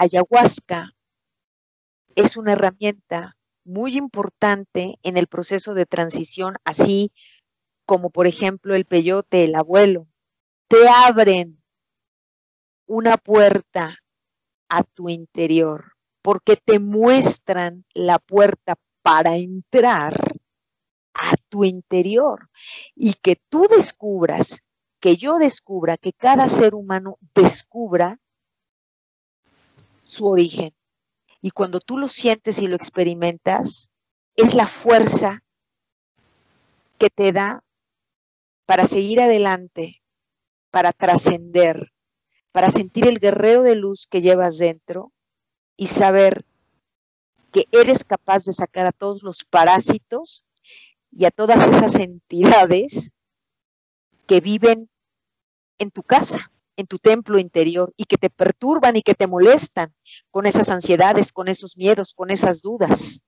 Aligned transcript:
ayahuasca 0.00 0.94
es 2.14 2.38
una 2.38 2.52
herramienta 2.52 3.36
muy 3.64 3.98
importante 3.98 4.98
en 5.02 5.18
el 5.18 5.26
proceso 5.26 5.74
de 5.74 5.84
transición, 5.84 6.56
así 6.64 7.12
como 7.84 8.08
por 8.08 8.26
ejemplo 8.26 8.74
el 8.74 8.86
peyote, 8.86 9.44
el 9.44 9.54
abuelo, 9.54 10.08
te 10.68 10.88
abren 10.88 11.62
una 12.86 13.18
puerta 13.18 13.94
a 14.70 14.84
tu 14.84 15.10
interior, 15.10 15.92
porque 16.22 16.56
te 16.56 16.78
muestran 16.78 17.84
la 17.92 18.18
puerta 18.18 18.76
para 19.02 19.36
entrar 19.36 20.14
a 21.12 21.34
tu 21.50 21.64
interior 21.64 22.48
y 22.94 23.12
que 23.14 23.36
tú 23.50 23.66
descubras, 23.68 24.62
que 24.98 25.16
yo 25.16 25.36
descubra, 25.36 25.98
que 25.98 26.14
cada 26.14 26.48
ser 26.48 26.74
humano 26.74 27.18
descubra 27.34 28.18
su 30.10 30.26
origen. 30.26 30.74
Y 31.40 31.50
cuando 31.50 31.80
tú 31.80 31.96
lo 31.96 32.08
sientes 32.08 32.60
y 32.60 32.66
lo 32.66 32.76
experimentas, 32.76 33.88
es 34.36 34.54
la 34.54 34.66
fuerza 34.66 35.42
que 36.98 37.08
te 37.08 37.32
da 37.32 37.64
para 38.66 38.86
seguir 38.86 39.20
adelante, 39.20 40.02
para 40.70 40.92
trascender, 40.92 41.92
para 42.52 42.70
sentir 42.70 43.06
el 43.06 43.18
guerrero 43.18 43.62
de 43.62 43.74
luz 43.74 44.06
que 44.06 44.20
llevas 44.20 44.58
dentro 44.58 45.12
y 45.76 45.86
saber 45.86 46.44
que 47.52 47.64
eres 47.72 48.04
capaz 48.04 48.44
de 48.44 48.52
sacar 48.52 48.86
a 48.86 48.92
todos 48.92 49.22
los 49.22 49.44
parásitos 49.44 50.44
y 51.10 51.24
a 51.24 51.30
todas 51.30 51.62
esas 51.66 51.96
entidades 51.96 53.12
que 54.26 54.40
viven 54.40 54.88
en 55.78 55.90
tu 55.90 56.02
casa, 56.02 56.52
en 56.80 56.86
tu 56.86 56.98
templo 56.98 57.38
interior 57.38 57.92
y 57.96 58.04
que 58.04 58.16
te 58.16 58.30
perturban 58.30 58.96
y 58.96 59.02
que 59.02 59.14
te 59.14 59.26
molestan 59.26 59.94
con 60.30 60.46
esas 60.46 60.70
ansiedades, 60.70 61.30
con 61.30 61.48
esos 61.48 61.76
miedos, 61.76 62.14
con 62.14 62.30
esas 62.30 62.62
dudas. 62.62 63.22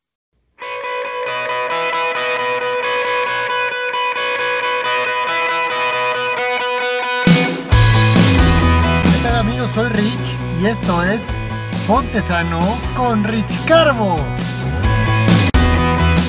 ¿Qué 9.04 9.22
tal 9.22 9.36
amigos? 9.36 9.70
Soy 9.70 9.90
Rich 9.90 10.62
y 10.62 10.66
esto 10.66 11.02
es 11.02 11.28
Ponte 11.86 12.22
Sano 12.22 12.60
con 12.96 13.22
Rich 13.22 13.66
Carbo. 13.66 14.16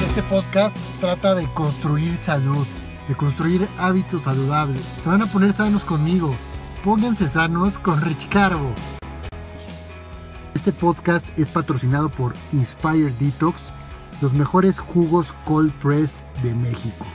Este 0.07 0.21
podcast 0.23 0.75
trata 0.99 1.33
de 1.35 1.51
construir 1.53 2.17
salud, 2.17 2.67
de 3.07 3.16
construir 3.16 3.67
hábitos 3.77 4.23
saludables. 4.23 4.81
Se 5.01 5.09
van 5.09 5.21
a 5.21 5.25
poner 5.25 5.53
sanos 5.53 5.83
conmigo. 5.83 6.35
Pónganse 6.83 7.29
sanos 7.29 7.79
con 7.79 8.01
Rich 8.01 8.27
Carbo. 8.27 8.75
Este 10.53 10.73
podcast 10.73 11.25
es 11.39 11.47
patrocinado 11.47 12.09
por 12.09 12.33
Inspire 12.51 13.13
Detox, 13.21 13.57
los 14.21 14.33
mejores 14.33 14.79
jugos 14.79 15.33
cold 15.45 15.71
press 15.75 16.17
de 16.43 16.53
México. 16.53 17.05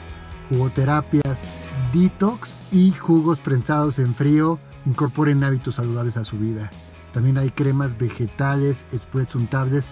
Jugoterapias, 0.49 1.45
detox 1.93 2.63
y 2.73 2.93
jugos 2.93 3.41
prensados 3.41 3.99
en 3.99 4.15
frío 4.15 4.59
incorporen 4.87 5.45
hábitos 5.45 5.75
saludables 5.75 6.17
a 6.17 6.25
su 6.25 6.39
vida. 6.39 6.71
También 7.13 7.37
hay 7.37 7.51
cremas 7.51 7.99
vegetales, 7.99 8.87
spreads 8.97 9.35
untables 9.35 9.89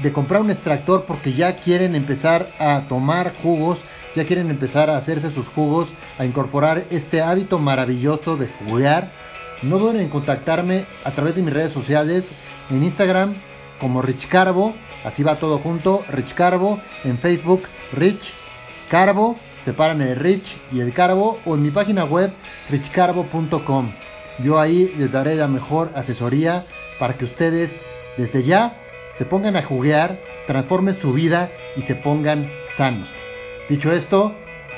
de 0.03 0.13
comprar 0.13 0.41
un 0.41 0.51
extractor 0.51 1.05
porque 1.05 1.35
ya 1.35 1.57
quieren 1.59 1.95
empezar 1.95 2.51
a 2.59 2.87
tomar 2.89 3.35
jugos, 3.43 3.79
ya 4.17 4.25
quieren 4.25 4.51
empezar 4.51 4.91
a 4.91 4.97
hacerse 4.97 5.31
sus 5.31 5.47
jugos, 5.49 5.89
a 6.19 6.25
incorporar 6.25 6.85
este 6.91 7.21
hábito 7.21 7.59
maravilloso 7.59 8.37
de 8.37 8.49
jugar, 8.49 9.13
no 9.63 9.79
duden 9.79 10.01
en 10.01 10.09
contactarme 10.09 10.87
a 11.05 11.11
través 11.13 11.37
de 11.37 11.43
mis 11.43 11.53
redes 11.53 11.73
sociales, 11.73 12.33
en 12.71 12.83
Instagram 12.83 13.35
como 13.83 14.01
Rich 14.01 14.29
Carbo, 14.29 14.77
así 15.05 15.25
va 15.25 15.41
todo 15.41 15.59
junto, 15.59 16.05
Rich 16.09 16.35
Carbo, 16.35 16.81
en 17.03 17.19
Facebook 17.19 17.65
Rich 17.93 18.33
Carbo, 18.89 19.37
separan 19.65 20.01
el 20.01 20.15
Rich 20.15 20.57
y 20.71 20.81
el 20.81 20.95
Carbo, 20.95 21.41
o 21.45 21.57
en 21.57 21.63
mi 21.63 21.73
página 21.73 22.05
web 22.05 22.33
richcarbo.com. 22.71 23.93
Yo 24.39 24.61
ahí 24.61 24.95
les 24.97 25.11
daré 25.11 25.35
la 25.35 25.49
mejor 25.49 25.91
asesoría 25.97 26.65
para 27.01 27.19
que 27.19 27.25
ustedes 27.25 27.81
desde 28.17 28.45
ya 28.45 28.79
se 29.11 29.25
pongan 29.25 29.57
a 29.57 29.65
juguear, 29.65 30.21
transformen 30.47 30.95
su 30.95 31.13
vida 31.13 31.51
y 31.77 31.83
se 31.83 31.97
pongan 31.97 32.53
sanos. 32.65 33.09
Dicho 33.69 33.93
esto, 33.93 34.33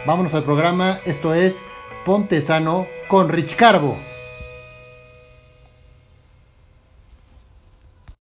vámonos 0.06 0.32
al 0.32 0.44
programa. 0.44 1.00
Esto 1.04 1.34
es 1.34 1.62
Ponte 2.06 2.40
Sano 2.40 2.86
con 3.08 3.28
Rich 3.28 3.54
Carbo. 3.54 3.98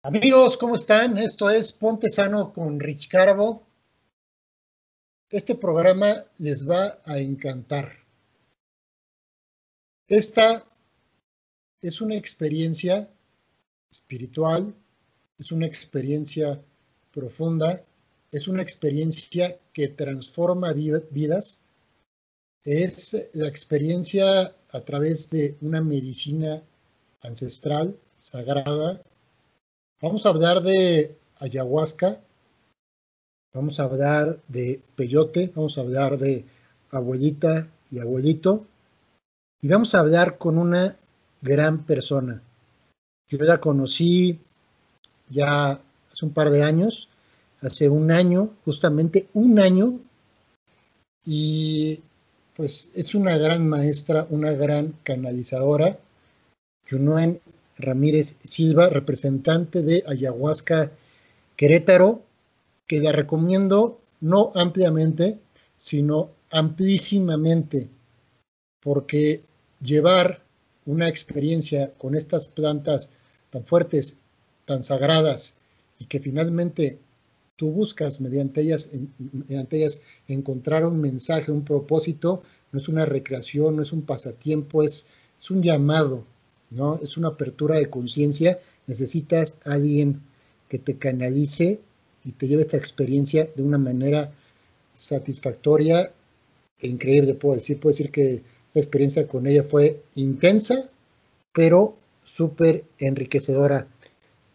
Amigos, 0.07 0.55
¿cómo 0.55 0.75
están? 0.75 1.17
Esto 1.17 1.49
es 1.49 1.73
Ponte 1.73 2.07
Sano 2.09 2.53
con 2.53 2.79
Rich 2.79 3.09
Carbo. 3.09 3.67
Este 5.29 5.53
programa 5.55 6.23
les 6.37 6.65
va 6.65 7.01
a 7.03 7.19
encantar. 7.19 7.91
Esta 10.07 10.65
es 11.81 11.99
una 11.99 12.15
experiencia 12.15 13.11
espiritual, 13.91 14.73
es 15.37 15.51
una 15.51 15.65
experiencia 15.65 16.57
profunda, 17.11 17.83
es 18.31 18.47
una 18.47 18.61
experiencia 18.61 19.59
que 19.73 19.89
transforma 19.89 20.71
vidas, 20.71 21.63
es 22.63 23.29
la 23.33 23.49
experiencia 23.49 24.55
a 24.69 24.81
través 24.85 25.29
de 25.29 25.57
una 25.59 25.81
medicina 25.81 26.63
ancestral, 27.19 27.99
sagrada. 28.15 29.01
Vamos 29.99 30.27
a 30.27 30.29
hablar 30.29 30.61
de 30.61 31.15
ayahuasca, 31.39 32.21
vamos 33.51 33.79
a 33.79 33.85
hablar 33.85 34.39
de 34.47 34.79
peyote, 34.95 35.51
vamos 35.55 35.77
a 35.77 35.81
hablar 35.81 36.19
de 36.19 36.45
abuelita 36.91 37.67
y 37.89 37.97
abuelito, 37.97 38.67
y 39.59 39.67
vamos 39.67 39.95
a 39.95 39.99
hablar 39.99 40.37
con 40.37 40.59
una 40.59 40.95
gran 41.41 41.83
persona. 41.83 42.43
Yo 43.27 43.39
la 43.39 43.59
conocí 43.59 44.39
ya 45.29 45.81
hace 46.11 46.25
un 46.27 46.31
par 46.31 46.51
de 46.51 46.61
años, 46.61 47.09
hace 47.61 47.89
un 47.89 48.11
año, 48.11 48.51
justamente 48.65 49.27
un 49.33 49.57
año, 49.57 49.99
y 51.25 52.03
pues 52.55 52.91
es 52.93 53.15
una 53.15 53.35
gran 53.37 53.67
maestra, 53.67 54.27
una 54.29 54.51
gran 54.51 54.93
canalizadora, 55.03 55.97
Junoen 56.87 57.41
Ramírez 57.77 58.35
Silva, 58.43 58.89
representante 58.89 59.81
de 59.83 60.03
Ayahuasca 60.07 60.91
Querétaro, 61.55 62.21
que 62.87 62.99
la 62.99 63.11
recomiendo 63.11 63.99
no 64.21 64.51
ampliamente, 64.55 65.39
sino 65.75 66.31
amplísimamente, 66.49 67.89
porque 68.81 69.43
llevar 69.81 70.41
una 70.85 71.07
experiencia 71.07 71.93
con 71.97 72.15
estas 72.15 72.47
plantas 72.47 73.11
tan 73.49 73.65
fuertes, 73.65 74.19
tan 74.65 74.83
sagradas, 74.83 75.57
y 75.99 76.05
que 76.05 76.19
finalmente 76.19 76.99
tú 77.55 77.71
buscas 77.71 78.21
mediante 78.21 78.61
ellas, 78.61 78.89
mediante 79.17 79.77
ellas 79.77 80.01
encontrar 80.27 80.85
un 80.85 81.01
mensaje, 81.01 81.51
un 81.51 81.65
propósito, 81.65 82.43
no 82.71 82.79
es 82.79 82.87
una 82.87 83.05
recreación, 83.05 83.75
no 83.75 83.81
es 83.81 83.91
un 83.91 84.03
pasatiempo, 84.03 84.83
es, 84.83 85.07
es 85.39 85.51
un 85.51 85.63
llamado, 85.63 86.23
¿no? 86.69 86.95
Es 86.95 87.17
una 87.17 87.29
apertura 87.29 87.75
de 87.75 87.89
conciencia. 87.89 88.59
Necesitas 88.87 89.59
a 89.65 89.73
alguien 89.73 90.21
que 90.69 90.79
te 90.79 90.97
canalice 90.97 91.79
y 92.23 92.31
te 92.33 92.47
lleve 92.47 92.63
esta 92.63 92.77
experiencia 92.77 93.49
de 93.55 93.63
una 93.63 93.77
manera 93.77 94.31
satisfactoria 94.93 96.11
e 96.79 96.87
increíble, 96.87 97.35
puedo 97.35 97.55
decir. 97.55 97.79
Puedo 97.79 97.93
decir 97.93 98.11
que 98.11 98.41
esta 98.67 98.79
experiencia 98.79 99.27
con 99.27 99.47
ella 99.47 99.63
fue 99.63 100.03
intensa, 100.15 100.89
pero 101.53 101.95
súper 102.23 102.83
enriquecedora. 102.97 103.87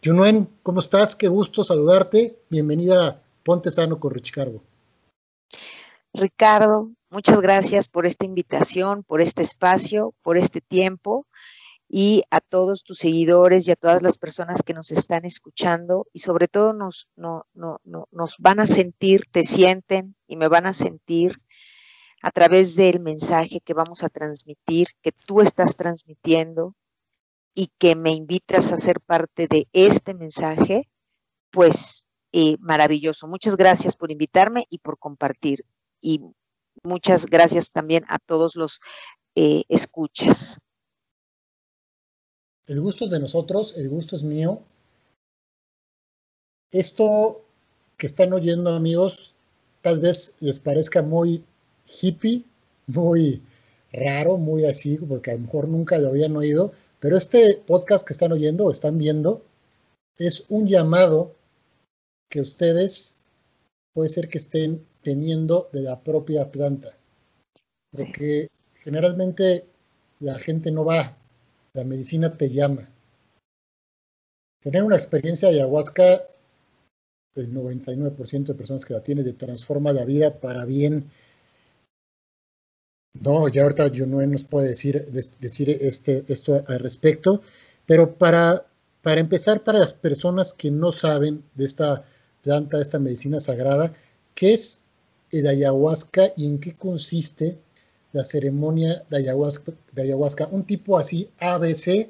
Junuen, 0.03 0.47
¿cómo 0.61 0.81
estás? 0.81 1.15
Qué 1.15 1.27
gusto 1.27 1.63
saludarte. 1.63 2.35
Bienvenida 2.49 3.07
a 3.07 3.21
Ponte 3.43 3.71
Sano 3.71 3.99
con 3.99 4.13
Rich. 4.13 4.33
Ricardo, 6.13 6.91
muchas 7.09 7.41
gracias 7.41 7.87
por 7.87 8.05
esta 8.05 8.25
invitación, 8.25 9.03
por 9.03 9.21
este 9.21 9.41
espacio, 9.41 10.13
por 10.21 10.37
este 10.37 10.61
tiempo 10.61 11.25
y 11.95 12.23
a 12.31 12.41
todos 12.41 12.83
tus 12.83 12.97
seguidores 12.97 13.67
y 13.67 13.71
a 13.71 13.75
todas 13.75 14.01
las 14.01 14.17
personas 14.17 14.63
que 14.63 14.73
nos 14.73 14.91
están 14.91 15.25
escuchando 15.25 16.07
y 16.11 16.19
sobre 16.19 16.47
todo 16.47 16.73
nos, 16.73 17.07
no, 17.15 17.45
no, 17.53 17.79
nos 18.11 18.37
van 18.39 18.59
a 18.59 18.65
sentir, 18.65 19.27
te 19.31 19.43
sienten 19.43 20.15
y 20.25 20.35
me 20.35 20.47
van 20.47 20.65
a 20.65 20.73
sentir 20.73 21.39
a 22.23 22.31
través 22.31 22.75
del 22.75 22.99
mensaje 22.99 23.59
que 23.59 23.75
vamos 23.75 24.01
a 24.03 24.09
transmitir, 24.09 24.87
que 25.03 25.11
tú 25.11 25.39
estás 25.41 25.75
transmitiendo 25.75 26.73
y 27.53 27.69
que 27.77 27.95
me 27.95 28.11
invitas 28.11 28.71
a 28.71 28.77
ser 28.77 28.99
parte 28.99 29.47
de 29.47 29.67
este 29.71 30.15
mensaje, 30.15 30.89
pues 31.51 32.05
eh, 32.31 32.57
maravilloso. 32.59 33.27
Muchas 33.27 33.55
gracias 33.55 33.95
por 33.95 34.09
invitarme 34.09 34.65
y 34.67 34.79
por 34.79 34.97
compartir. 34.97 35.63
Y 36.01 36.21
muchas 36.81 37.27
gracias 37.27 37.71
también 37.71 38.03
a 38.07 38.17
todos 38.17 38.55
los 38.55 38.81
eh, 39.35 39.65
escuchas. 39.69 40.59
El 42.65 42.79
gusto 42.79 43.05
es 43.05 43.11
de 43.11 43.19
nosotros, 43.19 43.73
el 43.75 43.89
gusto 43.89 44.15
es 44.15 44.23
mío. 44.23 44.61
Esto 46.71 47.41
que 47.97 48.07
están 48.07 48.33
oyendo 48.33 48.69
amigos, 48.71 49.33
tal 49.81 49.99
vez 49.99 50.35
les 50.39 50.59
parezca 50.59 51.01
muy 51.01 51.43
hippie, 52.01 52.43
muy 52.87 53.41
raro, 53.91 54.37
muy 54.37 54.65
así, 54.65 54.97
porque 54.97 55.31
a 55.31 55.33
lo 55.35 55.41
mejor 55.41 55.67
nunca 55.67 55.97
lo 55.97 56.09
habían 56.09 56.35
oído, 56.35 56.71
pero 56.99 57.17
este 57.17 57.61
podcast 57.67 58.07
que 58.07 58.13
están 58.13 58.31
oyendo 58.31 58.65
o 58.65 58.71
están 58.71 58.97
viendo 58.97 59.43
es 60.17 60.45
un 60.49 60.67
llamado 60.67 61.35
que 62.29 62.41
ustedes 62.41 63.17
puede 63.93 64.09
ser 64.09 64.29
que 64.29 64.37
estén 64.37 64.85
teniendo 65.01 65.69
de 65.73 65.81
la 65.81 65.99
propia 65.99 66.49
planta. 66.49 66.95
Porque 67.91 68.49
generalmente 68.83 69.65
la 70.19 70.39
gente 70.39 70.71
no 70.71 70.85
va, 70.85 71.15
la 71.73 71.83
medicina 71.83 72.37
te 72.37 72.49
llama. 72.49 72.87
Tener 74.61 74.83
una 74.83 74.95
experiencia 74.95 75.49
de 75.49 75.55
ayahuasca, 75.55 76.23
el 77.35 77.53
99% 77.53 78.45
de 78.45 78.53
personas 78.53 78.85
que 78.85 78.93
la 78.93 79.03
tienen, 79.03 79.25
te 79.25 79.33
transforma 79.33 79.91
la 79.91 80.05
vida 80.05 80.39
para 80.39 80.65
bien 80.65 81.09
no, 83.13 83.47
ya 83.47 83.63
ahorita 83.63 83.89
no 83.89 84.25
nos 84.25 84.43
puede 84.43 84.69
decir, 84.69 85.07
decir 85.39 85.69
este, 85.69 86.25
esto 86.27 86.63
al 86.67 86.79
respecto, 86.79 87.41
pero 87.85 88.15
para, 88.15 88.65
para 89.01 89.21
empezar, 89.21 89.63
para 89.63 89.79
las 89.79 89.93
personas 89.93 90.53
que 90.53 90.71
no 90.71 90.91
saben 90.91 91.43
de 91.53 91.65
esta 91.65 92.05
planta, 92.41 92.77
de 92.77 92.83
esta 92.83 92.99
medicina 92.99 93.39
sagrada, 93.39 93.93
¿qué 94.33 94.53
es 94.53 94.81
el 95.31 95.47
ayahuasca 95.47 96.33
y 96.35 96.47
en 96.47 96.59
qué 96.59 96.73
consiste 96.75 97.57
la 98.13 98.23
ceremonia 98.23 99.03
de 99.09 99.17
ayahuasca? 99.17 99.73
De 99.91 100.03
ayahuasca 100.03 100.47
un 100.47 100.63
tipo 100.63 100.97
así 100.97 101.29
ABC 101.39 102.09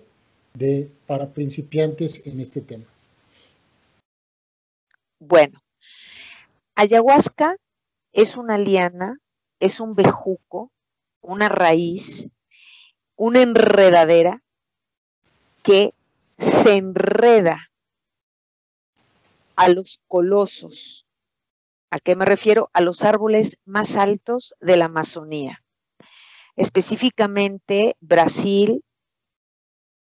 de, 0.53 0.91
para 1.07 1.33
principiantes 1.33 2.21
en 2.25 2.39
este 2.39 2.61
tema. 2.61 2.85
Bueno, 5.19 5.63
ayahuasca 6.75 7.57
es 8.11 8.37
una 8.37 8.57
liana, 8.57 9.17
es 9.59 9.79
un 9.79 9.95
bejuco 9.95 10.73
una 11.23 11.49
raíz, 11.49 12.29
una 13.15 13.41
enredadera 13.41 14.41
que 15.63 15.95
se 16.37 16.75
enreda 16.75 17.71
a 19.55 19.69
los 19.69 20.03
colosos. 20.07 21.07
¿A 21.89 21.99
qué 21.99 22.15
me 22.15 22.25
refiero? 22.25 22.69
A 22.73 22.81
los 22.81 23.03
árboles 23.03 23.57
más 23.65 23.95
altos 23.95 24.55
de 24.59 24.77
la 24.77 24.85
Amazonía. 24.85 25.62
Específicamente 26.55 27.95
Brasil, 27.99 28.83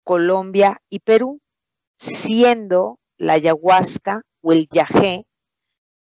Colombia 0.04 0.82
y 0.90 1.00
Perú, 1.00 1.40
siendo 1.98 3.00
la 3.18 3.34
ayahuasca 3.34 4.24
o 4.42 4.52
el 4.52 4.68
yagé 4.68 5.26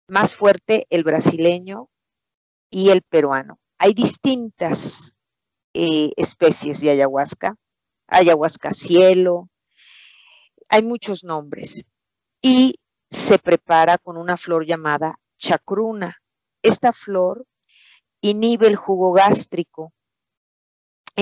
más 0.08 0.34
fuerte 0.36 0.88
el 0.90 1.04
brasileño 1.04 1.90
y 2.70 2.90
el 2.90 3.02
peruano. 3.02 3.60
Hay 3.78 3.94
distintas 3.94 5.16
eh, 5.74 6.12
especies 6.18 6.82
de 6.82 6.92
ayahuasca, 6.92 7.56
ayahuasca 8.08 8.72
cielo, 8.72 9.50
hay 10.70 10.84
muchos 10.84 11.24
nombres 11.24 11.86
y 12.42 12.76
se 13.10 13.38
prepara 13.40 13.98
con 13.98 14.18
una 14.18 14.38
flor 14.38 14.66
llamada 14.66 15.16
chacruna. 15.38 16.18
Esta 16.64 16.94
flor 16.94 17.46
inhibe 18.22 18.68
el 18.68 18.76
jugo 18.76 19.12
gástrico 19.12 19.94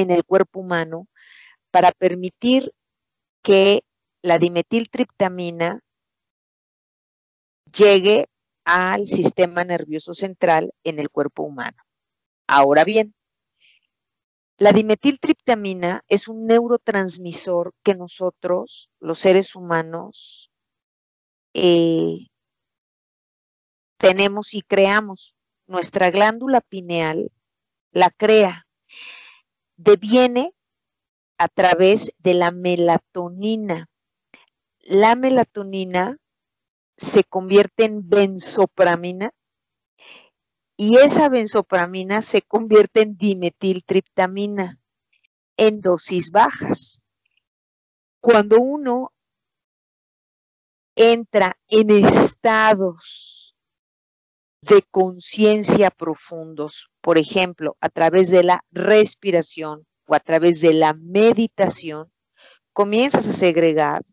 en 0.02 0.12
el 0.12 0.24
cuerpo 0.24 0.60
humano 0.60 1.08
para 1.72 1.92
permitir 1.92 2.74
que 3.42 3.84
la 4.22 4.38
dimetiltriptamina 4.38 5.82
llegue 7.76 8.28
al 8.66 9.06
sistema 9.06 9.64
nervioso 9.64 10.14
central 10.14 10.74
en 10.84 11.00
el 11.00 11.10
cuerpo 11.10 11.44
humano. 11.44 11.78
Ahora 12.48 12.84
bien, 12.84 13.14
la 14.58 14.74
dimetiltriptamina 14.74 16.04
es 16.08 16.28
un 16.28 16.46
neurotransmisor 16.46 17.74
que 17.82 17.96
nosotros, 17.96 18.90
los 19.00 19.20
seres 19.20 19.56
humanos, 19.56 20.52
eh, 21.54 22.28
tenemos 23.98 24.54
y 24.54 24.62
creamos. 24.62 25.36
Nuestra 25.68 26.10
glándula 26.12 26.62
pineal 26.62 27.32
la 27.92 28.10
crea. 28.10 28.68
Deviene 29.82 30.54
a 31.38 31.48
través 31.48 32.14
de 32.18 32.34
la 32.34 32.52
melatonina. 32.52 33.88
La 34.82 35.16
melatonina 35.16 36.18
se 36.98 37.24
convierte 37.24 37.86
en 37.86 38.10
benzopramina 38.10 39.32
y 40.76 40.98
esa 40.98 41.30
benzopramina 41.30 42.22
se 42.22 42.42
convierte 42.42 43.04
en 43.04 43.16
dimetiltriptamina 43.16 44.82
en 45.56 45.80
dosis 45.80 46.32
bajas. 46.32 47.02
Cuando 48.20 48.60
uno 48.60 49.14
entra 50.94 51.58
en 51.70 51.92
estados 51.92 53.39
de 54.62 54.82
conciencia 54.92 55.90
profundos, 55.90 56.90
por 57.02 57.18
ejemplo, 57.18 57.78
a 57.80 57.90
través 57.90 58.30
de 58.30 58.44
la 58.44 58.64
respiración 58.72 59.86
o 60.06 60.16
a 60.16 60.20
través 60.20 60.60
de 60.62 60.74
la 60.74 60.94
meditación, 60.94 62.12
comienzas 62.74 63.28
a 63.28 63.34
segregar 63.34 64.04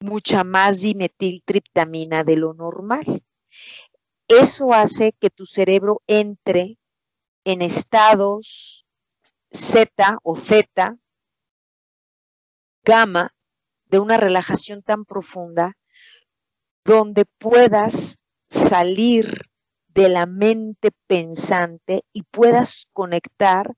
mucha 0.00 0.44
más 0.44 0.80
dimetiltriptamina 0.80 2.24
de 2.24 2.36
lo 2.36 2.54
normal. 2.54 3.22
Eso 4.28 4.72
hace 4.72 5.12
que 5.20 5.30
tu 5.30 5.46
cerebro 5.46 6.02
entre 6.06 6.78
en 7.44 7.62
estados 7.62 8.86
Z 9.50 10.18
o 10.22 10.34
Z, 10.34 10.96
gamma, 12.84 13.34
de 13.86 13.98
una 13.98 14.16
relajación 14.16 14.82
tan 14.82 15.04
profunda, 15.04 15.76
donde 16.84 17.26
puedas 17.26 18.18
salir 18.48 19.51
de 19.94 20.08
la 20.08 20.26
mente 20.26 20.90
pensante 21.06 22.04
y 22.12 22.22
puedas 22.22 22.88
conectar 22.92 23.74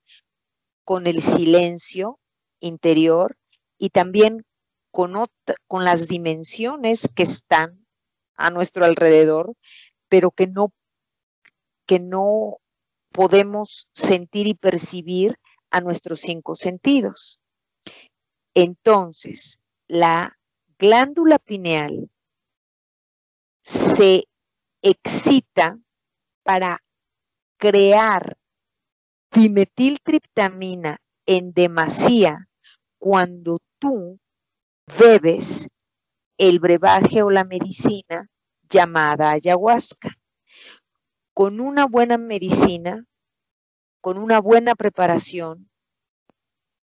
con 0.84 1.06
el 1.06 1.22
silencio 1.22 2.20
interior 2.60 3.36
y 3.78 3.90
también 3.90 4.44
con, 4.90 5.14
con 5.66 5.84
las 5.84 6.06
dimensiones 6.08 7.08
que 7.14 7.24
están 7.24 7.86
a 8.36 8.50
nuestro 8.50 8.84
alrededor 8.84 9.54
pero 10.08 10.30
que 10.30 10.46
no, 10.46 10.72
que 11.86 11.98
no 11.98 12.58
podemos 13.10 13.90
sentir 13.92 14.46
y 14.46 14.54
percibir 14.54 15.38
a 15.70 15.80
nuestros 15.80 16.20
cinco 16.20 16.54
sentidos. 16.54 17.40
Entonces, 18.54 19.58
la 19.88 20.38
glándula 20.78 21.40
pineal 21.40 22.10
se 23.62 24.28
excita 24.82 25.80
para 26.44 26.78
crear 27.58 28.36
dimetiltriptamina 29.32 30.98
en 31.26 31.52
demasía 31.52 32.48
cuando 32.98 33.58
tú 33.80 34.20
bebes 34.98 35.68
el 36.38 36.60
brebaje 36.60 37.22
o 37.22 37.30
la 37.30 37.44
medicina 37.44 38.28
llamada 38.68 39.30
ayahuasca. 39.30 40.10
Con 41.32 41.60
una 41.60 41.86
buena 41.86 42.18
medicina, 42.18 43.04
con 44.00 44.18
una 44.18 44.40
buena 44.40 44.74
preparación, 44.74 45.68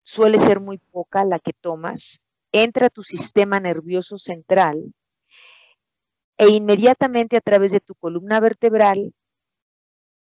suele 0.01 0.37
ser 0.37 0.59
muy 0.59 0.79
poca 0.79 1.23
la 1.23 1.39
que 1.39 1.53
tomas 1.53 2.19
entra 2.51 2.87
a 2.87 2.89
tu 2.89 3.03
sistema 3.03 3.59
nervioso 3.59 4.17
central 4.17 4.93
e 6.37 6.49
inmediatamente 6.49 7.37
a 7.37 7.41
través 7.41 7.71
de 7.71 7.79
tu 7.79 7.95
columna 7.95 8.39
vertebral 8.39 9.13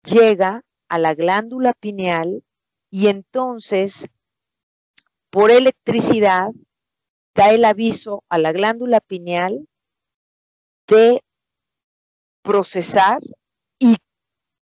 llega 0.04 0.64
a 0.88 0.98
la 0.98 1.14
glándula 1.14 1.72
pineal 1.72 2.44
y 2.90 3.08
entonces 3.08 4.08
por 5.30 5.50
electricidad 5.50 6.50
da 7.34 7.50
el 7.52 7.64
aviso 7.64 8.24
a 8.28 8.38
la 8.38 8.52
glándula 8.52 9.00
pineal 9.00 9.66
de 10.86 11.22
procesar 12.42 13.20
y 13.78 13.96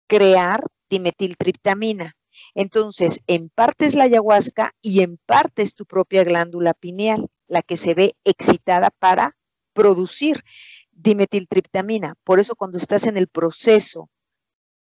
crear 0.06 0.64
dimetiltriptamina. 0.88 2.16
Entonces, 2.54 3.23
en 3.26 3.49
parte 3.49 3.87
es 3.87 3.94
la 3.94 4.04
ayahuasca 4.04 4.73
y 4.80 5.00
en 5.00 5.18
parte 5.26 5.62
es 5.62 5.75
tu 5.75 5.85
propia 5.87 6.23
glándula 6.23 6.75
pineal, 6.75 7.28
la 7.49 7.62
que 7.62 7.76
se 7.76 7.94
ve 7.94 8.14
excitada 8.25 8.90
para 8.90 9.37
producir 9.73 10.44
dimetiltriptamina. 10.92 12.14
Por 12.23 12.38
eso 12.38 12.54
cuando 12.54 12.78
estás 12.78 13.06
en 13.06 13.16
el 13.16 13.26
proceso 13.26 14.09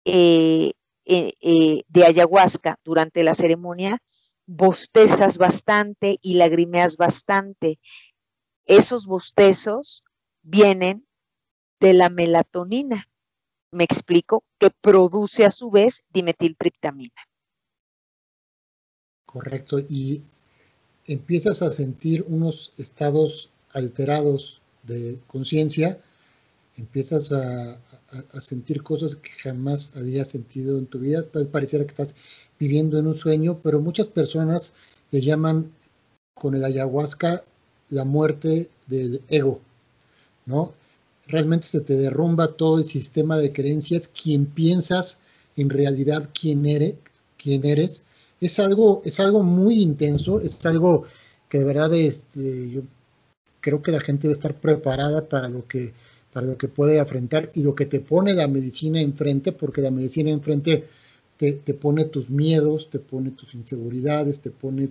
eh, 0.06 0.74
eh, 1.06 1.34
eh, 1.42 1.84
de 1.88 2.06
ayahuasca 2.06 2.80
durante 2.84 3.24
la 3.24 3.34
ceremonia, 3.34 4.02
bostezas 4.46 5.38
bastante 5.38 6.18
y 6.22 6.36
lagrimeas 6.36 6.98
bastante. 6.98 7.80
Esos 8.66 9.08
bostezos 9.08 10.04
vienen 10.42 11.08
de 11.80 11.94
la 11.94 12.10
melatonina, 12.10 13.10
me 13.72 13.84
explico, 13.84 14.44
que 14.60 14.70
produce 14.70 15.46
a 15.46 15.52
su 15.52 15.72
vez 15.72 16.04
dimetiltriptamina. 16.14 17.22
Correcto, 19.26 19.80
y 19.80 20.24
empiezas 21.06 21.62
a 21.62 21.72
sentir 21.72 22.26
unos 22.28 22.74
estados 22.78 23.50
alterados 23.72 24.62
de 24.84 25.20
conciencia, 25.28 26.02
empiezas 26.80 27.32
a, 27.32 27.80
sentir 28.40 28.82
cosas 28.82 29.16
que 29.16 29.30
jamás 29.44 29.96
habías 29.96 30.30
sentido 30.30 30.80
en 30.80 30.88
tu 30.88 30.98
vida, 30.98 31.24
pareciera 31.52 31.86
que 31.86 31.92
estás 31.92 32.16
viviendo 32.60 32.98
en 32.98 33.06
un 33.06 33.14
sueño, 33.14 33.60
pero 33.62 33.80
muchas 33.80 34.08
personas 34.08 34.74
le 35.12 35.22
llaman 35.22 35.72
con 36.34 36.56
el 36.56 36.66
ayahuasca 36.66 37.44
la 37.90 38.06
muerte 38.06 38.70
del 38.88 39.22
ego, 39.30 39.60
¿no? 40.48 40.74
Realmente 41.28 41.68
se 41.68 41.82
te 41.82 41.98
derrumba 41.98 42.48
todo 42.48 42.80
el 42.80 42.86
sistema 42.86 43.38
de 43.38 43.54
creencias, 43.54 44.08
quien 44.08 44.48
piensas 44.48 45.22
en 45.56 45.70
realidad 45.70 46.30
quién 46.40 46.66
eres, 46.66 46.96
quién 47.38 47.64
eres. 47.66 48.06
Es 48.42 48.60
algo, 48.60 49.04
es 49.06 49.20
algo 49.20 49.44
muy 49.44 49.82
intenso, 49.82 50.40
es 50.40 50.66
algo 50.66 51.06
que 51.48 51.60
de 51.60 51.66
verdad 51.66 51.94
este, 51.94 52.72
yo 52.72 52.82
creo 53.62 53.82
que 53.84 53.92
la 53.92 54.00
gente 54.00 54.24
debe 54.24 54.34
estar 54.34 54.56
preparada 54.56 55.28
para 55.28 55.50
lo 55.50 55.68
que 55.68 55.94
para 56.34 56.46
lo 56.46 56.58
que 56.58 56.68
puede 56.68 57.00
afrontar 57.00 57.52
y 57.56 57.64
lo 57.64 57.76
que 57.76 57.86
te 57.86 58.00
pone 58.00 58.34
la 58.34 58.48
medicina 58.48 59.02
enfrente, 59.02 59.52
porque 59.52 59.82
la 59.82 59.92
medicina 59.92 60.30
enfrente 60.30 60.86
te, 61.38 61.54
te 61.54 61.74
pone 61.74 62.06
tus 62.06 62.30
miedos, 62.30 62.90
te 62.90 63.00
pone 63.00 63.32
tus 63.32 63.54
inseguridades, 63.56 64.42
te 64.42 64.52
pone 64.52 64.90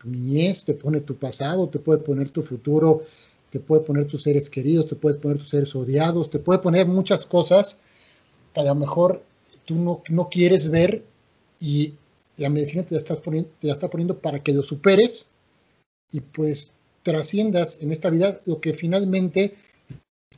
tu 0.00 0.08
niñez, 0.08 0.64
te 0.64 0.74
pone 0.74 1.00
tu 1.00 1.16
pasado, 1.16 1.68
te 1.68 1.78
puede 1.78 2.00
poner 2.00 2.30
tu 2.30 2.42
futuro, 2.42 3.02
te 3.50 3.60
puede 3.60 3.82
poner 3.82 4.06
tus 4.06 4.22
seres 4.22 4.48
queridos, 4.48 4.86
te 4.86 4.96
puedes 4.96 5.18
poner 5.18 5.38
tus 5.38 5.48
seres 5.48 5.74
odiados, 5.74 6.30
te 6.30 6.38
puede 6.38 6.60
poner 6.60 6.86
muchas 6.86 7.26
cosas 7.26 7.80
que 8.54 8.60
a 8.60 8.64
lo 8.64 8.74
mejor 8.74 9.22
tú 9.64 9.74
no, 9.74 10.02
no 10.08 10.28
quieres 10.28 10.70
ver 10.70 11.04
y 11.60 11.94
la 12.36 12.48
medicina 12.48 12.84
te 12.84 12.94
la, 12.94 12.98
estás 12.98 13.20
poniendo, 13.20 13.50
te 13.60 13.66
la 13.66 13.72
está 13.72 13.88
poniendo 13.90 14.18
para 14.18 14.42
que 14.42 14.52
lo 14.52 14.62
superes 14.62 15.32
y 16.10 16.20
pues 16.20 16.74
trasciendas 17.02 17.78
en 17.82 17.92
esta 17.92 18.10
vida 18.10 18.40
lo 18.44 18.60
que 18.60 18.74
finalmente 18.74 19.56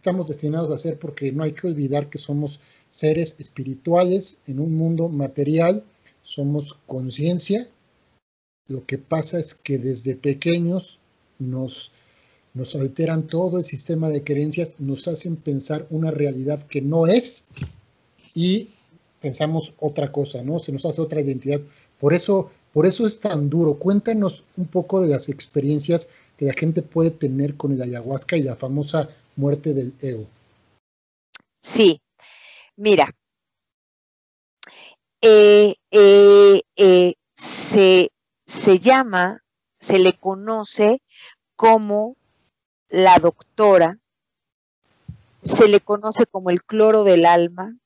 estamos 0.00 0.28
destinados 0.28 0.70
a 0.70 0.76
hacer 0.76 0.98
porque 0.98 1.30
no 1.30 1.42
hay 1.42 1.52
que 1.52 1.66
olvidar 1.66 2.08
que 2.08 2.16
somos 2.16 2.60
seres 2.88 3.36
espirituales 3.38 4.38
en 4.46 4.58
un 4.58 4.74
mundo 4.74 5.10
material, 5.10 5.84
somos 6.22 6.78
conciencia. 6.86 7.68
Lo 8.68 8.86
que 8.86 8.96
pasa 8.96 9.38
es 9.38 9.54
que 9.54 9.78
desde 9.78 10.16
pequeños 10.16 10.98
nos, 11.38 11.92
alteran 12.74 13.26
todo 13.26 13.58
el 13.58 13.64
sistema 13.64 14.08
de 14.08 14.24
creencias, 14.24 14.76
nos 14.78 15.06
hacen 15.06 15.36
pensar 15.36 15.86
una 15.90 16.10
realidad 16.10 16.66
que 16.66 16.80
no 16.80 17.06
es 17.06 17.46
y 18.34 18.68
pensamos 19.20 19.74
otra 19.78 20.12
cosa, 20.12 20.42
¿no? 20.42 20.60
Se 20.60 20.72
nos 20.72 20.86
hace 20.86 21.02
otra 21.02 21.20
identidad. 21.20 21.60
Por 21.98 22.14
eso, 22.14 22.50
por 22.72 22.86
eso 22.86 23.06
es 23.06 23.20
tan 23.20 23.50
duro. 23.50 23.74
Cuéntanos 23.74 24.44
un 24.56 24.66
poco 24.66 25.02
de 25.02 25.08
las 25.08 25.28
experiencias 25.28 26.08
que 26.38 26.46
la 26.46 26.54
gente 26.54 26.80
puede 26.80 27.10
tener 27.10 27.56
con 27.56 27.72
el 27.72 27.82
ayahuasca 27.82 28.36
y 28.36 28.42
la 28.42 28.56
famosa 28.56 29.10
muerte 29.40 29.74
del 29.74 29.94
ego. 30.00 30.26
Sí, 31.60 32.00
mira, 32.76 33.14
eh, 35.22 35.74
eh, 35.90 36.62
eh, 36.76 37.14
se, 37.34 38.12
se 38.46 38.78
llama, 38.78 39.42
se 39.78 39.98
le 39.98 40.12
conoce 40.12 41.02
como 41.56 42.16
la 42.88 43.18
doctora, 43.18 43.98
se 45.42 45.68
le 45.68 45.80
conoce 45.80 46.26
como 46.26 46.50
el 46.50 46.62
cloro 46.62 47.04
del 47.04 47.24
alma, 47.24 47.76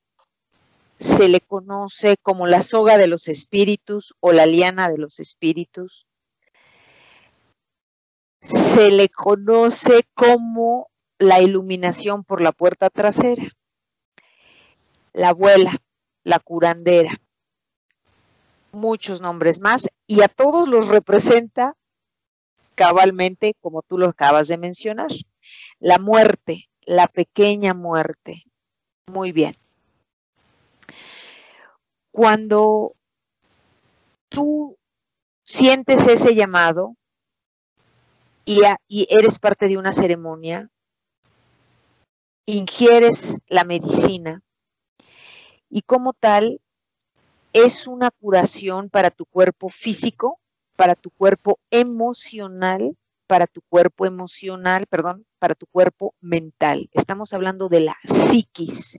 se 0.98 1.28
le 1.28 1.40
conoce 1.40 2.16
como 2.16 2.46
la 2.46 2.62
soga 2.62 2.96
de 2.98 3.06
los 3.06 3.28
espíritus 3.28 4.14
o 4.20 4.32
la 4.32 4.46
liana 4.46 4.88
de 4.88 4.98
los 4.98 5.20
espíritus, 5.20 6.06
se 8.40 8.90
le 8.90 9.08
conoce 9.08 10.04
como 10.14 10.88
la 11.24 11.40
iluminación 11.40 12.24
por 12.24 12.40
la 12.40 12.52
puerta 12.52 12.90
trasera, 12.90 13.44
la 15.12 15.30
abuela, 15.30 15.72
la 16.22 16.38
curandera, 16.38 17.20
muchos 18.72 19.20
nombres 19.20 19.60
más, 19.60 19.88
y 20.06 20.22
a 20.22 20.28
todos 20.28 20.68
los 20.68 20.88
representa 20.88 21.76
cabalmente 22.74 23.54
como 23.60 23.82
tú 23.82 23.98
lo 23.98 24.08
acabas 24.08 24.48
de 24.48 24.58
mencionar. 24.58 25.10
La 25.78 25.98
muerte, 25.98 26.68
la 26.82 27.06
pequeña 27.06 27.74
muerte. 27.74 28.44
Muy 29.06 29.32
bien. 29.32 29.56
Cuando 32.10 32.94
tú 34.28 34.76
sientes 35.42 36.06
ese 36.06 36.34
llamado, 36.34 36.96
y, 38.44 39.06
eres 39.08 39.38
parte 39.38 39.68
de 39.68 39.78
una 39.78 39.92
ceremonia, 39.92 40.70
ingieres 42.46 43.38
la 43.48 43.64
medicina 43.64 44.42
y 45.68 45.82
como 45.82 46.12
tal 46.12 46.60
es 47.52 47.86
una 47.86 48.10
curación 48.10 48.90
para 48.90 49.10
tu 49.10 49.26
cuerpo 49.26 49.68
físico, 49.68 50.40
para 50.76 50.94
tu 50.94 51.10
cuerpo 51.10 51.58
emocional, 51.70 52.96
para 53.26 53.46
tu 53.46 53.62
cuerpo 53.62 54.06
emocional, 54.06 54.86
perdón, 54.86 55.24
para 55.38 55.54
tu 55.54 55.66
cuerpo 55.66 56.14
mental. 56.20 56.88
Estamos 56.92 57.32
hablando 57.32 57.68
de 57.68 57.80
la 57.80 57.96
psiquis, 58.04 58.98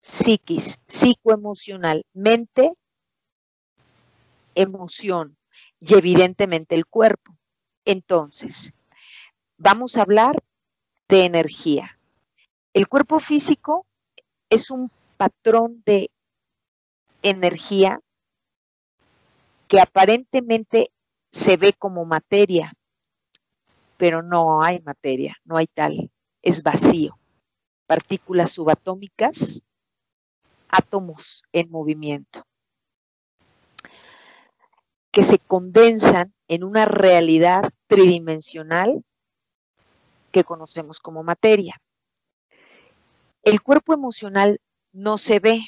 psiquis, 0.00 0.78
psicoemocional, 0.86 2.04
mente, 2.12 2.70
emoción 4.54 5.36
y 5.80 5.94
evidentemente 5.94 6.74
el 6.74 6.86
cuerpo. 6.86 7.36
Entonces, 7.84 8.72
vamos 9.56 9.96
a 9.96 10.02
hablar 10.02 10.36
de 11.08 11.24
energía. 11.24 11.95
El 12.76 12.88
cuerpo 12.88 13.20
físico 13.20 13.86
es 14.50 14.70
un 14.70 14.90
patrón 15.16 15.82
de 15.86 16.10
energía 17.22 18.00
que 19.66 19.80
aparentemente 19.80 20.90
se 21.32 21.56
ve 21.56 21.72
como 21.72 22.04
materia, 22.04 22.74
pero 23.96 24.22
no 24.22 24.62
hay 24.62 24.80
materia, 24.80 25.34
no 25.46 25.56
hay 25.56 25.68
tal, 25.68 26.10
es 26.42 26.62
vacío. 26.62 27.18
Partículas 27.86 28.50
subatómicas, 28.50 29.62
átomos 30.68 31.44
en 31.52 31.70
movimiento, 31.70 32.44
que 35.10 35.22
se 35.22 35.38
condensan 35.38 36.34
en 36.46 36.62
una 36.62 36.84
realidad 36.84 37.62
tridimensional 37.86 39.02
que 40.30 40.44
conocemos 40.44 41.00
como 41.00 41.22
materia. 41.22 41.74
El 43.46 43.62
cuerpo 43.62 43.94
emocional 43.94 44.58
no 44.92 45.18
se 45.18 45.38
ve, 45.38 45.60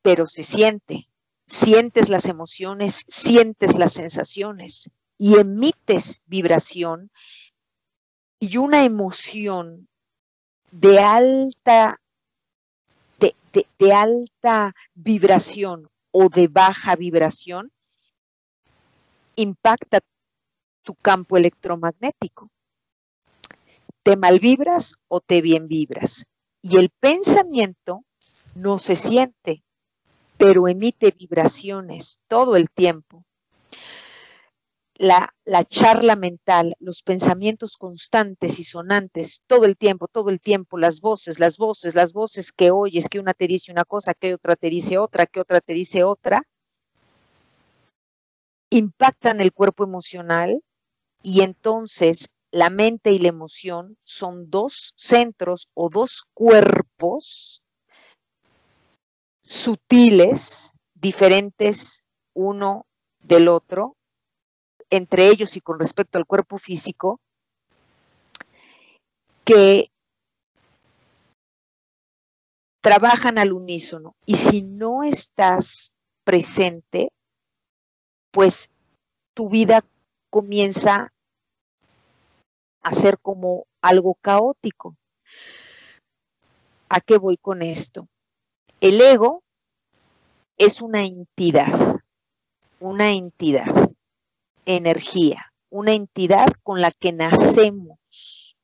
pero 0.00 0.24
se 0.24 0.42
siente. 0.42 1.10
Sientes 1.46 2.08
las 2.08 2.24
emociones, 2.24 3.04
sientes 3.08 3.76
las 3.76 3.92
sensaciones 3.92 4.90
y 5.18 5.38
emites 5.38 6.22
vibración 6.24 7.10
y 8.40 8.56
una 8.56 8.84
emoción 8.84 9.86
de 10.70 10.98
alta, 10.98 11.98
de, 13.20 13.92
alta 13.92 14.74
vibración 14.94 15.90
o 16.12 16.30
de 16.30 16.48
baja 16.48 16.96
vibración 16.96 17.70
impacta 19.36 20.00
tu 20.82 20.94
campo 20.94 21.36
electromagnético. 21.36 22.48
te 24.02 24.16
malvibras 24.16 24.94
o 25.08 25.20
te 25.20 25.42
bien 25.42 25.68
vibras. 25.68 26.26
Y 26.68 26.78
el 26.78 26.90
pensamiento 26.90 28.04
no 28.56 28.78
se 28.78 28.96
siente, 28.96 29.62
pero 30.36 30.66
emite 30.66 31.12
vibraciones 31.16 32.18
todo 32.26 32.56
el 32.56 32.70
tiempo. 32.70 33.24
La, 34.96 35.32
la, 35.44 35.62
charla 35.62 36.16
mental, 36.16 36.74
los 36.80 37.04
pensamientos 37.04 37.76
constantes 37.76 38.58
y 38.58 38.64
sonantes 38.64 39.42
todo 39.46 39.64
el 39.64 39.76
tiempo, 39.76 40.08
todo 40.08 40.28
el 40.28 40.40
tiempo, 40.40 40.76
las 40.76 41.00
voces, 41.00 41.38
las 41.38 41.56
voces, 41.56 41.94
las 41.94 42.12
voces 42.12 42.50
que 42.50 42.72
oyes, 42.72 43.08
que 43.08 43.20
una 43.20 43.32
te 43.32 43.46
dice 43.46 43.70
una 43.70 43.84
cosa, 43.84 44.14
que 44.14 44.34
otra 44.34 44.56
te 44.56 44.68
dice 44.68 44.98
otra, 44.98 45.26
que 45.26 45.38
otra 45.38 45.60
te 45.60 45.72
dice 45.72 46.02
otra, 46.02 46.42
impactan 48.70 49.40
el 49.40 49.52
cuerpo 49.52 49.84
emocional 49.84 50.64
y 51.22 51.42
entonces 51.42 52.30
la 52.52 52.70
mente 52.70 53.10
y 53.10 53.18
la 53.18 53.28
emoción 53.28 53.96
son 54.04 54.50
dos 54.50 54.94
centros 54.96 55.68
o 55.74 55.88
dos 55.88 56.24
cuerpos 56.34 57.62
sutiles, 59.42 60.72
diferentes 60.94 62.02
uno 62.34 62.86
del 63.20 63.48
otro, 63.48 63.96
entre 64.90 65.28
ellos 65.28 65.56
y 65.56 65.60
con 65.60 65.78
respecto 65.78 66.18
al 66.18 66.26
cuerpo 66.26 66.58
físico, 66.58 67.20
que 69.44 69.90
trabajan 72.80 73.38
al 73.38 73.52
unísono. 73.52 74.16
Y 74.26 74.36
si 74.36 74.62
no 74.62 75.02
estás 75.02 75.92
presente, 76.24 77.10
pues 78.32 78.70
tu 79.34 79.48
vida 79.48 79.84
comienza 80.30 81.12
a 82.86 82.94
ser 82.94 83.18
como 83.18 83.66
algo 83.80 84.14
caótico. 84.14 84.96
¿A 86.88 87.00
qué 87.00 87.18
voy 87.18 87.36
con 87.36 87.62
esto? 87.62 88.06
El 88.80 89.00
ego 89.00 89.42
es 90.56 90.80
una 90.80 91.02
entidad, 91.02 91.96
una 92.78 93.10
entidad, 93.10 93.90
energía, 94.66 95.52
una 95.68 95.94
entidad 95.94 96.46
con 96.62 96.80
la 96.80 96.92
que 96.92 97.10
nacemos, 97.12 98.56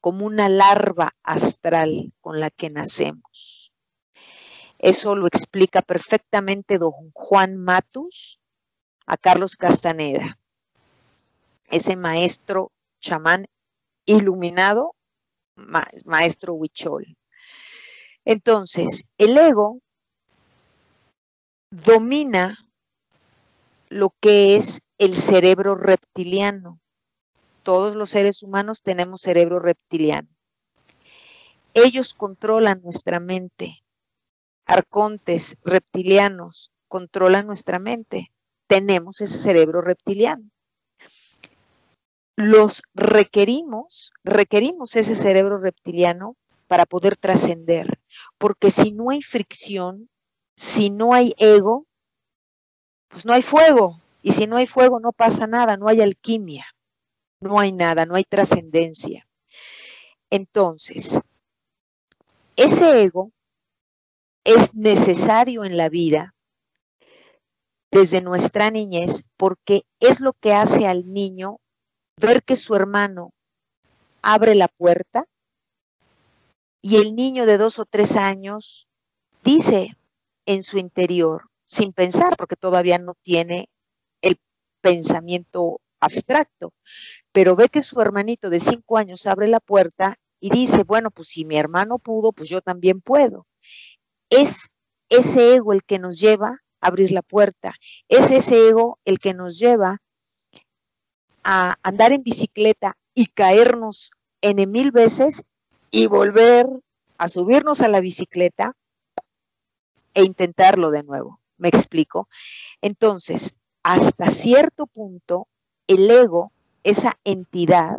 como 0.00 0.24
una 0.24 0.48
larva 0.48 1.16
astral 1.24 2.12
con 2.20 2.38
la 2.38 2.50
que 2.50 2.70
nacemos. 2.70 3.72
Eso 4.78 5.16
lo 5.16 5.26
explica 5.26 5.82
perfectamente 5.82 6.78
don 6.78 7.10
Juan 7.12 7.56
Matus 7.56 8.38
a 9.04 9.16
Carlos 9.16 9.56
Castaneda, 9.56 10.38
ese 11.66 11.96
maestro 11.96 12.70
chamán 13.04 13.46
iluminado, 14.06 14.96
maestro 16.06 16.54
Huichol. 16.54 17.16
Entonces, 18.24 19.04
el 19.18 19.36
ego 19.36 19.80
domina 21.70 22.56
lo 23.90 24.14
que 24.20 24.56
es 24.56 24.80
el 24.96 25.14
cerebro 25.14 25.74
reptiliano. 25.74 26.80
Todos 27.62 27.94
los 27.94 28.10
seres 28.10 28.42
humanos 28.42 28.82
tenemos 28.82 29.20
cerebro 29.20 29.58
reptiliano. 29.58 30.28
Ellos 31.74 32.14
controlan 32.14 32.80
nuestra 32.82 33.20
mente. 33.20 33.82
Arcontes 34.64 35.58
reptilianos 35.62 36.72
controlan 36.88 37.46
nuestra 37.46 37.78
mente. 37.78 38.32
Tenemos 38.66 39.20
ese 39.20 39.38
cerebro 39.38 39.82
reptiliano. 39.82 40.53
Los 42.36 42.82
requerimos, 42.94 44.12
requerimos 44.24 44.96
ese 44.96 45.14
cerebro 45.14 45.58
reptiliano 45.58 46.36
para 46.66 46.86
poder 46.86 47.16
trascender. 47.16 48.00
Porque 48.38 48.70
si 48.70 48.92
no 48.92 49.10
hay 49.10 49.22
fricción, 49.22 50.08
si 50.56 50.90
no 50.90 51.14
hay 51.14 51.34
ego, 51.38 51.86
pues 53.08 53.24
no 53.24 53.32
hay 53.32 53.42
fuego. 53.42 54.00
Y 54.22 54.32
si 54.32 54.46
no 54.46 54.56
hay 54.56 54.66
fuego, 54.66 55.00
no 55.00 55.12
pasa 55.12 55.46
nada, 55.46 55.76
no 55.76 55.86
hay 55.86 56.00
alquimia, 56.00 56.66
no 57.40 57.60
hay 57.60 57.72
nada, 57.72 58.06
no 58.06 58.14
hay 58.14 58.24
trascendencia. 58.24 59.26
Entonces, 60.30 61.20
ese 62.56 63.02
ego 63.02 63.30
es 64.44 64.74
necesario 64.74 65.64
en 65.64 65.76
la 65.76 65.88
vida 65.88 66.34
desde 67.90 68.20
nuestra 68.22 68.70
niñez 68.70 69.24
porque 69.36 69.84
es 70.00 70.20
lo 70.20 70.32
que 70.32 70.52
hace 70.52 70.86
al 70.86 71.12
niño 71.12 71.60
ver 72.16 72.42
que 72.42 72.56
su 72.56 72.74
hermano 72.74 73.32
abre 74.22 74.54
la 74.54 74.68
puerta 74.68 75.26
y 76.80 76.96
el 76.96 77.14
niño 77.14 77.46
de 77.46 77.58
dos 77.58 77.78
o 77.78 77.84
tres 77.84 78.16
años 78.16 78.88
dice 79.42 79.96
en 80.46 80.62
su 80.62 80.78
interior, 80.78 81.48
sin 81.64 81.92
pensar, 81.92 82.36
porque 82.36 82.56
todavía 82.56 82.98
no 82.98 83.14
tiene 83.22 83.68
el 84.20 84.36
pensamiento 84.80 85.80
abstracto, 86.00 86.72
pero 87.32 87.56
ve 87.56 87.68
que 87.68 87.82
su 87.82 88.00
hermanito 88.00 88.50
de 88.50 88.60
cinco 88.60 88.98
años 88.98 89.26
abre 89.26 89.48
la 89.48 89.60
puerta 89.60 90.16
y 90.40 90.50
dice, 90.50 90.84
bueno, 90.84 91.10
pues 91.10 91.28
si 91.28 91.44
mi 91.44 91.56
hermano 91.56 91.98
pudo, 91.98 92.32
pues 92.32 92.50
yo 92.50 92.60
también 92.60 93.00
puedo. 93.00 93.46
Es 94.28 94.68
ese 95.08 95.54
ego 95.54 95.72
el 95.72 95.84
que 95.84 95.98
nos 95.98 96.20
lleva 96.20 96.60
a 96.80 96.86
abrir 96.86 97.12
la 97.12 97.22
puerta, 97.22 97.72
es 98.08 98.30
ese 98.30 98.68
ego 98.68 98.98
el 99.06 99.18
que 99.18 99.32
nos 99.32 99.58
lleva 99.58 100.02
a 101.44 101.76
andar 101.82 102.12
en 102.12 102.22
bicicleta 102.22 102.96
y 103.14 103.26
caernos 103.26 104.10
en 104.40 104.70
mil 104.70 104.90
veces 104.90 105.44
y 105.90 106.06
volver 106.06 106.66
a 107.18 107.28
subirnos 107.28 107.80
a 107.80 107.88
la 107.88 108.00
bicicleta 108.00 108.74
e 110.14 110.24
intentarlo 110.24 110.90
de 110.90 111.02
nuevo. 111.02 111.40
¿Me 111.56 111.68
explico? 111.68 112.28
Entonces, 112.80 113.56
hasta 113.82 114.30
cierto 114.30 114.86
punto, 114.86 115.46
el 115.86 116.10
ego, 116.10 116.52
esa 116.82 117.14
entidad, 117.24 117.96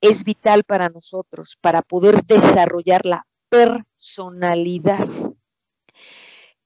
es 0.00 0.24
vital 0.24 0.64
para 0.64 0.88
nosotros, 0.88 1.56
para 1.60 1.82
poder 1.82 2.24
desarrollar 2.24 3.06
la 3.06 3.26
personalidad. 3.48 5.06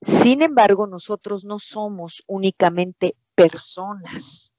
Sin 0.01 0.43
embargo, 0.43 0.87
nosotros 0.87 1.45
no 1.45 1.59
somos 1.59 2.23
únicamente 2.27 3.15
personas. 3.35 4.55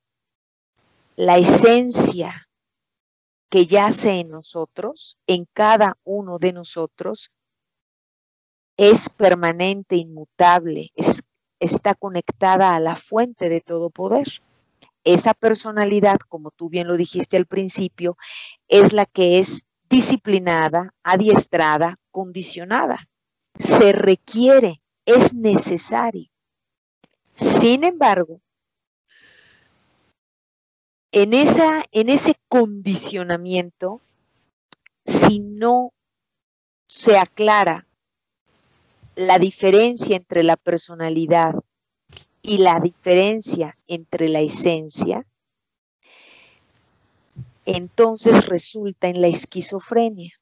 La 1.16 1.38
esencia 1.38 2.48
que 3.50 3.66
yace 3.66 4.20
en 4.20 4.30
nosotros, 4.30 5.18
en 5.28 5.46
cada 5.54 5.98
uno 6.04 6.40
de 6.40 6.54
nosotros, 6.54 7.32
es 8.78 9.10
permanente, 9.10 9.98
inmutable, 9.98 10.92
está 11.60 11.94
conectada 11.96 12.76
a 12.76 12.80
la 12.80 12.96
fuente 12.96 13.50
de 13.50 13.62
todo 13.62 13.90
poder. 13.90 14.28
Esa 15.04 15.34
personalidad, 15.34 16.18
como 16.30 16.52
tú 16.52 16.70
bien 16.70 16.88
lo 16.88 16.96
dijiste 16.96 17.36
al 17.36 17.46
principio, 17.46 18.18
es 18.68 18.94
la 18.94 19.06
que 19.06 19.40
es 19.40 19.64
disciplinada, 19.90 20.94
adiestrada, 21.04 21.96
condicionada. 22.10 23.10
Se 23.60 23.92
requiere, 23.92 24.82
es 25.06 25.34
necesario. 25.34 26.30
Sin 27.34 27.84
embargo, 27.84 28.40
en, 31.12 31.34
esa, 31.34 31.84
en 31.92 32.10
ese 32.10 32.36
condicionamiento, 32.48 34.02
si 35.06 35.40
no 35.40 35.94
se 36.88 37.18
aclara 37.18 37.88
la 39.16 39.40
diferencia 39.40 40.16
entre 40.16 40.44
la 40.44 40.58
personalidad 40.58 41.54
y 42.42 42.60
la 42.60 42.80
diferencia 42.80 43.78
entre 43.88 44.30
la 44.30 44.40
esencia, 44.40 45.26
entonces 47.66 48.48
resulta 48.48 49.08
en 49.08 49.22
la 49.22 49.28
esquizofrenia. 49.28 50.34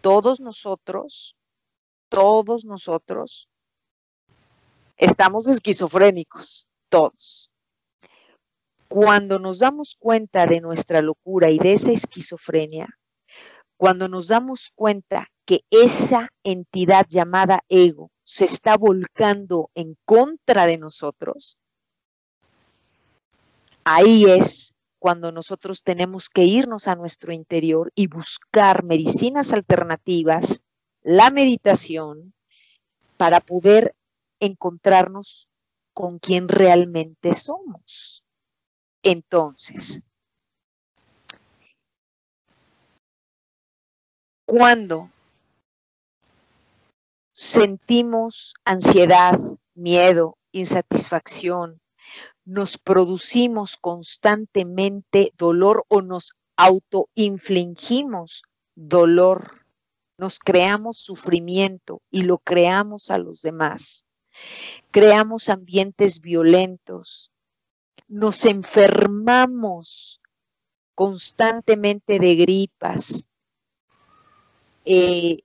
Todos 0.00 0.40
nosotros, 0.40 1.36
todos 2.08 2.64
nosotros 2.64 3.48
estamos 4.96 5.48
esquizofrénicos, 5.48 6.68
todos. 6.88 7.50
Cuando 8.90 9.38
nos 9.38 9.60
damos 9.60 9.94
cuenta 9.96 10.46
de 10.46 10.60
nuestra 10.60 11.00
locura 11.00 11.48
y 11.48 11.58
de 11.58 11.74
esa 11.74 11.92
esquizofrenia, 11.92 12.88
cuando 13.76 14.08
nos 14.08 14.26
damos 14.26 14.72
cuenta 14.74 15.28
que 15.44 15.60
esa 15.70 16.28
entidad 16.42 17.06
llamada 17.08 17.60
ego 17.68 18.10
se 18.24 18.46
está 18.46 18.76
volcando 18.76 19.70
en 19.76 19.96
contra 20.04 20.66
de 20.66 20.76
nosotros, 20.76 21.56
ahí 23.84 24.24
es 24.24 24.74
cuando 24.98 25.30
nosotros 25.30 25.84
tenemos 25.84 26.28
que 26.28 26.42
irnos 26.42 26.88
a 26.88 26.96
nuestro 26.96 27.32
interior 27.32 27.92
y 27.94 28.08
buscar 28.08 28.82
medicinas 28.82 29.52
alternativas, 29.52 30.62
la 31.02 31.30
meditación, 31.30 32.34
para 33.16 33.38
poder 33.38 33.94
encontrarnos 34.40 35.48
con 35.92 36.18
quien 36.18 36.48
realmente 36.48 37.34
somos. 37.34 38.19
Entonces, 39.02 40.02
cuando 44.44 45.10
sentimos 47.32 48.54
ansiedad, 48.64 49.38
miedo, 49.74 50.36
insatisfacción, 50.52 51.80
nos 52.44 52.76
producimos 52.76 53.76
constantemente 53.76 55.32
dolor 55.38 55.84
o 55.88 56.02
nos 56.02 56.34
autoinfligimos 56.56 58.42
dolor, 58.74 59.64
nos 60.18 60.38
creamos 60.38 60.98
sufrimiento 60.98 62.02
y 62.10 62.22
lo 62.22 62.38
creamos 62.38 63.10
a 63.10 63.18
los 63.18 63.40
demás. 63.40 64.04
Creamos 64.90 65.48
ambientes 65.48 66.20
violentos, 66.20 67.32
nos 68.08 68.44
enfermamos 68.44 70.20
constantemente 70.94 72.18
de 72.18 72.34
gripas, 72.34 73.24
eh, 74.84 75.38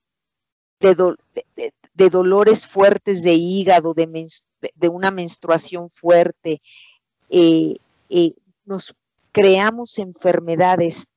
de, 0.80 2.10
dolores 2.10 2.66
fuertes 2.66 3.24
de 3.24 3.34
hígado, 3.34 3.94
de, 3.94 4.90
una 4.90 5.12
menstruación 5.12 5.90
fuerte, 5.90 6.62
eh, 7.30 7.78
eh, 8.10 8.34
nos 8.66 8.96
creamos 9.32 10.00
enfermedades 10.00 11.08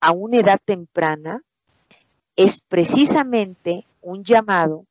a 0.00 0.12
una 0.12 0.38
edad 0.38 0.60
temprana, 0.64 1.42
es 2.36 2.60
precisamente 2.60 3.86
un 4.00 4.24
llamado 4.24 4.86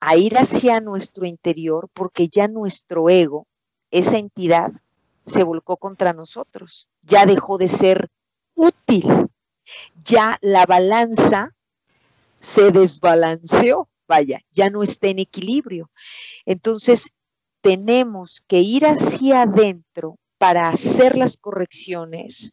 a 0.00 0.16
ir 0.16 0.38
hacia 0.38 0.80
nuestro 0.80 1.26
interior 1.26 1.88
porque 1.92 2.28
ya 2.28 2.46
nuestro 2.46 3.10
ego, 3.10 3.47
esa 3.90 4.18
entidad, 4.18 4.72
se 5.26 5.42
volcó 5.42 5.76
contra 5.76 6.12
nosotros, 6.12 6.88
ya 7.02 7.26
dejó 7.26 7.58
de 7.58 7.68
ser 7.68 8.10
útil, 8.54 9.04
ya 10.02 10.38
la 10.40 10.66
balanza 10.66 11.54
se 12.38 12.70
desbalanceó, 12.70 13.88
vaya, 14.06 14.40
ya 14.52 14.70
no 14.70 14.82
está 14.82 15.08
en 15.08 15.18
equilibrio. 15.18 15.90
Entonces, 16.46 17.10
tenemos 17.60 18.42
que 18.46 18.60
ir 18.60 18.86
hacia 18.86 19.42
adentro 19.42 20.18
para 20.38 20.68
hacer 20.68 21.18
las 21.18 21.36
correcciones, 21.36 22.52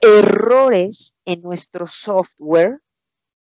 errores 0.00 1.14
en 1.24 1.42
nuestro 1.42 1.86
software, 1.86 2.80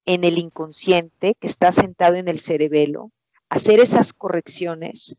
en 0.05 0.23
el 0.23 0.37
inconsciente 0.37 1.35
que 1.39 1.47
está 1.47 1.71
sentado 1.71 2.15
en 2.15 2.27
el 2.27 2.39
cerebelo, 2.39 3.11
hacer 3.49 3.79
esas 3.79 4.13
correcciones, 4.13 5.17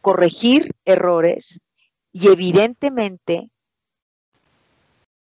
corregir 0.00 0.74
errores 0.84 1.60
y 2.12 2.28
evidentemente 2.28 3.50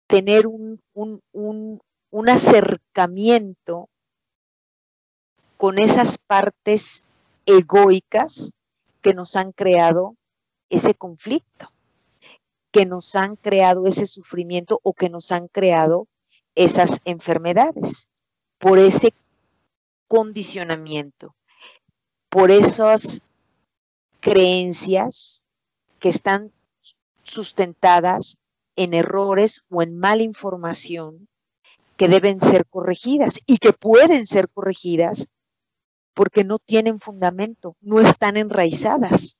tener 0.07 0.47
un, 0.47 0.79
un, 0.93 1.81
un 2.11 2.29
acercamiento 2.29 3.89
con 5.57 5.79
esas 5.79 6.17
partes 6.17 7.03
egoicas 7.45 8.51
que 9.01 9.13
nos 9.13 9.35
han 9.35 9.51
creado 9.51 10.15
ese 10.69 10.93
conflicto, 10.95 11.71
que 12.71 12.85
nos 12.85 13.15
han 13.15 13.35
creado 13.35 13.87
ese 13.87 14.07
sufrimiento 14.07 14.79
o 14.83 14.93
que 14.93 15.09
nos 15.09 15.31
han 15.31 15.47
creado 15.47 16.07
esas 16.55 17.01
enfermedades, 17.05 18.07
por 18.57 18.79
ese 18.79 19.13
condicionamiento, 20.07 21.35
por 22.29 22.51
esas 22.51 23.21
creencias 24.25 25.43
que 25.99 26.09
están 26.09 26.51
sustentadas 27.21 28.39
en 28.75 28.95
errores 28.95 29.63
o 29.69 29.83
en 29.83 29.99
mala 29.99 30.23
información 30.23 31.29
que 31.95 32.07
deben 32.07 32.41
ser 32.41 32.65
corregidas 32.65 33.39
y 33.45 33.59
que 33.59 33.71
pueden 33.71 34.25
ser 34.25 34.49
corregidas 34.49 35.27
porque 36.15 36.43
no 36.43 36.57
tienen 36.57 36.99
fundamento, 36.99 37.77
no 37.81 37.99
están 37.99 38.35
enraizadas. 38.35 39.37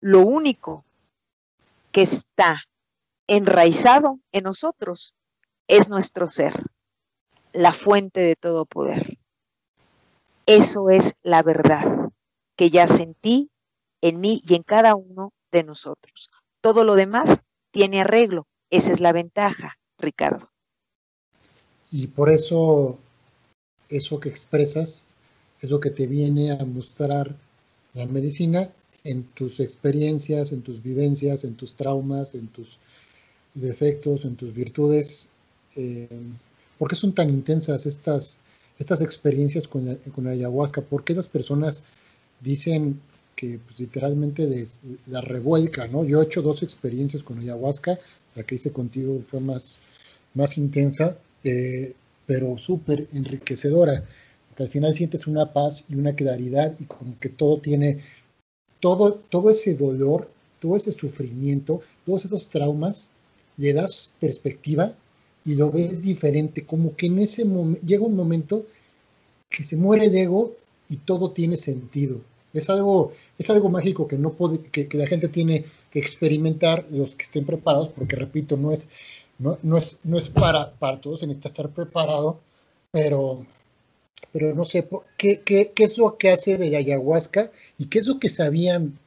Lo 0.00 0.20
único 0.20 0.84
que 1.90 2.02
está 2.02 2.62
enraizado 3.26 4.20
en 4.30 4.44
nosotros 4.44 5.16
es 5.66 5.88
nuestro 5.88 6.28
ser, 6.28 6.62
la 7.52 7.72
fuente 7.72 8.20
de 8.20 8.36
todo 8.36 8.66
poder. 8.66 9.18
Eso 10.46 10.90
es 10.90 11.16
la 11.24 11.42
verdad 11.42 12.12
que 12.54 12.70
ya 12.70 12.86
sentí 12.86 13.51
en 14.02 14.20
mí 14.20 14.42
y 14.46 14.54
en 14.54 14.62
cada 14.62 14.94
uno 14.94 15.32
de 15.50 15.62
nosotros. 15.62 16.30
Todo 16.60 16.84
lo 16.84 16.96
demás 16.96 17.40
tiene 17.70 18.02
arreglo. 18.02 18.46
Esa 18.70 18.92
es 18.92 19.00
la 19.00 19.12
ventaja, 19.12 19.78
Ricardo. 19.98 20.50
Y 21.90 22.08
por 22.08 22.30
eso, 22.30 22.98
eso 23.88 24.20
que 24.20 24.28
expresas 24.28 25.04
es 25.60 25.70
lo 25.70 25.80
que 25.80 25.90
te 25.90 26.06
viene 26.06 26.52
a 26.52 26.64
mostrar 26.64 27.34
la 27.94 28.06
medicina 28.06 28.70
en 29.04 29.24
tus 29.24 29.60
experiencias, 29.60 30.52
en 30.52 30.62
tus 30.62 30.82
vivencias, 30.82 31.44
en 31.44 31.54
tus 31.54 31.74
traumas, 31.74 32.34
en 32.34 32.48
tus 32.48 32.78
defectos, 33.54 34.24
en 34.24 34.36
tus 34.36 34.54
virtudes. 34.54 35.30
Eh, 35.76 36.08
¿Por 36.78 36.88
qué 36.88 36.96
son 36.96 37.12
tan 37.12 37.28
intensas 37.28 37.86
estas, 37.86 38.40
estas 38.78 39.00
experiencias 39.02 39.68
con 39.68 40.26
ayahuasca? 40.26 40.80
¿Por 40.80 41.04
qué 41.04 41.14
las 41.14 41.28
personas 41.28 41.84
dicen 42.40 43.00
que 43.36 43.58
pues, 43.58 43.78
literalmente 43.78 44.66
la 45.06 45.20
revuelca, 45.20 45.86
¿no? 45.86 46.04
Yo 46.04 46.20
he 46.20 46.24
hecho 46.24 46.42
dos 46.42 46.62
experiencias 46.62 47.22
con 47.22 47.38
ayahuasca, 47.38 47.98
la 48.34 48.42
que 48.42 48.56
hice 48.56 48.72
contigo 48.72 49.20
fue 49.26 49.40
más, 49.40 49.80
más 50.34 50.56
intensa, 50.58 51.18
eh, 51.44 51.94
pero 52.26 52.56
súper 52.58 53.08
enriquecedora, 53.12 54.04
porque 54.48 54.62
al 54.64 54.68
final 54.68 54.94
sientes 54.94 55.26
una 55.26 55.52
paz 55.52 55.86
y 55.88 55.94
una 55.94 56.14
claridad 56.14 56.76
y 56.78 56.84
como 56.84 57.18
que 57.18 57.28
todo 57.28 57.58
tiene, 57.58 57.98
todo, 58.80 59.14
todo 59.14 59.50
ese 59.50 59.74
dolor, 59.74 60.30
todo 60.60 60.76
ese 60.76 60.92
sufrimiento, 60.92 61.82
todos 62.06 62.24
esos 62.24 62.48
traumas, 62.48 63.10
le 63.56 63.72
das 63.72 64.14
perspectiva 64.18 64.94
y 65.44 65.56
lo 65.56 65.70
ves 65.70 66.02
diferente, 66.02 66.64
como 66.64 66.96
que 66.96 67.06
en 67.06 67.18
ese 67.18 67.44
momento 67.44 67.84
llega 67.84 68.04
un 68.04 68.16
momento 68.16 68.66
que 69.50 69.64
se 69.64 69.76
muere 69.76 70.06
el 70.06 70.14
ego 70.14 70.54
y 70.88 70.96
todo 70.96 71.32
tiene 71.32 71.56
sentido. 71.56 72.20
Es 72.52 72.70
algo, 72.70 73.12
es 73.38 73.48
algo 73.50 73.68
mágico 73.68 74.06
que, 74.06 74.18
no 74.18 74.32
puede, 74.32 74.58
que, 74.58 74.88
la 74.96 75.06
gente 75.06 75.28
tiene 75.28 75.64
que 75.90 75.98
experimentar, 75.98 76.86
los 76.90 77.14
que 77.14 77.24
estén 77.24 77.46
preparados, 77.46 77.88
porque 77.90 78.16
repito, 78.16 78.56
no 78.56 78.72
es, 78.72 78.88
no, 79.38 79.58
es, 79.76 79.98
no 80.04 80.18
es 80.18 80.28
para, 80.28 80.72
para 80.72 81.00
todos, 81.00 81.20
se 81.20 81.26
necesita 81.26 81.48
estar 81.48 81.70
preparado, 81.70 82.40
pero, 82.90 83.46
pero 84.32 84.54
no 84.54 84.64
sé, 84.64 84.88
¿qué, 85.16 85.40
qué, 85.40 85.72
qué 85.74 85.84
es 85.84 85.98
lo 85.98 86.16
que 86.16 86.30
hace 86.30 86.58
de 86.58 86.70
la 86.70 86.78
ayahuasca 86.78 87.50
y 87.78 87.86
qué 87.86 87.98
es 87.98 88.06
lo 88.06 88.18
que 88.18 88.28
sabían 88.28 88.98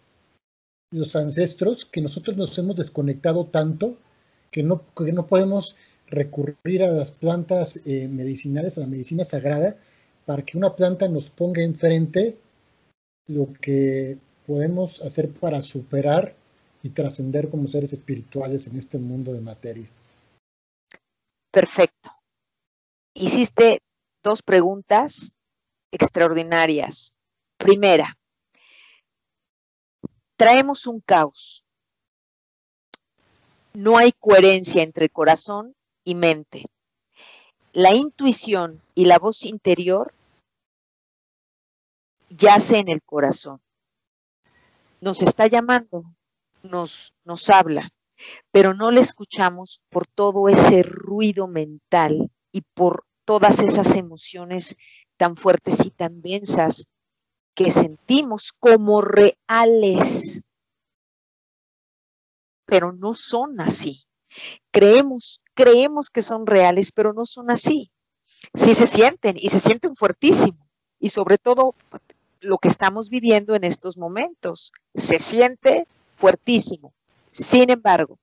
los 0.91 1.15
ancestros 1.15 1.85
que 1.85 2.01
nosotros 2.01 2.37
nos 2.37 2.57
hemos 2.57 2.75
desconectado 2.75 3.45
tanto 3.45 3.97
que 4.51 4.63
no, 4.63 4.81
que 4.95 5.11
no 5.11 5.27
podemos 5.27 5.75
recurrir 6.07 6.83
a 6.83 6.87
las 6.87 7.11
plantas 7.11 7.81
eh, 7.85 8.07
medicinales, 8.07 8.77
a 8.77 8.81
la 8.81 8.87
medicina 8.87 9.25
sagrada, 9.25 9.75
para 10.25 10.43
que 10.43 10.57
una 10.57 10.75
planta 10.75 11.07
nos 11.07 11.29
ponga 11.29 11.61
enfrente 11.61 12.37
lo 13.27 13.51
que 13.61 14.17
podemos 14.45 15.01
hacer 15.01 15.31
para 15.31 15.61
superar 15.61 16.35
y 16.83 16.89
trascender 16.89 17.49
como 17.49 17.67
seres 17.67 17.93
espirituales 17.93 18.67
en 18.67 18.77
este 18.77 18.99
mundo 18.99 19.33
de 19.33 19.41
materia. 19.41 19.89
Perfecto. 21.51 22.11
Hiciste 23.13 23.81
dos 24.21 24.43
preguntas 24.43 25.33
extraordinarias. 25.91 27.13
Primera, 27.57 28.17
traemos 30.35 30.85
un 30.85 30.99
caos. 30.99 31.63
No 33.73 33.97
hay 33.97 34.11
coherencia 34.11 34.83
entre 34.83 35.09
corazón 35.09 35.75
y 36.03 36.15
mente. 36.15 36.65
La 37.73 37.93
intuición 37.93 38.81
y 38.93 39.05
la 39.05 39.17
voz 39.19 39.43
interior 39.43 40.13
yace 42.37 42.79
en 42.79 42.89
el 42.89 43.01
corazón. 43.03 43.61
Nos 45.01 45.21
está 45.21 45.47
llamando, 45.47 46.03
nos, 46.63 47.15
nos 47.23 47.49
habla 47.49 47.91
pero 48.51 48.73
no 48.73 48.91
le 48.91 49.01
escuchamos 49.01 49.83
por 49.89 50.07
todo 50.07 50.47
ese 50.47 50.83
ruido 50.83 51.47
mental 51.47 52.31
y 52.51 52.61
por 52.61 53.05
todas 53.25 53.59
esas 53.59 53.95
emociones 53.95 54.77
tan 55.17 55.35
fuertes 55.35 55.85
y 55.85 55.91
tan 55.91 56.21
densas 56.21 56.87
que 57.53 57.71
sentimos 57.71 58.51
como 58.51 59.01
reales, 59.01 60.41
pero 62.65 62.91
no 62.91 63.13
son 63.13 63.61
así. 63.61 64.05
Creemos, 64.71 65.41
creemos 65.53 66.09
que 66.09 66.21
son 66.21 66.45
reales, 66.45 66.91
pero 66.91 67.13
no 67.13 67.25
son 67.25 67.49
así. 67.49 67.91
Sí 68.53 68.73
se 68.73 68.87
sienten 68.87 69.37
y 69.39 69.49
se 69.49 69.61
sienten 69.61 69.95
fuertísimo. 69.95 70.67
Y 70.99 71.09
sobre 71.09 71.37
todo 71.37 71.75
lo 72.45 72.57
que 72.57 72.67
estamos 72.67 73.09
viviendo 73.09 73.55
en 73.55 73.63
estos 73.63 73.97
momentos, 73.97 74.71
se 74.93 75.19
siente 75.19 75.87
fuertísimo. 76.15 76.93
Sin 77.31 77.69
embargo, 77.69 78.19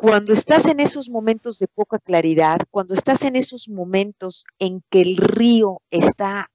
Cuando 0.00 0.32
estás 0.32 0.66
en 0.66 0.78
esos 0.78 1.10
momentos 1.10 1.58
de 1.58 1.66
poca 1.66 1.98
claridad, 1.98 2.60
cuando 2.70 2.94
estás 2.94 3.24
en 3.24 3.34
esos 3.34 3.68
momentos 3.68 4.44
en 4.60 4.80
que 4.90 5.00
el 5.00 5.16
río 5.16 5.82
está 5.90 6.52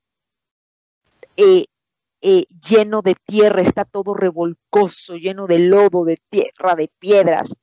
eh, 1.35 1.65
eh, 2.21 2.45
lleno 2.65 3.01
de 3.01 3.15
tierra, 3.25 3.61
está 3.61 3.83
todo 3.83 4.13
revolcoso, 4.13 5.17
lleno 5.17 5.45
de 5.45 5.59
lodo, 5.59 6.05
de 6.05 6.19
tierra, 6.29 6.75
de 6.77 6.89
piedras, 6.99 7.53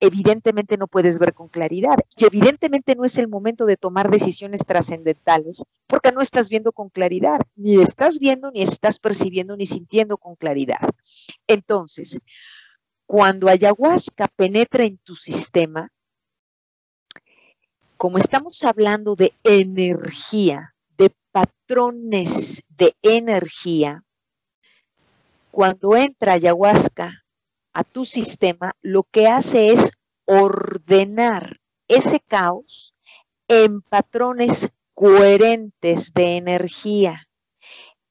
evidentemente 0.00 0.76
no 0.76 0.86
puedes 0.86 1.18
ver 1.18 1.34
con 1.34 1.48
claridad. 1.48 1.96
Y 2.16 2.24
evidentemente 2.24 2.94
no 2.94 3.04
es 3.04 3.18
el 3.18 3.28
momento 3.28 3.66
de 3.66 3.76
tomar 3.76 4.10
decisiones 4.10 4.64
trascendentales 4.66 5.64
porque 5.86 6.12
no 6.12 6.20
estás 6.20 6.48
viendo 6.48 6.72
con 6.72 6.88
claridad, 6.88 7.40
ni 7.54 7.80
estás 7.80 8.18
viendo, 8.18 8.50
ni 8.50 8.62
estás 8.62 8.98
percibiendo, 8.98 9.56
ni 9.56 9.66
sintiendo 9.66 10.18
con 10.18 10.36
claridad. 10.36 10.90
Entonces, 11.46 12.20
cuando 13.06 13.48
ayahuasca 13.48 14.28
penetra 14.28 14.84
en 14.84 14.98
tu 14.98 15.14
sistema, 15.14 15.90
como 17.96 18.18
estamos 18.18 18.62
hablando 18.64 19.14
de 19.16 19.32
energía, 19.42 20.74
de 20.98 21.10
patrones 21.32 22.62
de 22.68 22.94
energía, 23.02 24.02
cuando 25.50 25.96
entra 25.96 26.34
ayahuasca 26.34 27.24
a 27.76 27.84
tu 27.84 28.06
sistema, 28.06 28.74
lo 28.80 29.02
que 29.02 29.28
hace 29.28 29.70
es 29.70 29.92
ordenar 30.24 31.60
ese 31.88 32.20
caos 32.20 32.94
en 33.48 33.82
patrones 33.82 34.70
coherentes 34.94 36.14
de 36.14 36.38
energía 36.38 37.28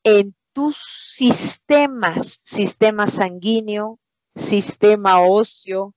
en 0.04 0.36
tus 0.54 0.78
sistemas, 0.78 2.42
sistema 2.44 3.08
sanguíneo, 3.08 4.00
sistema 4.36 5.22
óseo, 5.22 5.96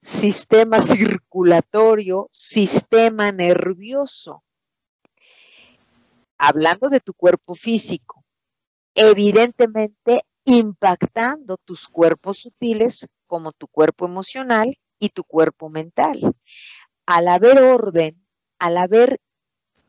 sistema 0.00 0.80
circulatorio, 0.80 2.30
sistema 2.32 3.30
nervioso. 3.30 4.42
Hablando 6.38 6.88
de 6.88 7.00
tu 7.00 7.12
cuerpo 7.12 7.54
físico, 7.54 8.24
evidentemente 8.94 10.22
impactando 10.44 11.56
tus 11.58 11.88
cuerpos 11.88 12.38
sutiles 12.38 13.08
como 13.26 13.52
tu 13.52 13.66
cuerpo 13.68 14.06
emocional 14.06 14.76
y 14.98 15.10
tu 15.10 15.24
cuerpo 15.24 15.68
mental. 15.68 16.18
Al 17.06 17.28
haber 17.28 17.58
orden, 17.60 18.24
al 18.58 18.76
haber 18.76 19.18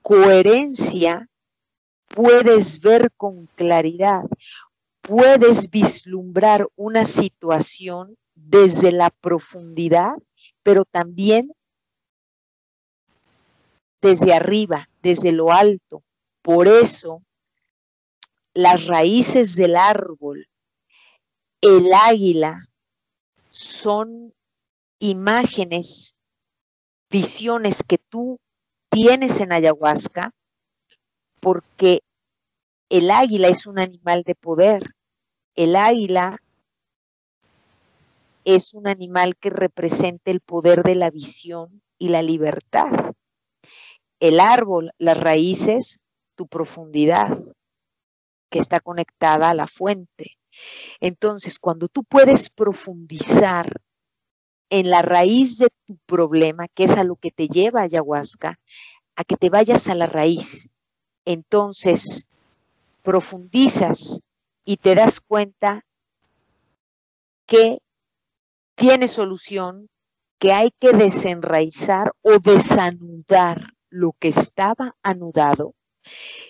coherencia, 0.01 1.29
puedes 2.07 2.81
ver 2.81 3.11
con 3.15 3.47
claridad, 3.55 4.23
puedes 5.01 5.69
vislumbrar 5.69 6.67
una 6.75 7.05
situación 7.05 8.17
desde 8.35 8.91
la 8.91 9.09
profundidad, 9.09 10.15
pero 10.63 10.85
también 10.85 11.51
desde 14.01 14.33
arriba, 14.33 14.89
desde 15.01 15.31
lo 15.31 15.51
alto. 15.51 16.03
Por 16.41 16.67
eso 16.67 17.23
las 18.53 18.85
raíces 18.85 19.55
del 19.55 19.75
árbol, 19.75 20.47
el 21.61 21.93
águila, 21.93 22.69
son 23.49 24.33
imágenes, 24.99 26.15
visiones 27.09 27.83
que 27.83 27.97
tú 27.97 28.39
tienes 28.89 29.39
en 29.39 29.53
ayahuasca, 29.53 30.33
porque 31.39 32.01
el 32.89 33.11
águila 33.11 33.47
es 33.47 33.65
un 33.65 33.79
animal 33.79 34.23
de 34.23 34.35
poder. 34.35 34.95
El 35.55 35.75
águila 35.75 36.39
es 38.45 38.73
un 38.73 38.87
animal 38.87 39.35
que 39.37 39.49
representa 39.49 40.31
el 40.31 40.41
poder 40.41 40.83
de 40.83 40.95
la 40.95 41.09
visión 41.09 41.81
y 41.97 42.09
la 42.09 42.21
libertad. 42.21 43.13
El 44.19 44.39
árbol, 44.39 44.91
las 44.97 45.19
raíces, 45.19 45.99
tu 46.35 46.47
profundidad 46.47 47.37
que 48.53 48.59
está 48.59 48.79
conectada 48.79 49.49
a 49.49 49.55
la 49.55 49.65
fuente. 49.65 50.37
Entonces, 50.99 51.57
cuando 51.57 51.87
tú 51.87 52.03
puedes 52.03 52.51
profundizar 52.51 53.81
en 54.69 54.91
la 54.91 55.01
raíz 55.01 55.57
de 55.57 55.69
tu 55.87 55.97
problema, 56.05 56.67
que 56.67 56.83
es 56.83 56.91
a 56.91 57.03
lo 57.03 57.15
que 57.15 57.31
te 57.31 57.47
lleva 57.47 57.81
ayahuasca, 57.81 58.59
a 59.15 59.23
que 59.23 59.37
te 59.37 59.49
vayas 59.49 59.89
a 59.89 59.95
la 59.95 60.05
raíz, 60.05 60.69
entonces 61.25 62.27
profundizas 63.01 64.19
y 64.65 64.77
te 64.77 64.93
das 64.93 65.19
cuenta 65.19 65.83
que 67.47 67.79
tiene 68.75 69.07
solución, 69.07 69.89
que 70.37 70.53
hay 70.53 70.69
que 70.79 70.91
desenraizar 70.91 72.13
o 72.21 72.37
desanudar 72.37 73.73
lo 73.89 74.11
que 74.11 74.27
estaba 74.27 74.95
anudado 75.01 75.73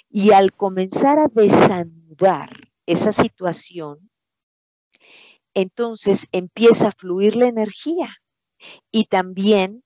y 0.10 0.32
al 0.32 0.54
comenzar 0.54 1.20
a 1.20 1.28
desanudar 1.28 2.50
esa 2.86 3.12
situación, 3.12 4.10
entonces 5.54 6.28
empieza 6.32 6.88
a 6.88 6.92
fluir 6.92 7.36
la 7.36 7.48
energía 7.48 8.10
y 8.92 9.06
también 9.06 9.84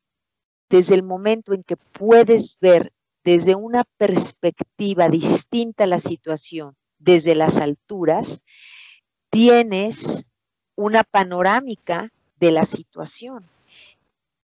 desde 0.69 0.95
el 0.95 1.03
momento 1.03 1.53
en 1.53 1.63
que 1.63 1.77
puedes 1.77 2.58
ver 2.60 2.93
desde 3.23 3.56
una 3.56 3.84
perspectiva 3.97 5.10
distinta 5.10 5.86
la 5.86 5.99
situación, 5.99 6.75
desde 6.97 7.36
las 7.36 7.60
alturas, 7.60 8.41
tienes 9.30 10.27
una 10.75 11.03
panorámica 11.03 12.12
de 12.39 12.51
la 12.51 12.65
situación. 12.65 13.45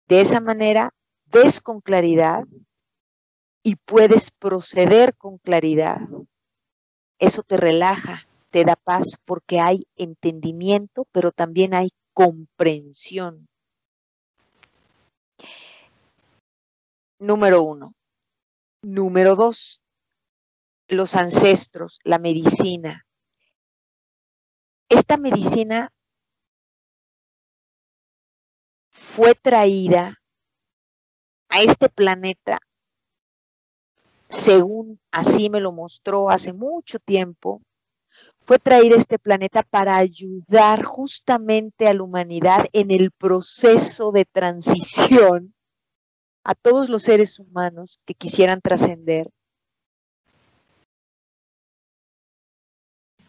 De 0.08 0.22
esa 0.22 0.40
manera, 0.40 0.94
ves 1.32 1.62
con 1.62 1.82
claridad 1.82 2.46
y 3.64 3.78
puedes 3.78 4.30
proceder 4.32 5.16
con 5.16 5.38
claridad. 5.38 6.00
Eso 7.18 7.44
te 7.44 7.56
relaja, 7.56 8.28
te 8.50 8.66
da 8.66 8.76
paz 8.76 9.18
porque 9.24 9.62
hay 9.62 9.88
entendimiento, 9.96 11.08
pero 11.14 11.32
también 11.32 11.74
hay 11.74 11.90
comprensión. 12.14 13.48
Número 17.20 17.64
uno. 17.64 17.96
Número 18.84 19.36
dos, 19.36 19.82
los 20.90 21.16
ancestros, 21.16 22.00
la 22.04 22.20
medicina. 22.20 23.06
Esta 24.90 25.16
medicina 25.16 25.90
fue 28.92 29.36
traída 29.36 30.22
a 31.48 31.62
este 31.62 31.88
planeta 31.88 32.60
según 34.34 35.00
así 35.12 35.50
me 35.50 35.60
lo 35.60 35.72
mostró 35.72 36.30
hace 36.30 36.54
mucho 36.54 37.00
tiempo, 37.00 37.62
fue 38.42 38.58
a 38.66 38.80
este 38.80 39.20
planeta 39.20 39.64
para 39.64 39.96
ayudar 39.96 40.84
justamente 40.84 41.88
a 41.88 41.94
la 41.94 42.04
humanidad 42.04 42.66
en 42.74 42.92
el 42.92 43.12
proceso 43.12 44.12
de 44.12 44.26
transición 44.26 45.54
a 46.44 46.56
todos 46.56 46.90
los 46.90 47.04
seres 47.04 47.40
humanos 47.40 48.02
que 48.06 48.16
quisieran 48.16 48.60
trascender 48.60 49.30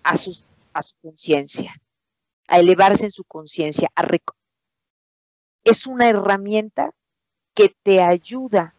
a, 0.03 0.15
a 0.73 0.83
su 0.83 0.97
conciencia, 1.01 1.75
a 2.49 2.59
elevarse 2.59 3.05
en 3.05 3.13
su 3.13 3.25
conciencia. 3.25 3.89
Es 5.63 5.87
una 5.87 6.09
herramienta 6.09 6.91
que 7.55 7.73
te 7.85 8.03
ayuda 8.03 8.75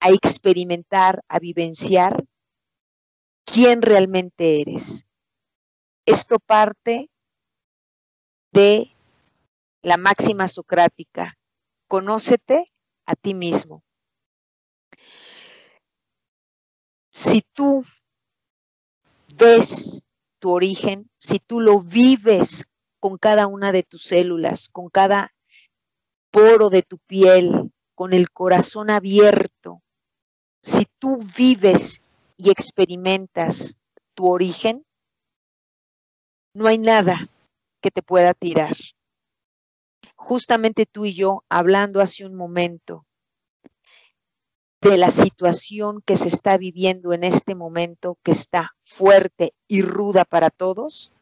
a 0.00 0.10
experimentar, 0.10 1.22
a 1.28 1.38
vivenciar 1.38 2.24
quién 3.44 3.82
realmente 3.82 4.60
eres. 4.60 5.06
Esto 6.06 6.38
parte 6.38 7.10
de 8.52 8.90
la 9.82 9.96
máxima 9.96 10.48
socrática, 10.48 11.38
conócete 11.86 12.66
a 13.06 13.14
ti 13.14 13.34
mismo. 13.34 13.82
Si 17.12 17.42
tú 17.52 17.84
ves 19.34 20.02
tu 20.38 20.50
origen, 20.52 21.10
si 21.18 21.38
tú 21.38 21.60
lo 21.60 21.80
vives 21.80 22.66
con 22.98 23.18
cada 23.18 23.46
una 23.46 23.72
de 23.72 23.82
tus 23.82 24.04
células, 24.04 24.68
con 24.68 24.88
cada 24.88 25.34
poro 26.30 26.70
de 26.70 26.82
tu 26.82 26.98
piel, 26.98 27.72
con 27.94 28.12
el 28.12 28.30
corazón 28.30 28.90
abierto, 28.90 29.82
si 30.62 30.86
tú 30.98 31.18
vives 31.36 32.02
y 32.36 32.50
experimentas 32.50 33.76
tu 34.14 34.30
origen, 34.30 34.84
no 36.54 36.66
hay 36.66 36.78
nada 36.78 37.28
que 37.80 37.90
te 37.90 38.02
pueda 38.02 38.34
tirar. 38.34 38.76
Justamente 40.16 40.86
tú 40.86 41.06
y 41.06 41.14
yo, 41.14 41.44
hablando 41.48 42.00
hace 42.00 42.26
un 42.26 42.34
momento 42.34 43.06
de 44.82 44.96
la 44.96 45.10
situación 45.10 46.02
que 46.02 46.16
se 46.16 46.28
está 46.28 46.56
viviendo 46.56 47.12
en 47.12 47.24
este 47.24 47.54
momento, 47.54 48.18
que 48.22 48.32
está 48.32 48.74
fuerte 48.82 49.54
y 49.68 49.82
ruda 49.82 50.24
para 50.24 50.50
todos, 50.50 51.12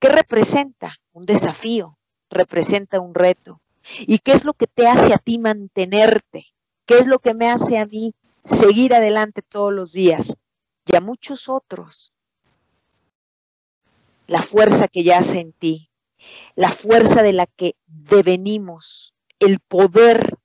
¿qué 0.00 0.08
representa? 0.08 0.96
Un 1.12 1.24
desafío, 1.24 1.98
representa 2.30 3.00
un 3.00 3.14
reto, 3.14 3.60
¿Y 4.00 4.18
qué 4.18 4.32
es 4.32 4.44
lo 4.44 4.54
que 4.54 4.66
te 4.66 4.86
hace 4.86 5.14
a 5.14 5.18
ti 5.18 5.38
mantenerte? 5.38 6.46
¿Qué 6.86 6.98
es 6.98 7.06
lo 7.06 7.18
que 7.18 7.34
me 7.34 7.50
hace 7.50 7.78
a 7.78 7.86
mí 7.86 8.14
seguir 8.46 8.94
adelante 8.94 9.42
todos 9.42 9.72
los 9.72 9.92
días? 9.92 10.36
Y 10.86 10.96
a 10.96 11.00
muchos 11.00 11.48
otros. 11.48 12.12
La 14.26 14.42
fuerza 14.42 14.88
que 14.88 15.04
yace 15.04 15.40
en 15.40 15.52
ti, 15.52 15.90
la 16.54 16.72
fuerza 16.72 17.22
de 17.22 17.32
la 17.32 17.46
que 17.46 17.76
devenimos, 17.86 19.14
el 19.38 19.60
poder 19.60 20.38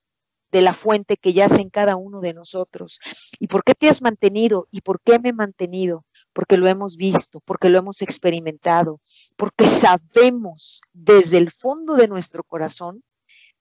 de 0.52 0.62
la 0.62 0.74
fuente 0.74 1.18
que 1.18 1.34
yace 1.34 1.62
en 1.62 1.70
cada 1.70 1.96
uno 1.96 2.20
de 2.20 2.34
nosotros. 2.34 3.00
¿Y 3.40 3.48
por 3.48 3.64
qué 3.64 3.74
te 3.74 3.90
has 3.90 4.02
mantenido? 4.02 4.68
¿Y 4.70 4.82
por 4.82 5.02
qué 5.02 5.18
me 5.18 5.30
he 5.30 5.34
mantenido? 5.34 6.06
Porque 6.34 6.58
lo 6.58 6.68
hemos 6.68 6.98
visto, 6.98 7.40
porque 7.42 7.70
lo 7.70 7.80
hemos 7.80 8.02
experimentado, 8.02 9.00
porque 9.38 9.68
sabemos 9.68 10.82
desde 10.94 11.38
el 11.38 11.52
fondo 11.52 11.96
de 11.96 12.08
nuestro 12.08 12.44
corazón 12.44 13.04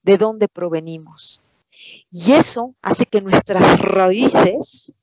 de 0.03 0.19
dónde 0.19 0.49
provenimos. 0.49 1.41
Y 2.11 2.33
eso 2.33 2.75
hace 2.83 3.07
que 3.07 3.21
nuestras 3.21 3.81
raíces, 3.81 4.95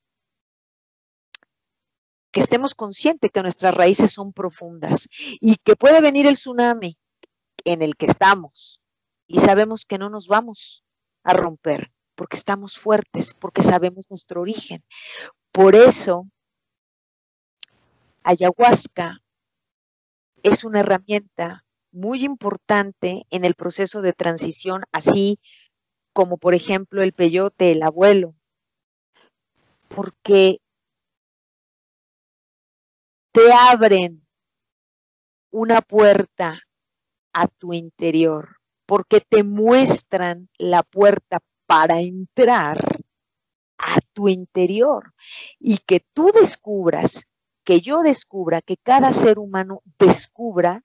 que 2.32 2.40
estemos 2.40 2.76
conscientes 2.76 3.32
que 3.32 3.42
nuestras 3.42 3.74
raíces 3.74 4.12
son 4.12 4.34
profundas 4.34 5.08
y 5.42 5.56
que 5.56 5.76
puede 5.76 6.02
venir 6.02 6.28
el 6.28 6.36
tsunami 6.36 6.98
en 7.66 7.82
el 7.82 7.96
que 7.96 8.06
estamos 8.06 8.82
y 9.28 9.40
sabemos 9.40 9.86
que 9.86 9.98
no 9.98 10.10
nos 10.10 10.28
vamos 10.28 10.84
a 11.24 11.34
romper 11.34 11.92
porque 12.16 12.36
estamos 12.36 12.78
fuertes, 12.78 13.36
porque 13.36 13.62
sabemos 13.62 14.06
nuestro 14.10 14.42
origen. 14.42 14.84
Por 15.52 15.76
eso, 15.76 16.28
ayahuasca 18.24 19.20
es 20.42 20.64
una 20.64 20.80
herramienta 20.80 21.66
muy 21.92 22.24
importante 22.24 23.24
en 23.30 23.46
el 23.46 23.54
proceso 23.54 24.02
de 24.02 24.14
transición, 24.14 24.84
así 24.92 25.40
como 26.18 26.40
por 26.40 26.56
ejemplo 26.56 27.04
el 27.04 27.14
peyote, 27.14 27.70
el 27.70 27.84
abuelo, 27.84 28.34
porque 29.88 30.58
te 33.32 33.54
abren 33.54 34.26
una 35.52 35.80
puerta 35.82 36.60
a 37.34 37.48
tu 37.48 37.72
interior, 37.72 38.58
porque 38.88 39.22
te 39.22 39.44
muestran 39.44 40.50
la 40.58 40.82
puerta 40.82 41.38
para 41.68 42.00
entrar 42.00 42.80
a 43.78 44.00
tu 44.12 44.28
interior 44.28 45.14
y 45.60 45.78
que 45.78 46.00
tú 46.00 46.32
descubras, 46.34 47.28
que 47.64 47.80
yo 47.80 48.02
descubra, 48.02 48.64
que 48.64 48.78
cada 48.78 49.14
ser 49.14 49.38
humano 49.38 49.84
descubra 50.00 50.84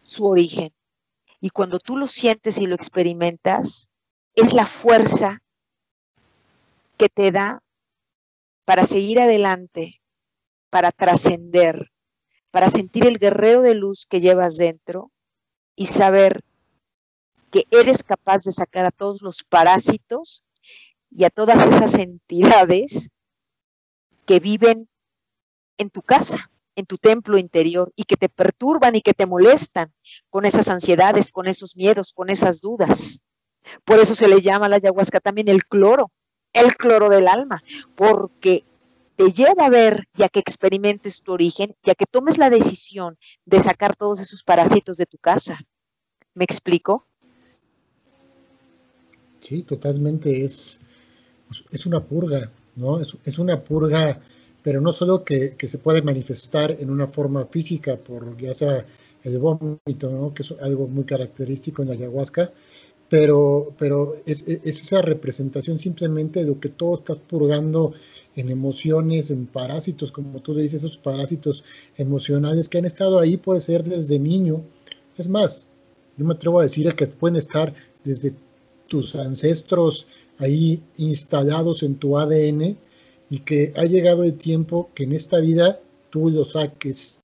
su 0.00 0.24
origen. 0.26 0.72
Y 1.44 1.50
cuando 1.50 1.80
tú 1.80 1.96
lo 1.96 2.06
sientes 2.06 2.62
y 2.62 2.68
lo 2.68 2.76
experimentas, 2.76 3.88
es 4.36 4.52
la 4.52 4.64
fuerza 4.64 5.42
que 6.96 7.08
te 7.08 7.32
da 7.32 7.64
para 8.64 8.86
seguir 8.86 9.18
adelante, 9.18 10.00
para 10.70 10.92
trascender, 10.92 11.90
para 12.52 12.70
sentir 12.70 13.08
el 13.08 13.18
guerrero 13.18 13.62
de 13.62 13.74
luz 13.74 14.06
que 14.06 14.20
llevas 14.20 14.56
dentro 14.56 15.10
y 15.74 15.86
saber 15.86 16.44
que 17.50 17.64
eres 17.72 18.04
capaz 18.04 18.44
de 18.44 18.52
sacar 18.52 18.86
a 18.86 18.92
todos 18.92 19.20
los 19.20 19.42
parásitos 19.42 20.44
y 21.10 21.24
a 21.24 21.30
todas 21.30 21.60
esas 21.60 21.94
entidades 21.94 23.10
que 24.26 24.38
viven 24.38 24.88
en 25.76 25.90
tu 25.90 26.02
casa 26.02 26.51
en 26.74 26.86
tu 26.86 26.98
templo 26.98 27.38
interior 27.38 27.92
y 27.96 28.04
que 28.04 28.16
te 28.16 28.28
perturban 28.28 28.94
y 28.94 29.02
que 29.02 29.14
te 29.14 29.26
molestan 29.26 29.92
con 30.30 30.44
esas 30.44 30.68
ansiedades, 30.68 31.32
con 31.32 31.46
esos 31.46 31.76
miedos, 31.76 32.12
con 32.12 32.30
esas 32.30 32.60
dudas. 32.60 33.20
Por 33.84 34.00
eso 34.00 34.14
se 34.14 34.28
le 34.28 34.40
llama 34.40 34.66
a 34.66 34.68
la 34.68 34.76
ayahuasca 34.76 35.20
también 35.20 35.48
el 35.48 35.64
cloro, 35.64 36.10
el 36.52 36.74
cloro 36.76 37.08
del 37.08 37.28
alma, 37.28 37.62
porque 37.94 38.64
te 39.16 39.30
lleva 39.30 39.66
a 39.66 39.70
ver, 39.70 40.08
ya 40.14 40.28
que 40.28 40.40
experimentes 40.40 41.22
tu 41.22 41.32
origen, 41.32 41.74
ya 41.82 41.94
que 41.94 42.06
tomes 42.06 42.38
la 42.38 42.50
decisión 42.50 43.18
de 43.44 43.60
sacar 43.60 43.94
todos 43.96 44.20
esos 44.20 44.42
parásitos 44.42 44.96
de 44.96 45.06
tu 45.06 45.18
casa. 45.18 45.58
¿Me 46.34 46.44
explico? 46.44 47.06
Sí, 49.40 49.62
totalmente. 49.62 50.44
Es, 50.44 50.80
es 51.70 51.86
una 51.86 52.00
purga, 52.00 52.50
¿no? 52.74 53.00
Es, 53.00 53.16
es 53.24 53.38
una 53.38 53.60
purga 53.60 54.20
pero 54.62 54.80
no 54.80 54.92
solo 54.92 55.24
que, 55.24 55.56
se 55.58 55.78
puede 55.78 56.02
manifestar 56.02 56.76
en 56.78 56.90
una 56.90 57.08
forma 57.08 57.46
física, 57.46 57.96
por 57.96 58.36
ya 58.38 58.54
sea 58.54 58.86
el 59.24 59.38
vómito, 59.38 60.32
que 60.34 60.42
es 60.42 60.54
algo 60.60 60.88
muy 60.88 61.04
característico 61.04 61.82
en 61.82 61.88
la 61.88 61.94
ayahuasca, 61.94 62.52
pero, 63.08 63.74
pero 63.76 64.16
es, 64.24 64.42
esa 64.46 65.02
representación 65.02 65.78
simplemente 65.78 66.40
de 66.40 66.46
lo 66.46 66.58
que 66.58 66.70
todo 66.70 66.94
estás 66.94 67.18
purgando 67.18 67.92
en 68.36 68.48
emociones, 68.48 69.30
en 69.30 69.46
parásitos, 69.46 70.10
como 70.10 70.40
tú 70.40 70.54
dices, 70.54 70.82
esos 70.82 70.96
parásitos 70.96 71.64
emocionales 71.96 72.68
que 72.68 72.78
han 72.78 72.86
estado 72.86 73.18
ahí, 73.18 73.36
puede 73.36 73.60
ser 73.60 73.82
desde 73.82 74.18
niño. 74.18 74.62
Es 75.18 75.28
más, 75.28 75.66
yo 76.16 76.24
me 76.24 76.34
atrevo 76.34 76.60
a 76.60 76.62
decir 76.62 76.94
que 76.94 77.06
pueden 77.06 77.36
estar 77.36 77.74
desde 78.02 78.34
tus 78.88 79.14
ancestros 79.14 80.06
ahí 80.38 80.82
instalados 80.96 81.82
en 81.82 81.96
tu 81.96 82.18
ADN, 82.18 82.76
y 83.32 83.38
que 83.38 83.72
ha 83.76 83.86
llegado 83.86 84.24
el 84.24 84.34
tiempo 84.34 84.90
que 84.94 85.04
en 85.04 85.14
esta 85.14 85.38
vida 85.38 85.80
tú 86.10 86.28
lo 86.28 86.44
saques. 86.44 87.18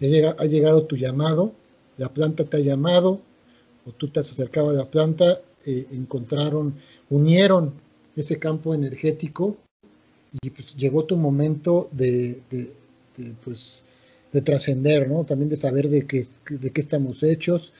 Ha 0.00 0.44
llegado 0.44 0.84
tu 0.84 0.94
llamado, 0.94 1.52
la 1.96 2.08
planta 2.14 2.44
te 2.44 2.58
ha 2.58 2.60
llamado, 2.60 3.20
o 3.84 3.90
tú 3.90 4.06
te 4.06 4.20
has 4.20 4.30
acercado 4.30 4.70
a 4.70 4.72
la 4.72 4.88
planta, 4.88 5.40
eh, 5.66 5.86
encontraron, 5.90 6.76
unieron 7.10 7.72
ese 8.14 8.38
campo 8.38 8.72
energético 8.72 9.56
y 10.40 10.50
pues 10.50 10.76
llegó 10.76 11.06
tu 11.06 11.16
momento 11.16 11.88
de, 11.90 12.40
pues, 13.42 13.82
de 14.30 14.42
trascender, 14.42 15.08
¿no? 15.08 15.24
También 15.24 15.48
de 15.48 15.56
saber 15.56 15.88
de 15.88 16.06
qué, 16.06 16.24
de 16.50 16.70
qué 16.70 16.80
estamos 16.80 17.24
hechos. 17.24 17.72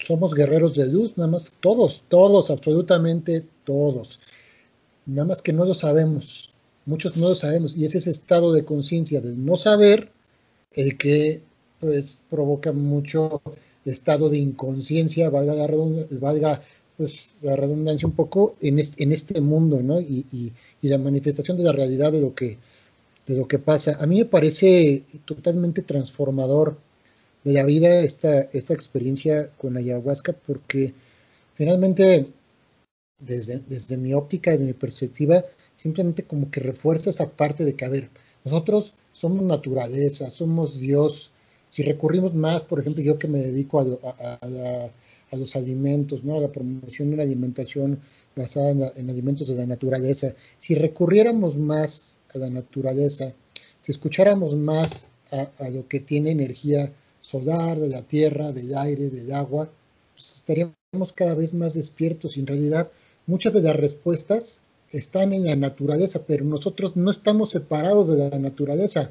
Somos 0.00 0.34
guerreros 0.34 0.74
de 0.74 0.86
luz, 0.86 1.16
nada 1.16 1.30
más 1.30 1.52
todos, 1.60 2.02
todos, 2.08 2.50
absolutamente 2.50 3.44
todos. 3.62 4.18
Nada 5.06 5.28
más 5.28 5.40
que 5.40 5.52
no 5.52 5.64
lo 5.64 5.74
sabemos. 5.74 6.52
Muchos 6.86 7.16
no 7.16 7.28
lo 7.28 7.34
sabemos 7.34 7.76
y 7.76 7.84
es 7.84 7.94
ese 7.94 8.10
estado 8.10 8.52
de 8.52 8.64
conciencia 8.64 9.20
de 9.20 9.36
no 9.36 9.56
saber 9.56 10.10
el 10.72 10.96
que 10.96 11.42
pues 11.80 12.20
provoca 12.30 12.72
mucho 12.72 13.42
estado 13.84 14.28
de 14.30 14.38
inconsciencia, 14.38 15.30
valga 15.30 15.54
la 15.54 16.62
pues 16.96 17.38
redundancia 17.42 18.08
un 18.08 18.14
poco 18.14 18.56
en 18.60 18.78
este, 18.78 19.02
en 19.02 19.12
este 19.12 19.40
mundo, 19.40 19.82
¿no? 19.82 20.00
Y, 20.00 20.24
y, 20.32 20.52
la 20.88 20.98
manifestación 20.98 21.56
de 21.56 21.64
la 21.64 21.72
realidad 21.72 22.12
de 22.12 22.20
lo 22.20 22.34
que 22.34 22.58
de 23.26 23.36
lo 23.36 23.48
que 23.48 23.58
pasa. 23.58 23.98
A 24.00 24.06
mí 24.06 24.18
me 24.18 24.24
parece 24.24 25.02
totalmente 25.24 25.82
transformador 25.82 26.78
de 27.42 27.52
la 27.52 27.64
vida 27.64 28.00
esta, 28.00 28.42
esta 28.52 28.72
experiencia 28.74 29.50
con 29.58 29.76
ayahuasca 29.76 30.32
porque 30.32 30.94
finalmente 31.54 32.28
desde, 33.18 33.60
desde 33.68 33.96
mi 33.96 34.14
óptica, 34.14 34.52
desde 34.52 34.64
mi 34.64 34.74
perspectiva, 34.74 35.44
simplemente 35.76 36.24
como 36.24 36.50
que 36.50 36.60
refuerza 36.60 37.10
esa 37.10 37.30
parte 37.30 37.64
de 37.64 37.74
que, 37.74 37.84
a 37.84 37.90
ver, 37.90 38.08
nosotros 38.44 38.94
somos 39.12 39.42
naturaleza, 39.42 40.30
somos 40.30 40.78
Dios. 40.78 41.30
Si 41.68 41.82
recurrimos 41.82 42.34
más, 42.34 42.64
por 42.64 42.80
ejemplo, 42.80 43.02
yo 43.02 43.18
que 43.18 43.28
me 43.28 43.38
dedico 43.38 43.80
a, 43.80 44.90
los 45.32 45.56
alimentos, 45.56 46.24
¿no? 46.24 46.36
a 46.36 46.40
la 46.40 46.48
promoción 46.48 47.08
de 47.08 47.14
una 47.14 47.22
alimentación 47.22 48.00
basada 48.34 48.92
en, 48.96 49.10
alimentos 49.10 49.48
de 49.48 49.54
la 49.54 49.66
naturaleza, 49.66 50.34
si 50.58 50.74
recurriéramos 50.74 51.56
más 51.56 52.16
a 52.34 52.38
la 52.38 52.50
naturaleza, 52.50 53.32
si 53.80 53.92
escucháramos 53.92 54.54
más 54.54 55.08
a, 55.30 55.68
lo 55.68 55.86
que 55.88 56.00
tiene 56.00 56.30
energía 56.30 56.92
solar, 57.20 57.78
de 57.78 57.88
la 57.88 58.02
tierra, 58.02 58.52
del 58.52 58.76
aire, 58.76 59.10
del 59.10 59.32
agua, 59.32 59.68
pues 60.14 60.32
estaríamos 60.32 61.12
cada 61.14 61.34
vez 61.34 61.52
más 61.52 61.74
despiertos 61.74 62.36
y 62.36 62.40
en 62.40 62.46
realidad 62.46 62.90
muchas 63.26 63.52
de 63.52 63.62
las 63.62 63.76
respuestas 63.76 64.60
están 64.90 65.32
en 65.32 65.44
la 65.44 65.56
naturaleza, 65.56 66.22
pero 66.26 66.44
nosotros 66.44 66.96
no 66.96 67.10
estamos 67.10 67.50
separados 67.50 68.08
de 68.08 68.30
la 68.30 68.38
naturaleza. 68.38 69.10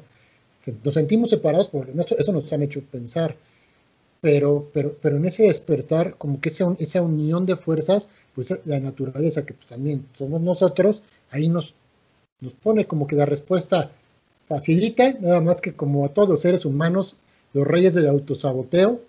Nos 0.84 0.94
sentimos 0.94 1.30
separados, 1.30 1.68
por 1.68 1.88
eso 2.18 2.32
nos 2.32 2.52
han 2.52 2.62
hecho 2.62 2.82
pensar. 2.82 3.36
Pero, 4.20 4.70
pero, 4.72 4.96
pero 5.00 5.18
en 5.18 5.26
ese 5.26 5.44
despertar, 5.44 6.16
como 6.16 6.40
que 6.40 6.48
esa, 6.48 6.74
esa 6.78 7.02
unión 7.02 7.46
de 7.46 7.56
fuerzas, 7.56 8.08
pues 8.34 8.52
la 8.64 8.80
naturaleza, 8.80 9.44
que 9.44 9.54
pues 9.54 9.68
también 9.68 10.06
somos 10.14 10.40
nosotros, 10.40 11.02
ahí 11.30 11.48
nos, 11.48 11.74
nos 12.40 12.54
pone 12.54 12.86
como 12.86 13.06
que 13.06 13.14
la 13.14 13.26
respuesta 13.26 13.92
facilita, 14.48 15.12
nada 15.20 15.40
más 15.40 15.60
que 15.60 15.74
como 15.74 16.04
a 16.04 16.08
todos 16.08 16.28
los 16.28 16.40
seres 16.40 16.64
humanos, 16.64 17.16
los 17.52 17.66
reyes 17.66 17.94
del 17.94 18.08
autosaboteo, 18.08 19.00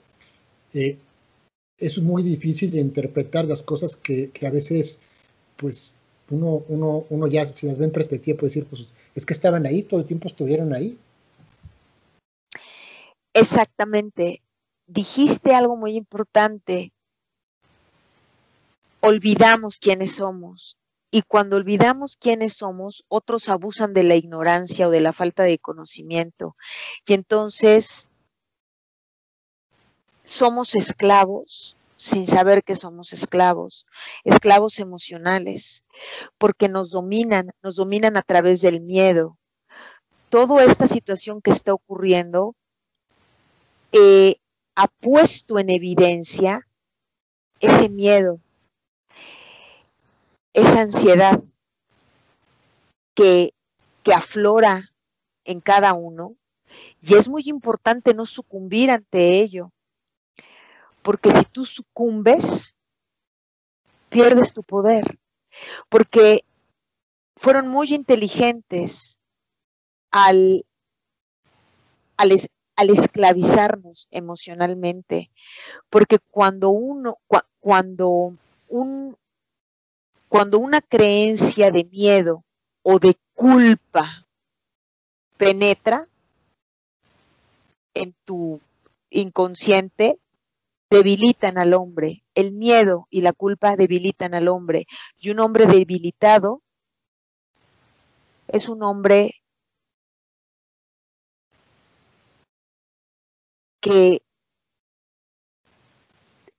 eh, 0.74 0.98
es 1.78 2.00
muy 2.00 2.24
difícil 2.24 2.72
de 2.72 2.80
interpretar 2.80 3.46
las 3.46 3.62
cosas 3.62 3.96
que, 3.96 4.30
que 4.32 4.48
a 4.48 4.52
veces 4.52 5.02
pues 5.56 5.96
uno, 6.30 6.64
uno, 6.68 7.06
uno 7.10 7.28
ya, 7.28 7.46
si 7.46 7.68
nos 7.68 7.78
ve 7.78 7.86
en 7.86 7.92
perspectiva, 7.92 8.38
puede 8.38 8.50
decir, 8.50 8.66
pues 8.66 8.94
es 9.16 9.26
que 9.26 9.34
estaban 9.34 9.66
ahí, 9.66 9.84
todo 9.84 10.00
el 10.00 10.06
tiempo 10.06 10.28
estuvieron 10.28 10.74
ahí. 10.74 10.98
Exactamente. 13.34 14.42
Dijiste 14.88 15.54
algo 15.54 15.76
muy 15.78 15.96
importante. 15.96 16.92
olvidamos 19.00 19.78
quiénes 19.80 20.16
somos. 20.16 20.78
Y 21.12 21.22
cuando 21.22 21.56
olvidamos 21.56 22.18
quiénes 22.18 22.54
somos, 22.54 23.06
otros 23.08 23.48
abusan 23.48 23.94
de 23.94 24.04
la 24.04 24.16
ignorancia 24.16 24.88
o 24.88 24.92
de 24.92 25.00
la 25.00 25.14
falta 25.14 25.44
de 25.44 25.58
conocimiento. 25.60 26.58
Y 27.08 27.14
entonces 27.14 28.10
somos 30.26 30.76
esclavos 30.76 31.77
sin 31.98 32.28
saber 32.28 32.64
que 32.64 32.76
somos 32.76 33.12
esclavos, 33.12 33.88
esclavos 34.24 34.80
emocionales, 34.80 35.86
porque 36.38 36.70
nos 36.70 36.92
dominan, 36.92 37.52
nos 37.62 37.76
dominan 37.76 38.18
a 38.18 38.22
través 38.22 38.62
del 38.62 38.82
miedo. 38.82 39.38
Toda 40.30 40.64
esta 40.64 40.88
situación 40.88 41.42
que 41.42 41.52
está 41.52 41.74
ocurriendo 41.74 42.56
eh, 43.92 44.38
ha 44.76 44.88
puesto 44.88 45.60
en 45.60 45.70
evidencia 45.70 46.68
ese 47.60 47.90
miedo, 47.90 48.40
esa 50.54 50.82
ansiedad 50.82 51.44
que, 53.16 53.54
que 54.04 54.14
aflora 54.14 54.92
en 55.44 55.62
cada 55.62 55.94
uno 55.94 56.36
y 57.02 57.16
es 57.16 57.28
muy 57.28 57.44
importante 57.46 58.14
no 58.14 58.26
sucumbir 58.26 58.92
ante 58.92 59.40
ello, 59.40 59.72
porque 61.08 61.32
si 61.32 61.46
tú 61.46 61.64
sucumbes, 61.64 62.76
pierdes 64.10 64.52
tu 64.52 64.62
poder, 64.62 65.18
porque 65.88 66.44
fueron 67.38 67.70
muy 67.70 67.94
inteligentes 67.94 69.22
al, 70.12 70.66
al, 72.18 72.34
al 72.76 72.90
esclavizarnos 72.90 74.10
emocionalmente, 74.12 75.32
porque 75.90 76.20
cuando 76.20 76.72
uno, 76.72 77.20
cuando 77.62 78.34
un, 78.68 79.18
cuando 80.28 80.60
una 80.60 80.82
creencia 80.82 81.72
de 81.72 81.86
miedo 81.86 82.44
o 82.84 83.00
de 83.00 83.16
culpa 83.34 84.28
penetra 85.38 86.06
en 87.94 88.14
tu 88.26 88.60
inconsciente, 89.10 90.20
debilitan 90.90 91.58
al 91.58 91.74
hombre. 91.74 92.24
El 92.36 92.54
miedo 92.54 93.08
y 93.10 93.22
la 93.22 93.34
culpa 93.34 93.76
debilitan 93.76 94.34
al 94.34 94.48
hombre. 94.48 94.86
Y 95.18 95.30
un 95.32 95.40
hombre 95.40 95.66
debilitado 95.66 96.62
es 98.48 98.70
un 98.70 98.84
hombre 98.84 99.36
que 103.82 104.22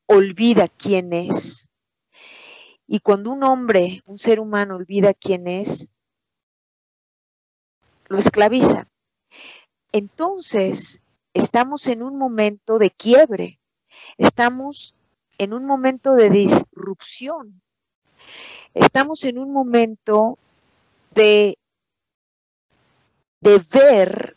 olvida 0.07 0.69
quién 0.69 1.13
es. 1.13 1.69
Y 2.87 3.01
cuando 3.01 3.31
un 3.31 3.45
hombre, 3.45 4.01
un 4.07 4.19
ser 4.19 4.41
humano 4.41 4.77
olvida 4.77 5.13
quién 5.13 5.47
es, 5.47 5.89
lo 8.09 8.19
esclaviza. 8.19 8.89
Entonces, 9.93 11.01
estamos 11.35 11.87
en 11.87 12.03
un 12.03 12.17
momento 12.17 12.79
de 12.79 12.91
quiebre. 12.91 13.58
Estamos 14.17 14.95
en 15.39 15.53
un 15.53 15.65
momento 15.65 16.15
de 16.15 16.31
disrupción. 16.31 17.63
Estamos 18.75 19.25
en 19.25 19.39
un 19.39 19.53
momento 19.53 20.39
de, 21.15 21.57
de 23.41 23.63
ver 23.73 24.37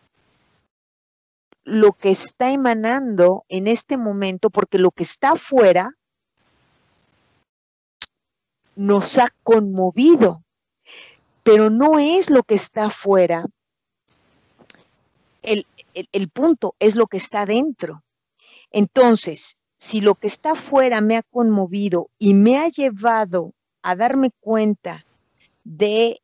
lo 1.63 1.93
que 1.93 2.11
está 2.11 2.51
emanando 2.51 3.45
en 3.49 3.67
este 3.67 3.97
momento, 3.97 4.49
porque 4.49 4.77
lo 4.77 4.91
que 4.91 5.03
está 5.03 5.31
afuera 5.31 5.95
nos 8.75 9.17
ha 9.17 9.27
conmovido, 9.43 10.43
pero 11.43 11.69
no 11.69 11.99
es 11.99 12.29
lo 12.29 12.43
que 12.43 12.55
está 12.55 12.85
afuera. 12.85 13.45
El, 15.41 15.65
el, 15.93 16.07
el 16.11 16.29
punto 16.29 16.75
es 16.79 16.95
lo 16.95 17.07
que 17.07 17.17
está 17.17 17.45
dentro. 17.45 18.03
Entonces, 18.71 19.57
si 19.77 20.01
lo 20.01 20.15
que 20.15 20.27
está 20.27 20.51
afuera 20.51 21.01
me 21.01 21.17
ha 21.17 21.23
conmovido 21.23 22.09
y 22.17 22.33
me 22.33 22.57
ha 22.57 22.69
llevado 22.69 23.53
a 23.81 23.95
darme 23.95 24.31
cuenta 24.39 25.05
de 25.63 26.21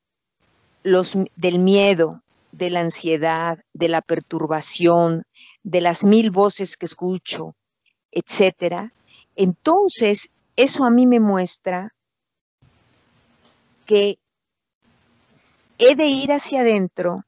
los, 0.84 1.18
del 1.36 1.60
miedo, 1.60 2.22
de 2.52 2.70
la 2.70 2.80
ansiedad, 2.80 3.60
de 3.74 3.90
la 3.90 4.02
perturbación, 4.02 5.24
de 5.64 5.82
las 5.82 6.04
mil 6.04 6.32
voces 6.32 6.78
que 6.78 6.86
escucho, 6.86 7.56
etcétera, 8.12 8.94
entonces 9.36 10.30
eso 10.56 10.86
a 10.86 10.90
mí 10.90 11.06
me 11.06 11.20
muestra 11.20 11.94
que 13.86 14.18
he 15.78 15.96
de 15.96 16.08
ir 16.08 16.32
hacia 16.32 16.62
adentro 16.62 17.26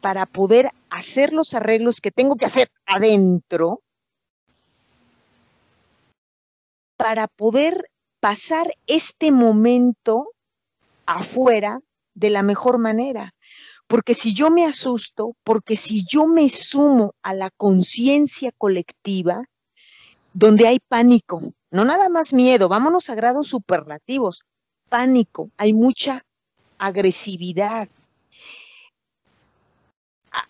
para 0.00 0.26
poder 0.26 0.70
hacer 0.90 1.32
los 1.32 1.54
arreglos 1.54 2.00
que 2.00 2.10
tengo 2.10 2.36
que 2.36 2.44
hacer 2.44 2.68
adentro 2.86 3.82
para 6.98 7.28
poder 7.28 7.90
pasar 8.20 8.74
este 8.88 9.30
momento 9.30 10.32
afuera 11.06 11.80
de 12.14 12.28
la 12.28 12.42
mejor 12.42 12.78
manera. 12.78 13.34
Porque 13.86 14.12
si 14.12 14.34
yo 14.34 14.50
me 14.50 14.66
asusto, 14.66 15.34
porque 15.44 15.76
si 15.76 16.04
yo 16.04 16.26
me 16.26 16.48
sumo 16.48 17.14
a 17.22 17.32
la 17.34 17.50
conciencia 17.50 18.50
colectiva, 18.58 19.44
donde 20.34 20.66
hay 20.66 20.80
pánico, 20.80 21.40
no 21.70 21.84
nada 21.84 22.08
más 22.08 22.34
miedo, 22.34 22.68
vámonos 22.68 23.08
a 23.08 23.14
grados 23.14 23.46
superlativos, 23.46 24.44
pánico, 24.88 25.50
hay 25.56 25.72
mucha 25.72 26.24
agresividad, 26.78 27.88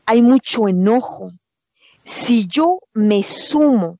hay 0.07 0.23
mucho 0.23 0.67
enojo. 0.67 1.31
Si 2.05 2.47
yo 2.49 2.81
me 2.95 3.23
sumo 3.23 3.99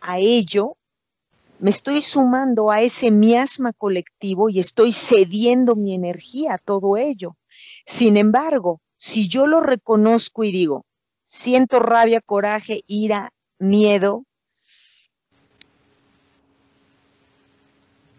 a 0.00 0.18
ello, 0.18 0.76
me 1.58 1.70
estoy 1.70 2.02
sumando 2.02 2.70
a 2.70 2.82
ese 2.82 3.10
miasma 3.10 3.72
colectivo 3.72 4.48
y 4.48 4.60
estoy 4.60 4.92
cediendo 4.92 5.74
mi 5.74 5.94
energía 5.94 6.54
a 6.54 6.58
todo 6.58 6.96
ello. 6.96 7.36
Sin 7.86 8.16
embargo, 8.16 8.80
si 8.96 9.28
yo 9.28 9.46
lo 9.46 9.60
reconozco 9.60 10.44
y 10.44 10.52
digo, 10.52 10.84
siento 11.26 11.78
rabia, 11.78 12.20
coraje, 12.20 12.82
ira, 12.86 13.32
miedo, 13.58 14.24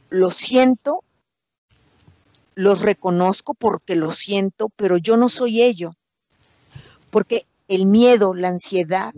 lo 0.10 0.32
siento, 0.32 1.04
los 2.56 2.82
reconozco 2.82 3.54
porque 3.54 3.96
lo 3.96 4.12
siento, 4.12 4.70
pero 4.76 4.98
yo 4.98 5.16
no 5.16 5.30
soy 5.30 5.62
ello. 5.62 5.94
Porque 7.12 7.46
el 7.68 7.86
miedo, 7.86 8.34
la 8.34 8.48
ansiedad, 8.48 9.14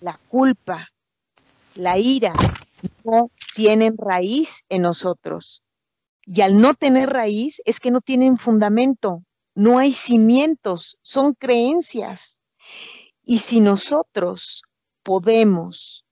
la 0.00 0.18
culpa, 0.28 0.88
la 1.74 1.98
ira, 1.98 2.32
no 3.04 3.30
tienen 3.54 3.96
raíz 3.96 4.64
en 4.68 4.82
nosotros. 4.82 5.62
Y 6.22 6.42
al 6.42 6.60
no 6.60 6.74
tener 6.74 7.10
raíz 7.10 7.62
es 7.64 7.80
que 7.80 7.90
no 7.90 8.00
tienen 8.00 8.36
fundamento, 8.36 9.22
no 9.54 9.78
hay 9.78 9.92
cimientos, 9.92 10.98
son 11.02 11.34
creencias. 11.34 12.38
Y 13.22 13.38
si 13.38 13.60
nosotros 13.60 14.62
podemos 15.02 16.04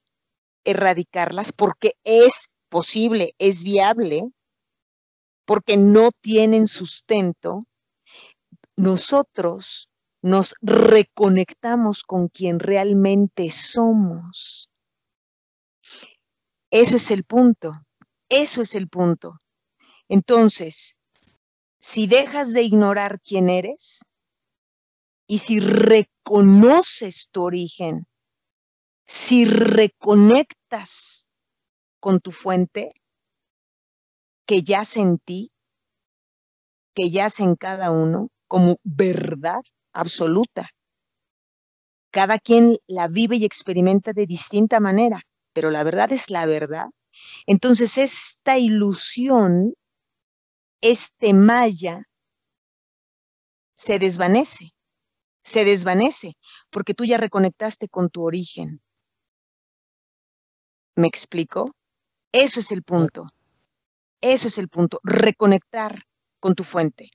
erradicarlas, 0.64 1.53
porque 1.53 1.95
es 2.03 2.49
posible, 2.69 3.35
es 3.39 3.62
viable, 3.62 4.29
porque 5.45 5.77
no 5.77 6.11
tienen 6.21 6.67
sustento, 6.67 7.67
nosotros 8.77 9.89
nos 10.23 10.55
reconectamos 10.61 12.03
con 12.03 12.29
quien 12.29 12.59
realmente 12.59 13.51
somos. 13.51 14.69
Eso 16.71 16.97
es 16.97 17.11
el 17.11 17.25
punto, 17.25 17.73
eso 18.29 18.62
es 18.62 18.75
el 18.75 18.89
punto. 18.89 19.39
Entonces, 20.09 20.97
si 21.79 22.07
dejas 22.07 22.53
de 22.53 22.62
ignorar 22.62 23.21
quién 23.21 23.49
eres 23.49 24.01
y 25.29 25.39
si 25.39 25.61
reconoces 25.61 27.29
tu 27.31 27.45
origen, 27.45 28.07
si 29.05 29.45
reconectas 29.45 31.29
con 32.01 32.21
tu 32.21 32.33
fuente 32.33 32.93
que 34.47 34.62
yace 34.62 35.01
en 35.01 35.19
ti, 35.19 35.51
que 36.95 37.11
yace 37.11 37.43
en 37.45 37.57
cada 37.57 37.91
uno 37.91 38.31
como 38.49 38.79
verdad 38.83 39.61
absoluta. 39.93 40.69
Cada 42.11 42.39
quien 42.39 42.79
la 42.87 43.09
vive 43.09 43.37
y 43.37 43.45
experimenta 43.45 44.12
de 44.12 44.27
distinta 44.27 44.81
manera 44.81 45.23
pero 45.57 45.71
la 45.71 45.83
verdad 45.85 46.13
es 46.13 46.29
la 46.29 46.45
verdad. 46.45 46.89
Entonces 47.47 47.97
esta 47.97 48.59
ilusión, 48.59 49.73
este 50.83 51.33
maya, 51.33 52.07
se 53.75 53.99
desvanece, 53.99 54.75
se 55.43 55.65
desvanece, 55.65 56.37
porque 56.69 56.93
tú 56.93 57.07
ya 57.07 57.17
reconectaste 57.17 57.89
con 57.89 58.11
tu 58.11 58.25
origen. 58.25 58.83
¿Me 60.95 61.07
explico? 61.07 61.75
Eso 62.33 62.61
es 62.61 62.71
el 62.71 62.83
punto. 62.83 63.27
Eso 64.21 64.49
es 64.49 64.59
el 64.59 64.69
punto, 64.69 65.01
reconectar 65.05 66.03
con 66.39 66.55
tu 66.55 66.65
fuente. 66.65 67.11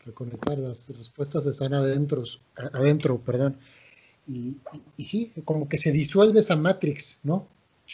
Reconectar, 0.00 0.58
las 0.58 0.90
respuestas 0.90 1.46
están 1.46 1.72
adentro, 1.72 2.24
adentro 2.74 3.18
perdón. 3.24 3.58
Y, 4.26 4.56
sí, 5.04 5.32
como 5.44 5.68
que 5.68 5.78
se 5.78 5.92
disuelve 5.92 6.40
esa 6.40 6.56
matrix, 6.56 7.18
¿no? 7.22 7.46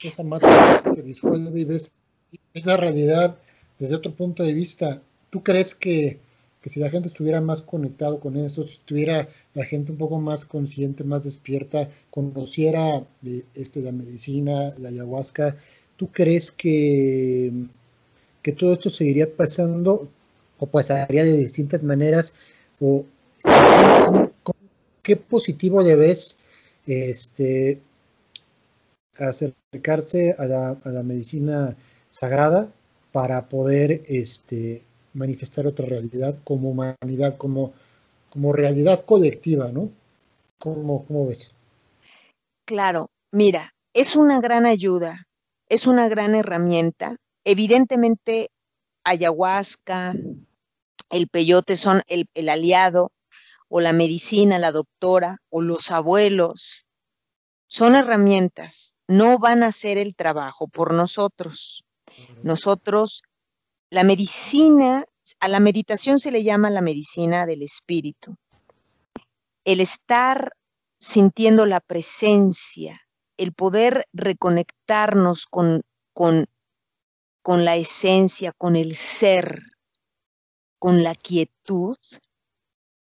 Esa 0.02 0.22
matrix 0.22 0.94
se 0.94 1.02
disuelve 1.02 1.60
y 1.60 1.64
ves 1.64 1.92
esa 2.54 2.76
realidad 2.76 3.36
desde 3.78 3.96
otro 3.96 4.12
punto 4.12 4.42
de 4.42 4.52
vista. 4.52 5.00
¿Tú 5.30 5.42
crees 5.42 5.74
que, 5.74 6.18
que 6.62 6.70
si 6.70 6.80
la 6.80 6.90
gente 6.90 7.08
estuviera 7.08 7.40
más 7.40 7.62
conectado 7.62 8.20
con 8.20 8.36
eso, 8.36 8.64
si 8.64 8.74
estuviera 8.74 9.28
la 9.54 9.64
gente 9.64 9.92
un 9.92 9.98
poco 9.98 10.18
más 10.20 10.44
consciente, 10.44 11.04
más 11.04 11.24
despierta, 11.24 11.88
conociera 12.10 13.04
de, 13.22 13.44
este, 13.54 13.80
la 13.80 13.92
medicina, 13.92 14.74
la 14.78 14.90
ayahuasca, 14.90 15.56
¿tú 15.96 16.08
crees 16.08 16.50
que, 16.50 17.52
que 18.42 18.52
todo 18.52 18.74
esto 18.74 18.90
seguiría 18.90 19.34
pasando 19.34 20.08
o 20.58 20.66
pasaría 20.66 21.24
de 21.24 21.36
distintas 21.36 21.82
maneras? 21.82 22.34
¿O 22.80 23.04
qué 25.08 25.16
positivo 25.16 25.80
le 25.80 25.96
ves 25.96 26.38
este, 26.86 27.80
acercarse 29.16 30.36
a 30.38 30.44
la, 30.44 30.76
a 30.84 30.88
la 30.90 31.02
medicina 31.02 31.74
sagrada 32.10 32.70
para 33.10 33.48
poder 33.48 34.02
este, 34.06 34.82
manifestar 35.14 35.66
otra 35.66 35.86
realidad 35.86 36.38
como 36.44 36.68
humanidad, 36.68 37.38
como, 37.38 37.72
como 38.28 38.52
realidad 38.52 39.02
colectiva, 39.06 39.72
¿no? 39.72 39.88
¿Cómo, 40.58 41.06
¿Cómo 41.06 41.26
ves? 41.26 41.54
Claro, 42.66 43.08
mira, 43.32 43.70
es 43.94 44.14
una 44.14 44.42
gran 44.42 44.66
ayuda, 44.66 45.26
es 45.70 45.86
una 45.86 46.06
gran 46.08 46.34
herramienta. 46.34 47.16
Evidentemente, 47.44 48.50
ayahuasca, 49.04 50.12
el 51.08 51.28
peyote 51.28 51.76
son 51.76 52.02
el, 52.08 52.26
el 52.34 52.50
aliado, 52.50 53.10
o 53.68 53.80
la 53.80 53.92
medicina, 53.92 54.58
la 54.58 54.72
doctora, 54.72 55.38
o 55.50 55.60
los 55.60 55.90
abuelos, 55.90 56.86
son 57.66 57.94
herramientas, 57.94 58.94
no 59.06 59.38
van 59.38 59.62
a 59.62 59.66
hacer 59.66 59.98
el 59.98 60.14
trabajo 60.16 60.68
por 60.68 60.94
nosotros. 60.94 61.84
Nosotros, 62.42 63.22
la 63.90 64.04
medicina, 64.04 65.04
a 65.40 65.48
la 65.48 65.60
meditación 65.60 66.18
se 66.18 66.30
le 66.30 66.42
llama 66.42 66.70
la 66.70 66.80
medicina 66.80 67.44
del 67.44 67.62
espíritu. 67.62 68.36
El 69.64 69.80
estar 69.80 70.52
sintiendo 70.98 71.66
la 71.66 71.80
presencia, 71.80 73.02
el 73.36 73.52
poder 73.52 74.06
reconectarnos 74.14 75.46
con, 75.46 75.82
con, 76.14 76.46
con 77.42 77.64
la 77.66 77.76
esencia, 77.76 78.52
con 78.52 78.76
el 78.76 78.96
ser, 78.96 79.60
con 80.78 81.02
la 81.02 81.14
quietud, 81.14 81.96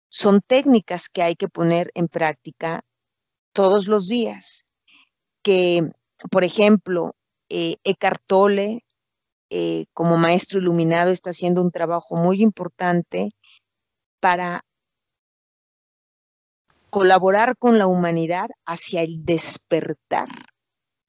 son 0.09 0.41
técnicas 0.41 1.09
que 1.09 1.23
hay 1.23 1.37
que 1.37 1.49
poner 1.49 1.91
en 1.95 2.09
práctica 2.09 2.85
todos 3.53 3.89
los 3.89 4.09
días. 4.09 4.65
Que, 5.43 5.83
por 6.31 6.45
ejemplo, 6.45 7.15
eh, 7.49 7.77
Eckhart 7.85 8.23
Tolle 8.27 8.85
eh, 9.51 9.87
como 9.95 10.19
maestro 10.19 10.61
iluminado 10.61 11.11
está 11.11 11.31
haciendo 11.31 11.63
un 11.63 11.71
trabajo 11.71 12.17
muy 12.17 12.43
importante 12.43 13.31
para 14.21 14.65
colaborar 16.91 17.57
con 17.57 17.79
la 17.79 17.87
humanidad 17.87 18.49
hacia 18.67 19.03
el 19.03 19.25
despertar 19.25 20.29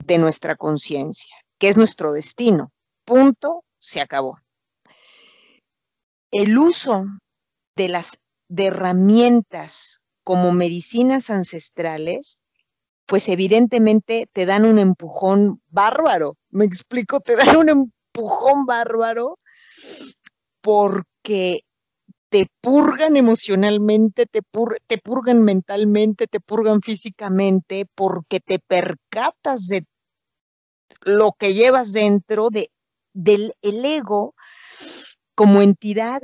de 0.06 0.18
nuestra 0.18 0.56
conciencia, 0.56 1.36
que 1.58 1.68
es 1.70 1.78
nuestro 1.78 2.14
destino. 2.14 2.72
Punto, 3.06 3.64
se 3.78 4.02
acabó. 4.02 4.40
El 6.32 6.58
uso 6.58 7.06
de 7.76 7.90
las 7.90 8.22
de 8.50 8.66
herramientas 8.66 10.02
como 10.24 10.52
medicinas 10.52 11.30
ancestrales, 11.30 12.40
pues 13.06 13.30
evidentemente 13.30 14.28
te 14.34 14.46
dan 14.46 14.66
un 14.66 14.78
empujón 14.78 15.62
bárbaro. 15.70 16.38
Me 16.50 16.66
explico, 16.66 17.22
te 17.22 17.36
dan 17.36 17.58
un 17.58 17.70
empujón 17.70 18.66
bárbaro 18.66 19.40
porque 20.62 21.62
te 22.30 22.48
purgan 22.62 23.18
emocionalmente, 23.18 24.26
te, 24.28 24.42
te 24.88 24.98
purgan 25.00 25.44
mentalmente, 25.44 26.28
te 26.28 26.40
purgan 26.40 26.82
físicamente, 26.82 27.88
porque 27.96 28.40
te 28.40 28.60
percatas 28.60 29.68
de 29.68 29.86
lo 31.02 31.32
que 31.32 31.54
llevas 31.54 31.92
dentro, 31.92 32.50
de, 32.50 32.70
del 33.14 33.54
el 33.62 33.84
ego 33.84 34.36
como 35.34 35.62
entidad, 35.62 36.22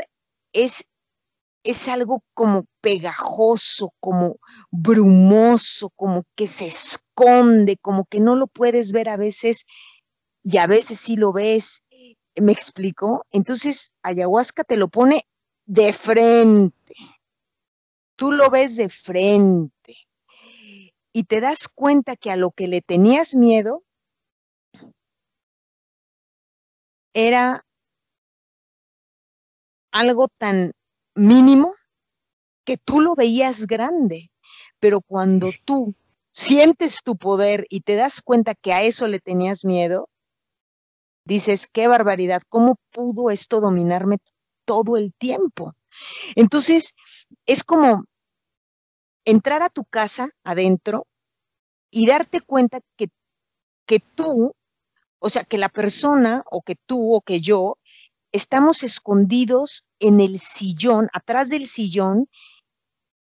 es, 0.53 0.85
es 1.65 1.87
algo 1.87 2.23
como 2.35 2.65
pegajoso, 2.79 3.91
como 3.99 4.37
brumoso, 4.69 5.89
como 5.95 6.23
que 6.35 6.45
se 6.45 6.67
esconde, 6.67 7.77
como 7.77 8.05
que 8.05 8.19
no 8.19 8.35
lo 8.35 8.45
puedes 8.45 8.91
ver 8.91 9.09
a 9.09 9.17
veces 9.17 9.65
y 10.43 10.57
a 10.57 10.67
veces 10.67 10.99
sí 10.99 11.17
lo 11.17 11.33
ves, 11.33 11.83
¿me 12.39 12.51
explico? 12.51 13.25
Entonces, 13.31 13.93
ayahuasca 14.03 14.63
te 14.63 14.77
lo 14.77 14.89
pone 14.89 15.23
de 15.65 15.91
frente. 15.91 16.93
Tú 18.15 18.31
lo 18.31 18.51
ves 18.51 18.77
de 18.77 18.87
frente 18.87 19.95
y 21.11 21.23
te 21.23 21.41
das 21.41 21.67
cuenta 21.67 22.15
que 22.15 22.29
a 22.29 22.35
lo 22.35 22.51
que 22.51 22.67
le 22.67 22.81
tenías 22.81 23.33
miedo 23.33 23.83
era 27.15 27.65
algo 29.91 30.27
tan 30.27 30.73
mínimo 31.15 31.73
que 32.65 32.77
tú 32.77 32.99
lo 32.99 33.15
veías 33.15 33.67
grande, 33.67 34.31
pero 34.79 35.01
cuando 35.01 35.51
tú 35.63 35.95
sientes 36.31 37.01
tu 37.03 37.15
poder 37.15 37.65
y 37.69 37.81
te 37.81 37.95
das 37.95 38.21
cuenta 38.21 38.55
que 38.55 38.73
a 38.73 38.83
eso 38.83 39.07
le 39.07 39.19
tenías 39.19 39.63
miedo, 39.63 40.09
dices, 41.25 41.67
qué 41.71 41.87
barbaridad, 41.87 42.41
¿cómo 42.49 42.77
pudo 42.91 43.29
esto 43.29 43.61
dominarme 43.61 44.17
todo 44.65 44.97
el 44.97 45.13
tiempo? 45.13 45.73
Entonces, 46.35 46.93
es 47.45 47.63
como 47.63 48.05
entrar 49.25 49.63
a 49.63 49.69
tu 49.69 49.85
casa 49.85 50.29
adentro 50.43 51.07
y 51.89 52.05
darte 52.07 52.41
cuenta 52.41 52.81
que, 52.97 53.07
que 53.87 53.99
tú, 53.99 54.53
o 55.19 55.29
sea, 55.29 55.43
que 55.43 55.57
la 55.57 55.69
persona 55.69 56.43
o 56.51 56.61
que 56.61 56.75
tú 56.85 57.13
o 57.13 57.21
que 57.21 57.39
yo 57.39 57.77
estamos 58.31 58.83
escondidos 58.83 59.85
en 59.99 60.19
el 60.19 60.39
sillón, 60.39 61.09
atrás 61.13 61.49
del 61.49 61.67
sillón, 61.67 62.27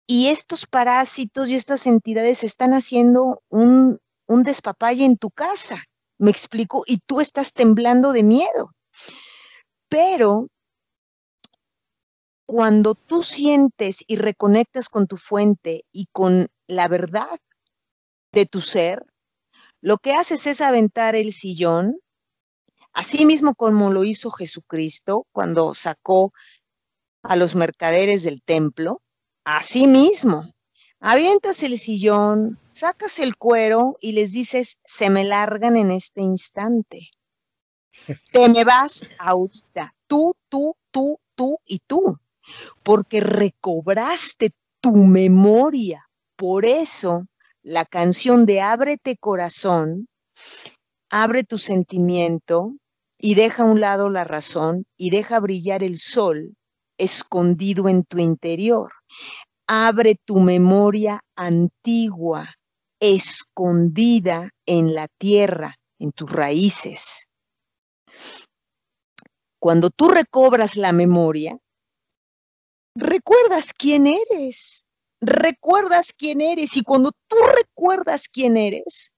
y 0.06 0.28
estos 0.28 0.66
parásitos 0.66 1.50
y 1.50 1.54
estas 1.54 1.86
entidades 1.86 2.44
están 2.44 2.74
haciendo 2.74 3.42
un, 3.48 3.98
un 4.26 4.42
despapalle 4.42 5.04
en 5.04 5.16
tu 5.16 5.30
casa. 5.30 5.82
Me 6.18 6.30
explico, 6.30 6.84
y 6.86 6.98
tú 7.06 7.20
estás 7.20 7.52
temblando 7.52 8.12
de 8.12 8.22
miedo. 8.22 8.72
Pero 9.88 10.48
cuando 12.46 12.94
tú 12.94 13.22
sientes 13.22 14.04
y 14.06 14.16
reconectas 14.16 14.88
con 14.88 15.06
tu 15.06 15.16
fuente 15.16 15.84
y 15.92 16.06
con 16.12 16.48
la 16.66 16.88
verdad 16.88 17.38
de 18.32 18.46
tu 18.46 18.60
ser, 18.60 19.04
lo 19.80 19.98
que 19.98 20.12
haces 20.12 20.46
es 20.46 20.60
aventar 20.60 21.14
el 21.14 21.32
sillón, 21.32 21.98
así 22.94 23.26
mismo 23.26 23.54
como 23.54 23.90
lo 23.92 24.04
hizo 24.04 24.30
Jesucristo 24.30 25.26
cuando 25.32 25.74
sacó 25.74 26.32
a 27.22 27.36
los 27.36 27.54
mercaderes 27.54 28.22
del 28.22 28.42
templo, 28.42 29.02
así 29.44 29.86
mismo. 29.86 30.54
Avientas 31.00 31.62
el 31.62 31.78
sillón, 31.78 32.58
sacas 32.72 33.18
el 33.18 33.36
cuero 33.36 33.98
y 34.00 34.12
les 34.12 34.32
dices, 34.32 34.78
se 34.84 35.10
me 35.10 35.24
largan 35.24 35.76
en 35.76 35.90
este 35.90 36.22
instante. 36.22 37.10
Te 38.32 38.48
me 38.48 38.64
vas 38.64 39.06
ahorita, 39.18 39.94
tú, 40.06 40.34
tú, 40.48 40.76
tú, 40.90 41.18
tú 41.34 41.58
y 41.66 41.80
tú, 41.80 42.18
porque 42.82 43.20
recobraste 43.20 44.52
tu 44.80 44.92
memoria. 44.92 46.08
Por 46.36 46.64
eso 46.64 47.26
la 47.62 47.84
canción 47.86 48.44
de 48.44 48.60
Ábrete 48.60 49.16
corazón, 49.16 50.08
abre 51.10 51.44
tu 51.44 51.58
sentimiento 51.58 52.74
y 53.24 53.36
deja 53.36 53.62
a 53.62 53.66
un 53.66 53.80
lado 53.80 54.10
la 54.10 54.24
razón 54.24 54.84
y 54.98 55.08
deja 55.08 55.40
brillar 55.40 55.82
el 55.82 55.98
sol 55.98 56.58
escondido 56.98 57.88
en 57.88 58.04
tu 58.04 58.18
interior. 58.18 58.92
Abre 59.66 60.16
tu 60.26 60.40
memoria 60.40 61.22
antigua, 61.34 62.54
escondida 63.00 64.50
en 64.66 64.92
la 64.92 65.08
tierra, 65.16 65.78
en 65.98 66.12
tus 66.12 66.30
raíces. 66.30 67.26
Cuando 69.58 69.88
tú 69.88 70.08
recobras 70.08 70.76
la 70.76 70.92
memoria, 70.92 71.56
recuerdas 72.94 73.72
quién 73.72 74.06
eres, 74.06 74.84
recuerdas 75.22 76.12
quién 76.12 76.42
eres 76.42 76.76
y 76.76 76.82
cuando 76.82 77.12
tú 77.26 77.36
recuerdas 77.56 78.28
quién 78.28 78.58
eres, 78.58 79.13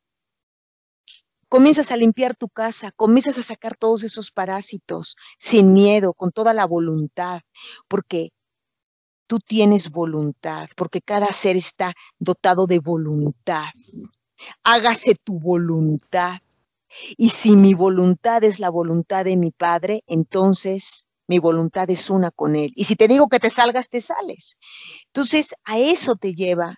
comienzas 1.48 1.90
a 1.90 1.96
limpiar 1.96 2.36
tu 2.36 2.48
casa, 2.48 2.92
comienzas 2.92 3.38
a 3.38 3.42
sacar 3.42 3.76
todos 3.76 4.04
esos 4.04 4.30
parásitos 4.30 5.16
sin 5.38 5.72
miedo, 5.72 6.12
con 6.14 6.32
toda 6.32 6.52
la 6.52 6.66
voluntad, 6.66 7.42
porque 7.88 8.30
tú 9.26 9.38
tienes 9.40 9.90
voluntad, 9.90 10.68
porque 10.76 11.00
cada 11.00 11.26
ser 11.28 11.56
está 11.56 11.94
dotado 12.18 12.66
de 12.66 12.78
voluntad. 12.78 13.66
Hágase 14.62 15.14
tu 15.14 15.38
voluntad. 15.38 16.40
Y 17.16 17.30
si 17.30 17.56
mi 17.56 17.74
voluntad 17.74 18.44
es 18.44 18.60
la 18.60 18.70
voluntad 18.70 19.24
de 19.24 19.36
mi 19.36 19.50
Padre, 19.50 20.02
entonces 20.06 21.08
mi 21.26 21.38
voluntad 21.38 21.90
es 21.90 22.08
una 22.10 22.30
con 22.30 22.54
Él. 22.54 22.72
Y 22.76 22.84
si 22.84 22.94
te 22.96 23.08
digo 23.08 23.28
que 23.28 23.40
te 23.40 23.50
salgas, 23.50 23.88
te 23.88 24.00
sales. 24.00 24.56
Entonces, 25.06 25.54
a 25.64 25.78
eso 25.78 26.14
te 26.14 26.34
lleva 26.34 26.76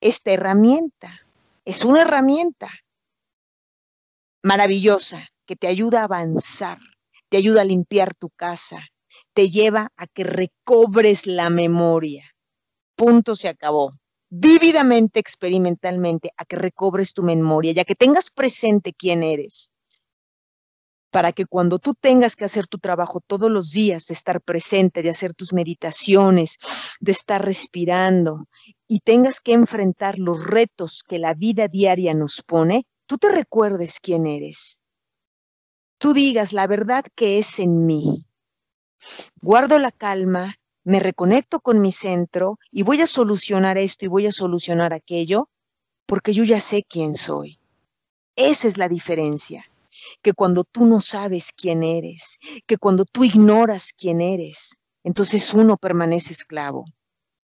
esta 0.00 0.30
herramienta. 0.32 1.22
Es 1.64 1.84
una 1.84 2.02
herramienta 2.02 2.70
maravillosa 4.44 5.26
que 5.46 5.56
te 5.56 5.66
ayuda 5.66 6.00
a 6.00 6.04
avanzar, 6.04 6.78
te 7.30 7.38
ayuda 7.38 7.62
a 7.62 7.64
limpiar 7.64 8.14
tu 8.14 8.28
casa, 8.28 8.86
te 9.32 9.48
lleva 9.48 9.90
a 9.96 10.06
que 10.06 10.22
recobres 10.22 11.26
la 11.26 11.48
memoria. 11.48 12.30
Punto 12.94 13.34
se 13.34 13.48
acabó. 13.48 13.92
Vívidamente, 14.28 15.18
experimentalmente, 15.18 16.30
a 16.36 16.44
que 16.44 16.56
recobres 16.56 17.14
tu 17.14 17.22
memoria, 17.22 17.72
ya 17.72 17.84
que 17.84 17.94
tengas 17.94 18.30
presente 18.30 18.92
quién 18.92 19.22
eres, 19.22 19.70
para 21.10 21.32
que 21.32 21.46
cuando 21.46 21.78
tú 21.78 21.94
tengas 21.94 22.36
que 22.36 22.44
hacer 22.44 22.66
tu 22.66 22.78
trabajo 22.78 23.20
todos 23.26 23.50
los 23.50 23.70
días, 23.70 24.06
de 24.08 24.14
estar 24.14 24.42
presente, 24.42 25.02
de 25.02 25.10
hacer 25.10 25.32
tus 25.32 25.52
meditaciones, 25.52 26.58
de 27.00 27.12
estar 27.12 27.42
respirando 27.42 28.46
y 28.88 29.00
tengas 29.00 29.40
que 29.40 29.52
enfrentar 29.52 30.18
los 30.18 30.46
retos 30.46 31.02
que 31.02 31.18
la 31.18 31.32
vida 31.32 31.68
diaria 31.68 32.12
nos 32.14 32.42
pone, 32.42 32.86
tú 33.06 33.18
te 33.18 33.30
recuerdes 33.30 34.00
quién 34.00 34.26
eres. 34.26 34.80
Tú 35.98 36.12
digas 36.12 36.52
la 36.52 36.66
verdad 36.66 37.04
que 37.14 37.38
es 37.38 37.58
en 37.58 37.86
mí. 37.86 38.26
Guardo 39.40 39.78
la 39.78 39.90
calma, 39.90 40.56
me 40.84 41.00
reconecto 41.00 41.60
con 41.60 41.80
mi 41.80 41.92
centro 41.92 42.58
y 42.70 42.82
voy 42.82 43.00
a 43.00 43.06
solucionar 43.06 43.78
esto 43.78 44.04
y 44.04 44.08
voy 44.08 44.26
a 44.26 44.32
solucionar 44.32 44.92
aquello 44.92 45.48
porque 46.06 46.32
yo 46.32 46.44
ya 46.44 46.60
sé 46.60 46.82
quién 46.82 47.16
soy. 47.16 47.58
Esa 48.36 48.68
es 48.68 48.78
la 48.78 48.88
diferencia 48.88 49.64
que 50.22 50.32
cuando 50.32 50.64
tú 50.64 50.86
no 50.86 51.00
sabes 51.00 51.52
quién 51.52 51.82
eres, 51.82 52.38
que 52.66 52.76
cuando 52.76 53.04
tú 53.04 53.24
ignoras 53.24 53.92
quién 53.92 54.20
eres, 54.20 54.76
entonces 55.02 55.54
uno 55.54 55.76
permanece 55.76 56.32
esclavo, 56.32 56.84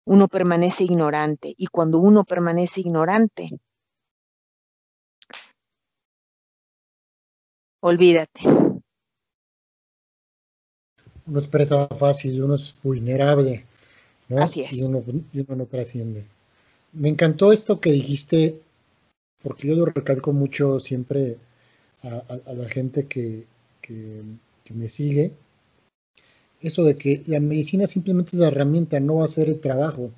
uno 0.05 0.29
permanece 0.29 0.85
ignorante 0.85 1.55
y 1.57 1.67
cuando 1.67 1.99
uno 1.99 2.25
permanece 2.25 2.81
ignorante, 2.81 3.51
olvídate. 7.87 8.41
Uno 11.27 11.41
es 11.41 11.49
presa 11.49 11.87
fácil, 11.89 12.43
uno 12.43 12.55
es 12.55 12.75
vulnerable, 12.83 13.65
¿no? 14.29 14.39
Así 14.39 14.63
es. 14.63 14.77
Y 14.77 14.83
uno, 14.85 15.03
y 15.33 15.41
uno 15.41 15.57
no 15.57 15.67
trasciende. 15.67 16.25
Me 16.93 17.09
encantó 17.09 17.53
esto 17.53 17.81
que 17.81 17.93
dijiste, 17.93 18.61
porque 19.43 19.69
yo 19.69 19.75
lo 19.75 19.87
recalco 19.87 20.33
mucho 20.33 20.81
siempre 20.81 21.37
a, 22.03 22.53
la 22.53 22.69
gente 22.69 23.07
que, 23.07 23.47
me 24.75 24.89
sigue, 24.89 25.33
eso 26.61 26.85
de 26.85 26.97
que 26.97 27.23
la 27.27 27.39
medicina 27.39 27.87
simplemente 27.87 28.31
es 28.33 28.41
la 28.41 28.49
herramienta, 28.49 28.99
no 28.99 29.17
va 29.17 29.25
a 29.25 29.29
ser 29.29 29.49
el 29.49 29.61
trabajo, 29.61 30.11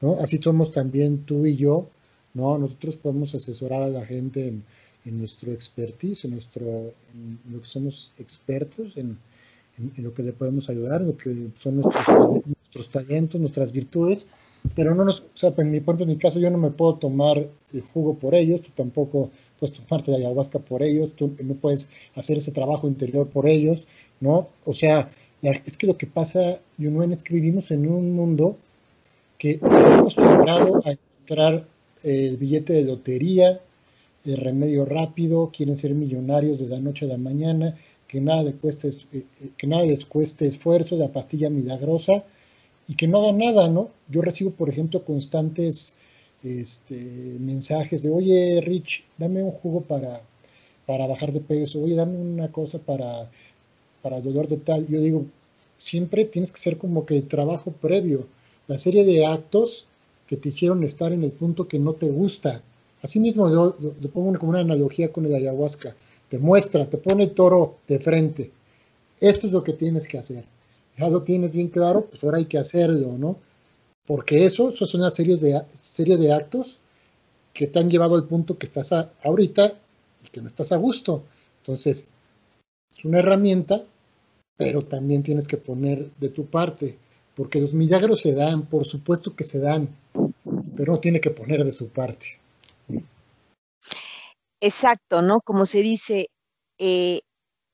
¿no? 0.00 0.18
Así 0.20 0.38
somos 0.38 0.72
también 0.72 1.24
tú 1.24 1.44
y 1.44 1.56
yo, 1.56 1.88
¿no? 2.34 2.56
Nosotros 2.58 2.96
podemos 2.96 3.34
asesorar 3.34 3.82
a 3.82 3.88
la 3.88 4.06
gente 4.06 4.48
en, 4.48 4.64
nuestro 5.04 5.52
expertise, 5.52 6.24
en, 6.24 6.32
nuestro, 6.32 6.92
en 7.14 7.38
lo 7.50 7.60
que 7.60 7.66
somos 7.66 8.12
expertos, 8.18 8.96
en, 8.96 9.18
lo 9.96 10.12
que 10.14 10.22
le 10.22 10.32
podemos 10.32 10.68
ayudar, 10.68 11.00
lo 11.00 11.16
que 11.16 11.48
son 11.58 11.80
nuestros, 11.80 12.46
nuestros 12.46 12.88
talentos, 12.90 13.40
nuestras 13.40 13.72
virtudes, 13.72 14.26
pero 14.76 14.94
no 14.94 15.04
nos, 15.04 15.20
o 15.20 15.24
sea, 15.34 15.52
en 15.56 15.70
mi, 15.70 15.80
por 15.80 16.00
en 16.00 16.08
mi 16.08 16.16
caso 16.16 16.38
yo 16.38 16.50
no 16.50 16.58
me 16.58 16.70
puedo 16.70 16.94
tomar 16.94 17.48
el 17.72 17.80
jugo 17.92 18.14
por 18.14 18.34
ellos, 18.34 18.62
tú 18.62 18.70
tampoco 18.76 19.30
puedes 19.58 19.80
tomarte 19.80 20.12
la 20.12 20.18
ayahuasca 20.18 20.58
por 20.58 20.82
ellos, 20.82 21.12
tú 21.12 21.34
no 21.42 21.54
puedes 21.54 21.90
hacer 22.14 22.38
ese 22.38 22.52
trabajo 22.52 22.86
interior 22.86 23.28
por 23.28 23.48
ellos, 23.48 23.88
¿no? 24.20 24.48
O 24.64 24.74
sea, 24.74 25.10
es 25.42 25.76
que 25.76 25.86
lo 25.86 25.96
que 25.96 26.06
pasa, 26.06 26.60
Yunuen, 26.78 27.12
es 27.12 27.22
que 27.22 27.34
vivimos 27.34 27.70
en 27.72 27.88
un 27.88 28.12
mundo 28.12 28.56
que 29.38 29.54
se 29.54 29.64
ha 29.64 29.98
acostumbrado 29.98 30.82
a 30.86 30.92
encontrar 30.92 31.66
el 32.04 32.36
billete 32.36 32.74
de 32.74 32.84
lotería, 32.84 33.60
el 34.24 34.36
remedio 34.36 34.84
rápido, 34.84 35.50
quieren 35.54 35.76
ser 35.76 35.94
millonarios 35.94 36.58
de 36.60 36.68
la 36.68 36.80
noche 36.80 37.06
a 37.06 37.08
la 37.08 37.18
mañana, 37.18 37.76
que 38.08 38.20
nada, 38.20 38.42
les 38.42 38.54
cueste, 38.56 38.88
eh, 38.88 38.92
eh, 39.12 39.50
que 39.56 39.66
nada 39.66 39.84
les 39.84 40.04
cueste 40.04 40.46
esfuerzo, 40.46 40.96
la 40.96 41.12
pastilla 41.12 41.50
milagrosa, 41.50 42.24
y 42.86 42.94
que 42.94 43.08
no 43.08 43.22
hagan 43.22 43.38
nada, 43.38 43.68
¿no? 43.68 43.90
Yo 44.08 44.22
recibo, 44.22 44.50
por 44.50 44.68
ejemplo, 44.68 45.04
constantes 45.04 45.96
este, 46.42 46.94
mensajes 47.38 48.02
de, 48.02 48.10
oye, 48.10 48.60
Rich, 48.60 49.04
dame 49.18 49.42
un 49.42 49.52
jugo 49.52 49.82
para, 49.82 50.22
para 50.86 51.06
bajar 51.06 51.32
de 51.32 51.40
peso, 51.40 51.82
oye, 51.82 51.94
dame 51.94 52.18
una 52.18 52.50
cosa 52.50 52.78
para, 52.78 53.30
para 54.02 54.20
dolor 54.20 54.48
de 54.48 54.56
tal. 54.56 54.86
Yo 54.88 55.00
digo, 55.00 55.24
siempre 55.76 56.24
tienes 56.24 56.52
que 56.52 56.58
ser 56.58 56.78
como 56.78 57.06
que 57.06 57.16
el 57.16 57.28
trabajo 57.28 57.72
previo, 57.72 58.26
la 58.66 58.78
serie 58.78 59.04
de 59.04 59.26
actos 59.26 59.86
que 60.26 60.36
te 60.36 60.48
hicieron 60.48 60.82
estar 60.84 61.12
en 61.12 61.24
el 61.24 61.32
punto 61.32 61.68
que 61.68 61.78
no 61.78 61.94
te 61.94 62.08
gusta. 62.08 62.62
Asimismo, 63.02 63.50
yo, 63.50 63.76
yo 63.78 64.10
pongo 64.10 64.38
como 64.38 64.50
una 64.50 64.60
analogía 64.60 65.12
con 65.12 65.26
el 65.26 65.34
ayahuasca. 65.34 65.94
Te 66.28 66.38
muestra, 66.38 66.88
te 66.88 66.98
pone 66.98 67.24
el 67.24 67.32
toro 67.32 67.78
de 67.86 67.98
frente. 67.98 68.50
Esto 69.20 69.46
es 69.46 69.52
lo 69.52 69.62
que 69.62 69.72
tienes 69.72 70.08
que 70.08 70.18
hacer. 70.18 70.44
Ya 70.96 71.08
lo 71.08 71.22
tienes 71.22 71.52
bien 71.52 71.68
claro, 71.68 72.06
pues 72.06 72.22
ahora 72.22 72.38
hay 72.38 72.46
que 72.46 72.58
hacerlo, 72.58 73.16
¿no? 73.18 73.36
Porque 74.06 74.44
eso, 74.44 74.68
eso 74.68 74.84
es 74.84 74.94
una 74.94 75.10
serie 75.10 75.36
de, 75.36 75.62
serie 75.72 76.16
de 76.16 76.32
actos 76.32 76.78
que 77.52 77.66
te 77.66 77.78
han 77.78 77.90
llevado 77.90 78.14
al 78.14 78.24
punto 78.24 78.58
que 78.58 78.66
estás 78.66 78.92
ahorita 79.22 79.74
y 80.24 80.28
que 80.28 80.40
no 80.40 80.48
estás 80.48 80.72
a 80.72 80.76
gusto. 80.76 81.22
Entonces, 81.58 82.06
es 82.96 83.04
una 83.04 83.20
herramienta, 83.20 83.84
pero 84.56 84.84
también 84.84 85.22
tienes 85.22 85.46
que 85.46 85.56
poner 85.56 86.10
de 86.18 86.28
tu 86.28 86.46
parte, 86.46 86.98
porque 87.34 87.60
los 87.60 87.74
milagros 87.74 88.20
se 88.20 88.32
dan, 88.32 88.66
por 88.66 88.84
supuesto 88.84 89.34
que 89.34 89.44
se 89.44 89.60
dan, 89.60 89.88
pero 90.76 90.92
uno 90.92 91.00
tiene 91.00 91.20
que 91.20 91.30
poner 91.30 91.64
de 91.64 91.72
su 91.72 91.88
parte. 91.88 92.41
Exacto, 94.62 95.22
¿no? 95.22 95.40
Como 95.40 95.66
se 95.66 95.82
dice, 95.82 96.30
eh, 96.78 97.22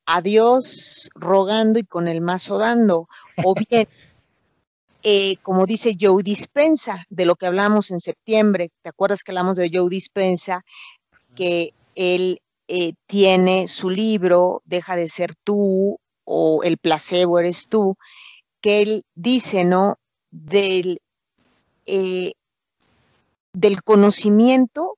a 0.07 0.22
Dios 0.22 1.11
rogando 1.14 1.78
y 1.78 1.84
con 1.84 2.09
el 2.09 2.22
mazo 2.22 2.57
dando, 2.57 3.09
o 3.45 3.55
bien, 3.55 3.86
eh, 5.03 5.36
como 5.43 5.66
dice 5.66 5.99
Joe 6.01 6.22
Dispensa, 6.22 7.05
de 7.11 7.26
lo 7.26 7.36
que 7.36 7.45
hablamos 7.45 7.91
en 7.91 8.01
septiembre, 8.01 8.70
¿te 8.80 8.89
acuerdas 8.89 9.22
que 9.22 9.32
hablamos 9.32 9.59
de 9.59 9.70
Joe 9.70 9.91
Dispensa? 9.91 10.64
Que 11.36 11.74
él 11.95 12.41
eh, 12.68 12.95
tiene 13.07 13.68
su 13.68 13.91
libro, 13.91 14.62
Deja 14.64 14.97
de 14.97 15.09
ser 15.09 15.34
tú, 15.45 15.99
o 16.24 16.62
El 16.62 16.78
placebo 16.78 17.39
eres 17.39 17.68
tú, 17.68 17.97
que 18.62 18.80
él 18.80 19.03
dice, 19.14 19.64
¿no? 19.64 19.99
Del, 20.30 21.01
eh, 21.84 22.32
del 23.53 23.82
conocimiento 23.82 24.97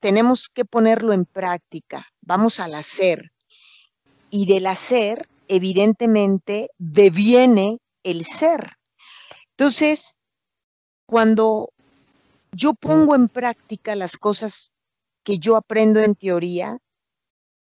tenemos 0.00 0.48
que 0.48 0.64
ponerlo 0.64 1.12
en 1.12 1.24
práctica, 1.24 2.06
vamos 2.20 2.60
al 2.60 2.74
hacer 2.74 3.32
y 4.30 4.46
del 4.46 4.66
hacer, 4.66 5.28
evidentemente, 5.48 6.70
deviene 6.78 7.78
el 8.02 8.24
ser. 8.24 8.76
Entonces, 9.50 10.14
cuando 11.06 11.70
yo 12.52 12.74
pongo 12.74 13.14
en 13.14 13.28
práctica 13.28 13.96
las 13.96 14.16
cosas 14.16 14.72
que 15.24 15.38
yo 15.38 15.56
aprendo 15.56 16.00
en 16.00 16.14
teoría, 16.14 16.78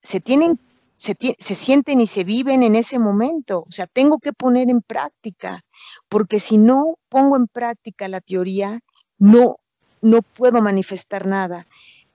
se 0.02 0.20
tienen, 0.20 0.58
se, 0.96 1.16
se, 1.38 1.54
sienten 1.54 2.00
y 2.00 2.06
se 2.06 2.24
viven 2.24 2.62
en 2.62 2.74
ese 2.74 2.98
momento. 2.98 3.64
O 3.68 3.70
sea, 3.70 3.86
tengo 3.86 4.18
que 4.18 4.32
poner 4.32 4.70
en 4.70 4.80
práctica, 4.82 5.64
porque 6.08 6.40
si 6.40 6.58
no 6.58 6.98
pongo 7.08 7.36
en 7.36 7.46
práctica 7.46 8.08
la 8.08 8.20
teoría, 8.20 8.80
no, 9.18 9.56
no 10.00 10.22
puedo 10.22 10.62
manifestar 10.62 11.26
nada. 11.26 11.66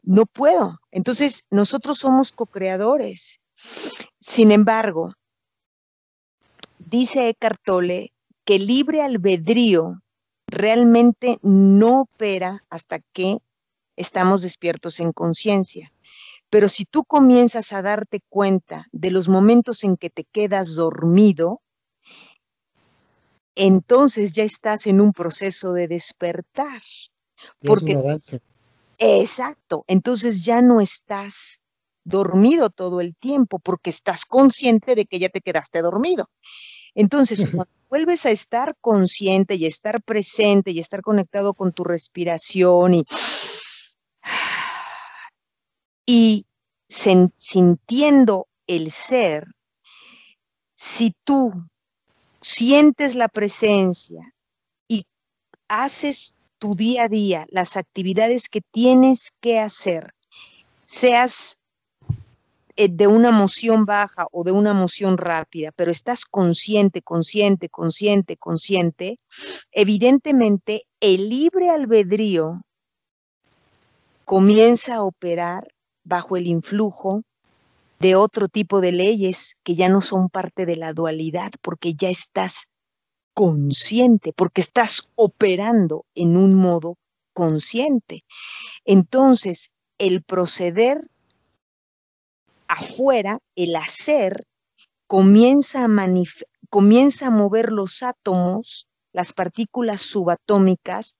No 0.03 0.25
puedo. 0.25 0.79
Entonces, 0.91 1.45
nosotros 1.49 1.97
somos 1.97 2.31
co-creadores 2.31 3.41
sin 4.19 4.51
embargo, 4.51 5.13
dice 6.79 7.29
Eckhart 7.29 7.61
Tolle 7.63 8.13
que 8.45 8.59
libre 8.59 9.01
albedrío 9.01 10.01
realmente 10.47 11.39
no 11.41 12.01
opera 12.01 12.63
hasta 12.69 12.99
que 13.13 13.37
estamos 13.95 14.41
despiertos 14.41 14.99
en 14.99 15.13
conciencia. 15.13 15.93
Pero 16.49 16.69
si 16.69 16.85
tú 16.85 17.03
comienzas 17.03 17.73
a 17.73 17.81
darte 17.81 18.21
cuenta 18.29 18.87
de 18.91 19.11
los 19.11 19.29
momentos 19.29 19.83
en 19.83 19.97
que 19.97 20.09
te 20.09 20.25
quedas 20.25 20.75
dormido, 20.75 21.61
entonces 23.55 24.33
ya 24.33 24.43
estás 24.43 24.87
en 24.87 24.99
un 24.99 25.13
proceso 25.13 25.73
de 25.73 25.87
despertar. 25.87 26.81
Porque, 27.59 27.97
exacto, 28.97 29.83
entonces 29.87 30.45
ya 30.45 30.61
no 30.61 30.81
estás 30.81 31.61
dormido 32.03 32.69
todo 32.69 33.01
el 33.01 33.15
tiempo 33.15 33.59
porque 33.59 33.89
estás 33.89 34.25
consciente 34.25 34.95
de 34.95 35.05
que 35.05 35.19
ya 35.19 35.29
te 35.29 35.41
quedaste 35.41 35.81
dormido. 35.81 36.29
Entonces, 36.95 37.45
cuando 37.49 37.71
vuelves 37.89 38.25
a 38.25 38.31
estar 38.31 38.75
consciente 38.81 39.55
y 39.55 39.65
estar 39.65 40.01
presente 40.01 40.71
y 40.71 40.79
estar 40.79 41.01
conectado 41.01 41.53
con 41.53 41.73
tu 41.73 41.83
respiración 41.83 42.93
y, 42.93 43.05
y 46.05 46.45
sintiendo 46.87 48.47
el 48.67 48.91
ser, 48.91 49.47
si 50.75 51.15
tú 51.23 51.51
sientes 52.41 53.15
la 53.15 53.29
presencia 53.29 54.33
y 54.87 55.05
haces 55.67 56.35
tu 56.63 56.75
día 56.75 57.03
a 57.03 57.09
día 57.09 57.45
las 57.49 57.75
actividades 57.75 58.47
que 58.47 58.61
tienes 58.61 59.33
que 59.41 59.59
hacer, 59.59 60.13
seas 60.85 61.59
eh, 62.77 62.87
de 62.87 63.05
una 63.05 63.27
emoción 63.27 63.83
baja 63.83 64.27
o 64.31 64.45
de 64.45 64.53
una 64.53 64.71
emoción 64.71 65.17
rápida, 65.17 65.73
pero 65.75 65.91
estás 65.91 66.23
consciente, 66.23 67.01
consciente, 67.01 67.67
consciente, 67.67 68.37
consciente, 68.37 69.19
evidentemente 69.73 70.83
el 71.01 71.27
libre 71.27 71.69
albedrío 71.69 72.61
comienza 74.23 74.95
a 74.95 75.03
operar 75.03 75.67
bajo 76.05 76.37
el 76.37 76.47
influjo 76.47 77.23
de 77.99 78.15
otro 78.15 78.47
tipo 78.47 78.79
de 78.79 78.93
leyes 78.93 79.57
que 79.63 79.75
ya 79.75 79.89
no 79.89 79.99
son 79.99 80.29
parte 80.29 80.65
de 80.65 80.77
la 80.77 80.93
dualidad, 80.93 81.51
porque 81.61 81.93
ya 81.93 82.09
estás 82.09 82.69
consciente, 83.33 84.33
porque 84.33 84.61
estás 84.61 85.09
operando 85.15 86.05
en 86.15 86.37
un 86.37 86.55
modo 86.55 86.97
consciente. 87.33 88.23
Entonces, 88.85 89.71
el 89.97 90.23
proceder 90.23 91.09
afuera, 92.67 93.39
el 93.55 93.75
hacer, 93.75 94.45
comienza 95.07 95.85
a, 95.85 95.89
comienza 96.69 97.27
a 97.27 97.31
mover 97.31 97.71
los 97.71 98.03
átomos, 98.03 98.87
las 99.11 99.33
partículas 99.33 100.01
subatómicas, 100.01 101.15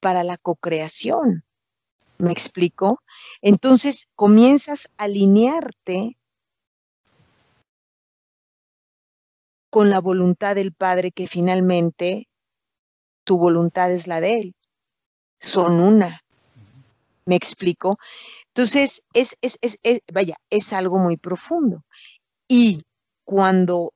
para 0.00 0.22
la 0.22 0.36
cocreación. 0.36 1.44
¿Me 2.18 2.32
explico? 2.32 3.02
Entonces 3.42 4.08
comienzas 4.14 4.90
a 4.96 5.04
alinearte 5.04 6.16
con 9.70 9.90
la 9.90 10.00
voluntad 10.00 10.54
del 10.54 10.72
Padre, 10.72 11.12
que 11.12 11.26
finalmente 11.26 12.28
tu 13.24 13.38
voluntad 13.38 13.92
es 13.92 14.06
la 14.06 14.20
de 14.20 14.40
Él. 14.40 14.54
Son 15.38 15.80
una. 15.80 16.22
¿Me 17.24 17.36
explico? 17.36 17.98
Entonces, 18.48 19.02
es, 19.12 19.36
es, 19.42 19.58
es, 19.60 20.00
vaya, 20.12 20.36
es 20.50 20.72
algo 20.72 20.98
muy 20.98 21.16
profundo. 21.16 21.84
Y 22.48 22.82
cuando 23.24 23.92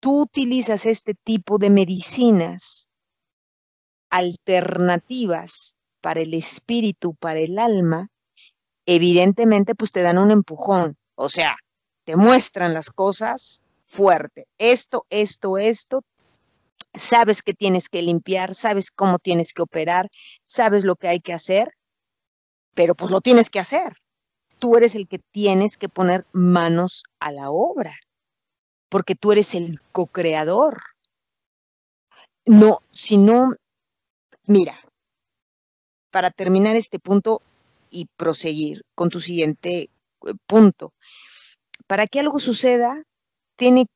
tú 0.00 0.22
utilizas 0.22 0.84
este 0.84 1.14
tipo 1.14 1.58
de 1.58 1.70
medicinas 1.70 2.88
alternativas 4.10 5.76
para 6.02 6.20
el 6.20 6.34
espíritu, 6.34 7.14
para 7.14 7.40
el 7.40 7.58
alma, 7.58 8.08
evidentemente 8.84 9.74
pues 9.74 9.92
te 9.92 10.02
dan 10.02 10.18
un 10.18 10.30
empujón, 10.30 10.96
o 11.14 11.28
sea, 11.28 11.56
te 12.04 12.16
muestran 12.16 12.74
las 12.74 12.90
cosas 12.90 13.61
fuerte. 13.92 14.46
Esto, 14.56 15.04
esto, 15.10 15.58
esto, 15.58 16.02
sabes 16.94 17.42
que 17.42 17.52
tienes 17.52 17.90
que 17.90 18.00
limpiar, 18.00 18.54
sabes 18.54 18.90
cómo 18.90 19.18
tienes 19.18 19.52
que 19.52 19.60
operar, 19.60 20.08
sabes 20.46 20.84
lo 20.84 20.96
que 20.96 21.08
hay 21.08 21.20
que 21.20 21.34
hacer, 21.34 21.74
pero 22.74 22.94
pues 22.94 23.10
lo 23.10 23.20
tienes 23.20 23.50
que 23.50 23.60
hacer. 23.60 23.98
Tú 24.58 24.78
eres 24.78 24.94
el 24.94 25.06
que 25.08 25.18
tienes 25.18 25.76
que 25.76 25.90
poner 25.90 26.24
manos 26.32 27.04
a 27.20 27.32
la 27.32 27.50
obra, 27.50 27.94
porque 28.88 29.14
tú 29.14 29.30
eres 29.30 29.54
el 29.54 29.78
co-creador. 29.92 30.80
No, 32.46 32.78
si 32.90 33.18
no, 33.18 33.54
mira, 34.46 34.74
para 36.10 36.30
terminar 36.30 36.76
este 36.76 36.98
punto 36.98 37.42
y 37.90 38.06
proseguir 38.16 38.84
con 38.94 39.10
tu 39.10 39.20
siguiente 39.20 39.82
eh, 39.82 39.88
punto, 40.46 40.94
para 41.86 42.06
que 42.06 42.20
algo 42.20 42.38
suceda, 42.38 43.04
tiene, 43.56 43.86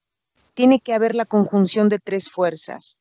tiene 0.55 0.81
que 0.81 0.95
haber 0.95 1.15
la 1.15 1.27
conjunción 1.27 1.89
de 1.89 1.99
tres 1.99 2.29
fuerzas. 2.31 2.99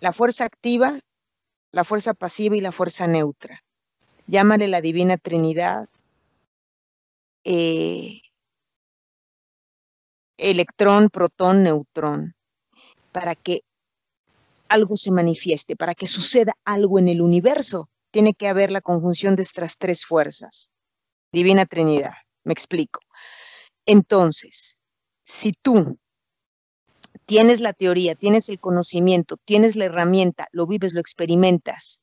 La 0.00 0.12
fuerza 0.12 0.44
activa, 0.44 1.00
la 1.72 1.84
fuerza 1.84 2.14
pasiva 2.14 2.56
y 2.56 2.60
la 2.60 2.72
fuerza 2.72 3.06
neutra. 3.06 3.62
Llámale 4.26 4.68
la 4.68 4.80
divina 4.80 5.16
Trinidad, 5.16 5.88
eh, 7.44 8.20
electrón, 10.36 11.10
protón, 11.10 11.62
neutrón, 11.62 12.34
para 13.12 13.34
que 13.34 13.62
algo 14.68 14.96
se 14.96 15.10
manifieste, 15.10 15.76
para 15.76 15.94
que 15.94 16.06
suceda 16.06 16.54
algo 16.64 16.98
en 16.98 17.08
el 17.08 17.20
universo, 17.20 17.88
tiene 18.10 18.34
que 18.34 18.48
haber 18.48 18.70
la 18.70 18.80
conjunción 18.80 19.36
de 19.36 19.42
estas 19.42 19.76
tres 19.76 20.04
fuerzas. 20.04 20.70
Divina 21.32 21.66
Trinidad, 21.66 22.14
me 22.44 22.52
explico. 22.52 23.00
Entonces, 23.86 24.78
si 25.24 25.52
tú 25.52 25.98
tienes 27.24 27.60
la 27.60 27.72
teoría, 27.72 28.14
tienes 28.14 28.48
el 28.50 28.60
conocimiento, 28.60 29.38
tienes 29.44 29.74
la 29.74 29.86
herramienta, 29.86 30.48
lo 30.52 30.66
vives, 30.66 30.94
lo 30.94 31.00
experimentas, 31.00 32.02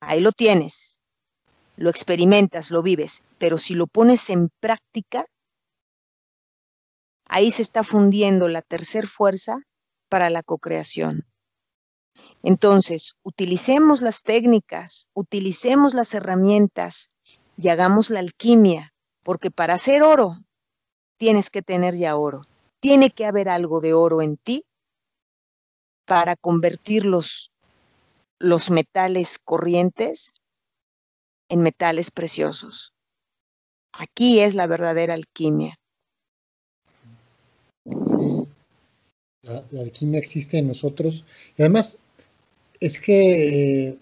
ahí 0.00 0.20
lo 0.20 0.32
tienes, 0.32 0.98
lo 1.76 1.90
experimentas, 1.90 2.70
lo 2.70 2.82
vives, 2.82 3.22
pero 3.38 3.58
si 3.58 3.74
lo 3.74 3.86
pones 3.86 4.30
en 4.30 4.48
práctica, 4.60 5.26
ahí 7.26 7.50
se 7.50 7.62
está 7.62 7.82
fundiendo 7.82 8.48
la 8.48 8.62
tercera 8.62 9.06
fuerza 9.06 9.58
para 10.08 10.30
la 10.30 10.42
cocreación. 10.42 11.26
Entonces, 12.42 13.16
utilicemos 13.22 14.00
las 14.00 14.22
técnicas, 14.22 15.08
utilicemos 15.12 15.92
las 15.92 16.14
herramientas 16.14 17.10
y 17.58 17.68
hagamos 17.68 18.08
la 18.08 18.20
alquimia, 18.20 18.94
porque 19.22 19.50
para 19.50 19.74
hacer 19.74 20.02
oro 20.02 20.45
tienes 21.16 21.50
que 21.50 21.62
tener 21.62 21.96
ya 21.96 22.16
oro. 22.16 22.42
Tiene 22.80 23.10
que 23.10 23.24
haber 23.24 23.48
algo 23.48 23.80
de 23.80 23.94
oro 23.94 24.22
en 24.22 24.36
ti 24.36 24.64
para 26.04 26.36
convertir 26.36 27.04
los, 27.04 27.50
los 28.38 28.70
metales 28.70 29.38
corrientes 29.38 30.34
en 31.48 31.62
metales 31.62 32.10
preciosos. 32.10 32.92
Aquí 33.92 34.40
es 34.40 34.54
la 34.54 34.66
verdadera 34.66 35.14
alquimia. 35.14 35.78
la, 39.46 39.80
alquimia 39.80 40.18
existe 40.18 40.58
en 40.58 40.68
nosotros. 40.68 41.24
Y 41.56 41.62
además, 41.62 41.98
es 42.80 43.00
que, 43.00 43.88
eh, 43.88 43.98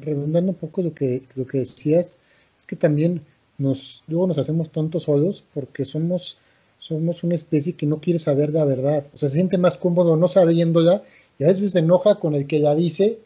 redundando 0.00 0.52
un 0.52 0.58
poco 0.58 0.82
lo 0.82 0.94
que, 0.94 1.22
lo 1.34 1.46
que 1.46 1.58
decías, 1.58 2.18
es 2.58 2.66
que 2.66 2.76
también 2.76 3.24
nos, 3.58 4.02
luego 4.08 4.26
nos 4.26 4.38
hacemos 4.38 4.70
tontos 4.70 5.04
solos 5.04 5.44
porque 5.54 5.84
somos, 5.84 6.38
somos 6.78 7.22
una 7.22 7.34
especie 7.34 7.74
que 7.74 7.86
no 7.86 8.00
quiere 8.00 8.18
saber 8.18 8.50
la 8.50 8.64
verdad. 8.64 9.06
O 9.14 9.18
sea, 9.18 9.28
se 9.28 9.36
siente 9.36 9.58
más 9.58 9.76
cómodo 9.76 10.16
no 10.16 10.28
sabiéndola 10.28 11.02
y 11.38 11.44
a 11.44 11.48
veces 11.48 11.72
se 11.72 11.80
enoja 11.80 12.16
con 12.16 12.34
el 12.34 12.46
que 12.46 12.58
la 12.60 12.74
dice, 12.74 13.18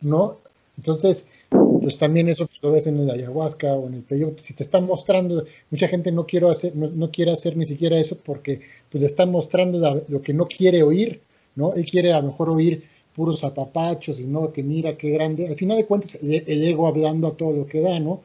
¿no? 0.00 0.38
Entonces, 0.76 1.26
pues 1.50 1.98
también 1.98 2.28
eso 2.28 2.46
pues, 2.46 2.62
lo 2.62 2.72
ves 2.72 2.86
en 2.86 2.98
el 3.00 3.10
ayahuasca 3.10 3.72
o 3.74 3.86
en 3.88 3.94
el 3.94 4.02
peyote. 4.02 4.42
Si 4.42 4.54
te 4.54 4.62
están 4.62 4.86
mostrando, 4.86 5.44
mucha 5.70 5.88
gente 5.88 6.12
no, 6.12 6.26
quiero 6.26 6.50
hacer, 6.50 6.74
no, 6.74 7.10
quiere 7.10 7.32
hacer 7.32 7.56
ni 7.56 7.66
siquiera 7.66 7.98
eso 7.98 8.16
porque 8.22 8.60
pues, 8.90 9.00
le 9.00 9.06
están 9.06 9.30
mostrando 9.30 10.02
lo 10.08 10.22
que 10.22 10.32
no 10.32 10.46
quiere 10.46 10.82
oír, 10.82 11.20
¿no? 11.56 11.74
Él 11.74 11.84
quiere 11.84 12.12
a 12.12 12.20
lo 12.20 12.28
mejor 12.28 12.50
oír 12.50 12.84
puros 13.14 13.44
apapachos 13.44 14.18
y 14.20 14.24
no, 14.24 14.52
que 14.52 14.62
mira 14.62 14.96
qué 14.96 15.10
grande. 15.10 15.48
Al 15.48 15.56
final 15.56 15.76
de 15.76 15.86
cuentas, 15.86 16.18
el 16.22 16.64
ego 16.64 16.86
hablando 16.86 17.28
a 17.28 17.36
todo 17.36 17.52
lo 17.52 17.66
que 17.66 17.80
da, 17.80 18.00
¿no? 18.00 18.22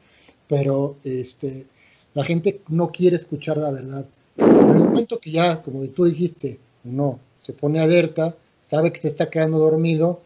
Pero 0.48 0.96
este, 1.04 1.66
la 2.14 2.24
gente 2.24 2.62
no 2.68 2.90
quiere 2.90 3.16
escuchar 3.16 3.58
la 3.58 3.70
verdad. 3.70 4.04
En 4.36 4.46
el 4.46 4.84
momento 4.84 5.18
que 5.18 5.30
ya, 5.30 5.62
como 5.62 5.84
tú 5.88 6.04
dijiste, 6.04 6.58
uno 6.84 7.18
se 7.42 7.52
pone 7.52 7.80
alerta, 7.80 8.34
sabe 8.62 8.92
que 8.92 9.00
se 9.00 9.08
está 9.08 9.30
quedando 9.30 9.58
dormido, 9.58 10.20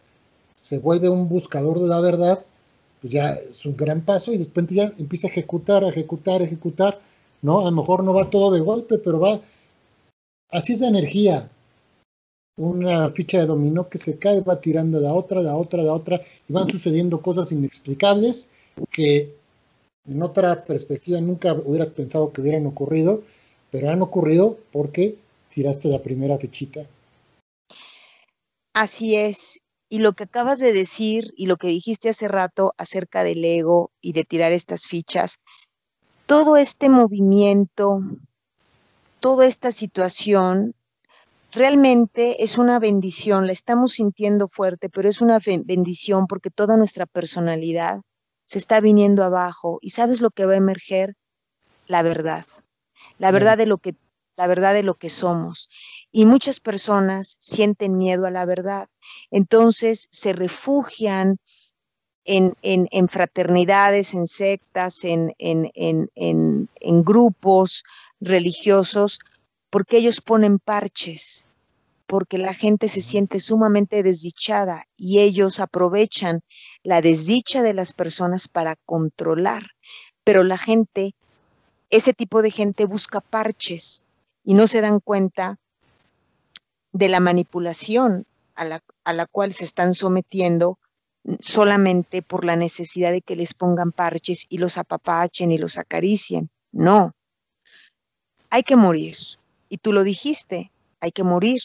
se 0.56 0.78
vuelve 0.78 1.08
un 1.08 1.28
buscador 1.28 1.80
de 1.80 1.88
la 1.88 2.00
verdad, 2.00 2.44
pues 3.00 3.12
ya 3.12 3.32
es 3.32 3.66
un 3.66 3.76
gran 3.76 4.02
paso 4.02 4.32
y 4.32 4.38
después 4.38 4.66
ya 4.68 4.92
empieza 4.98 5.26
a 5.26 5.30
ejecutar, 5.30 5.84
a 5.84 5.88
ejecutar, 5.88 6.40
a 6.40 6.44
ejecutar, 6.44 7.00
¿no? 7.42 7.60
A 7.60 7.64
lo 7.64 7.72
mejor 7.72 8.04
no 8.04 8.14
va 8.14 8.30
todo 8.30 8.52
de 8.52 8.60
golpe, 8.60 8.98
pero 8.98 9.18
va, 9.18 9.40
así 10.50 10.72
es 10.72 10.80
la 10.80 10.88
energía. 10.88 11.50
Una 12.56 13.10
ficha 13.10 13.38
de 13.38 13.46
dominó 13.46 13.88
que 13.88 13.98
se 13.98 14.18
cae, 14.18 14.42
va 14.42 14.60
tirando 14.60 15.00
la 15.00 15.14
otra, 15.14 15.40
la 15.40 15.56
otra, 15.56 15.82
la 15.82 15.94
otra, 15.94 16.20
y 16.48 16.52
van 16.52 16.70
sucediendo 16.70 17.20
cosas 17.20 17.50
inexplicables 17.50 18.50
que 18.90 19.34
en 20.08 20.22
otra 20.22 20.64
perspectiva 20.64 21.20
nunca 21.20 21.52
hubieras 21.52 21.90
pensado 21.90 22.32
que 22.32 22.40
hubieran 22.40 22.66
ocurrido, 22.66 23.22
pero 23.70 23.90
han 23.90 24.02
ocurrido 24.02 24.58
porque 24.72 25.16
tiraste 25.50 25.88
la 25.88 26.02
primera 26.02 26.38
fichita. 26.38 26.86
Así 28.74 29.16
es. 29.16 29.60
Y 29.88 29.98
lo 29.98 30.14
que 30.14 30.24
acabas 30.24 30.58
de 30.58 30.72
decir 30.72 31.34
y 31.36 31.46
lo 31.46 31.58
que 31.58 31.68
dijiste 31.68 32.08
hace 32.08 32.26
rato 32.26 32.74
acerca 32.78 33.24
del 33.24 33.44
ego 33.44 33.90
y 34.00 34.12
de 34.12 34.24
tirar 34.24 34.52
estas 34.52 34.86
fichas, 34.86 35.38
todo 36.26 36.56
este 36.56 36.88
movimiento, 36.88 38.00
toda 39.20 39.46
esta 39.46 39.70
situación 39.70 40.74
realmente 41.52 42.42
es 42.42 42.56
una 42.56 42.78
bendición, 42.78 43.46
la 43.46 43.52
estamos 43.52 43.92
sintiendo 43.92 44.48
fuerte, 44.48 44.88
pero 44.88 45.10
es 45.10 45.20
una 45.20 45.38
bendición 45.38 46.26
porque 46.26 46.48
toda 46.48 46.78
nuestra 46.78 47.04
personalidad 47.04 48.00
se 48.52 48.58
está 48.58 48.80
viniendo 48.80 49.24
abajo 49.24 49.78
y 49.80 49.90
sabes 49.90 50.20
lo 50.20 50.30
que 50.30 50.44
va 50.44 50.52
a 50.52 50.58
emerger 50.58 51.16
la 51.86 52.02
verdad, 52.02 52.44
la 53.16 53.30
verdad 53.30 53.56
de 53.56 53.64
lo 53.64 53.78
que 53.78 53.94
la 54.36 54.46
verdad 54.46 54.74
de 54.74 54.82
lo 54.82 54.96
que 54.96 55.08
somos. 55.08 55.70
Y 56.10 56.26
muchas 56.26 56.60
personas 56.60 57.38
sienten 57.40 57.96
miedo 57.96 58.26
a 58.26 58.30
la 58.30 58.44
verdad. 58.44 58.88
Entonces 59.30 60.06
se 60.10 60.34
refugian 60.34 61.38
en, 62.24 62.54
en, 62.60 63.08
fraternidades, 63.08 64.12
en 64.12 64.26
sectas, 64.26 65.02
en, 65.04 65.32
en 65.38 67.04
grupos 67.04 67.84
religiosos, 68.20 69.18
porque 69.70 69.96
ellos 69.96 70.20
ponen 70.20 70.58
parches, 70.58 71.46
porque 72.12 72.36
la 72.36 72.52
gente 72.52 72.88
se 72.88 73.00
siente 73.00 73.40
sumamente 73.40 74.02
desdichada 74.02 74.86
y 74.98 75.20
ellos 75.20 75.60
aprovechan 75.60 76.42
la 76.82 77.00
desdicha 77.00 77.62
de 77.62 77.72
las 77.72 77.94
personas 77.94 78.48
para 78.48 78.76
controlar. 78.84 79.62
Pero 80.22 80.44
la 80.44 80.58
gente, 80.58 81.14
ese 81.88 82.12
tipo 82.12 82.42
de 82.42 82.50
gente 82.50 82.84
busca 82.84 83.22
parches 83.22 84.04
y 84.44 84.52
no 84.52 84.66
se 84.66 84.82
dan 84.82 85.00
cuenta 85.00 85.58
de 86.92 87.08
la 87.08 87.18
manipulación 87.18 88.26
a 88.56 88.66
la, 88.66 88.84
a 89.04 89.14
la 89.14 89.24
cual 89.24 89.54
se 89.54 89.64
están 89.64 89.94
sometiendo 89.94 90.78
solamente 91.40 92.20
por 92.20 92.44
la 92.44 92.56
necesidad 92.56 93.12
de 93.12 93.22
que 93.22 93.36
les 93.36 93.54
pongan 93.54 93.90
parches 93.90 94.44
y 94.50 94.58
los 94.58 94.76
apapachen 94.76 95.50
y 95.50 95.56
los 95.56 95.78
acaricien. 95.78 96.50
No, 96.72 97.14
hay 98.50 98.64
que 98.64 98.76
morir. 98.76 99.16
Y 99.70 99.78
tú 99.78 99.94
lo 99.94 100.02
dijiste, 100.02 100.72
hay 101.00 101.10
que 101.10 101.24
morir. 101.24 101.62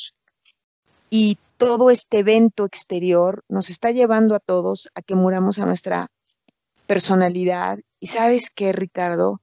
Y 1.10 1.38
todo 1.58 1.90
este 1.90 2.20
evento 2.20 2.66
exterior 2.66 3.44
nos 3.50 3.70
está 3.70 3.92
llevando 3.92 4.36
a 4.36 4.40
todos 4.40 4.90
a 4.94 5.02
que 5.02 5.16
muramos 5.16 5.60
a 5.60 5.66
nuestra 5.66 6.12
personalidad. 6.86 7.80
Y 8.00 8.08
sabes 8.08 8.50
qué, 8.50 8.72
Ricardo, 8.72 9.42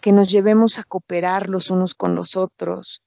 que 0.00 0.12
nos 0.12 0.30
llevemos 0.30 0.78
a 0.78 0.84
cooperar 0.84 1.48
los 1.48 1.70
unos 1.70 1.94
con 1.94 2.14
los 2.14 2.36
otros. 2.36 3.02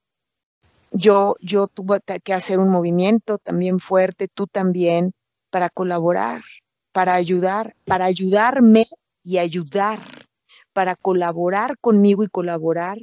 Yo, 0.91 1.35
yo 1.41 1.67
tuve 1.67 1.99
que 2.23 2.33
hacer 2.33 2.59
un 2.59 2.69
movimiento 2.69 3.37
también 3.37 3.79
fuerte, 3.79 4.27
tú 4.27 4.47
también, 4.47 5.13
para 5.49 5.69
colaborar, 5.69 6.41
para 6.93 7.13
ayudar, 7.15 7.75
para 7.85 8.05
ayudarme 8.05 8.85
y 9.23 9.39
ayudar, 9.39 9.99
para 10.71 10.95
colaborar 10.95 11.77
conmigo 11.79 12.23
y 12.23 12.29
colaborar 12.29 12.99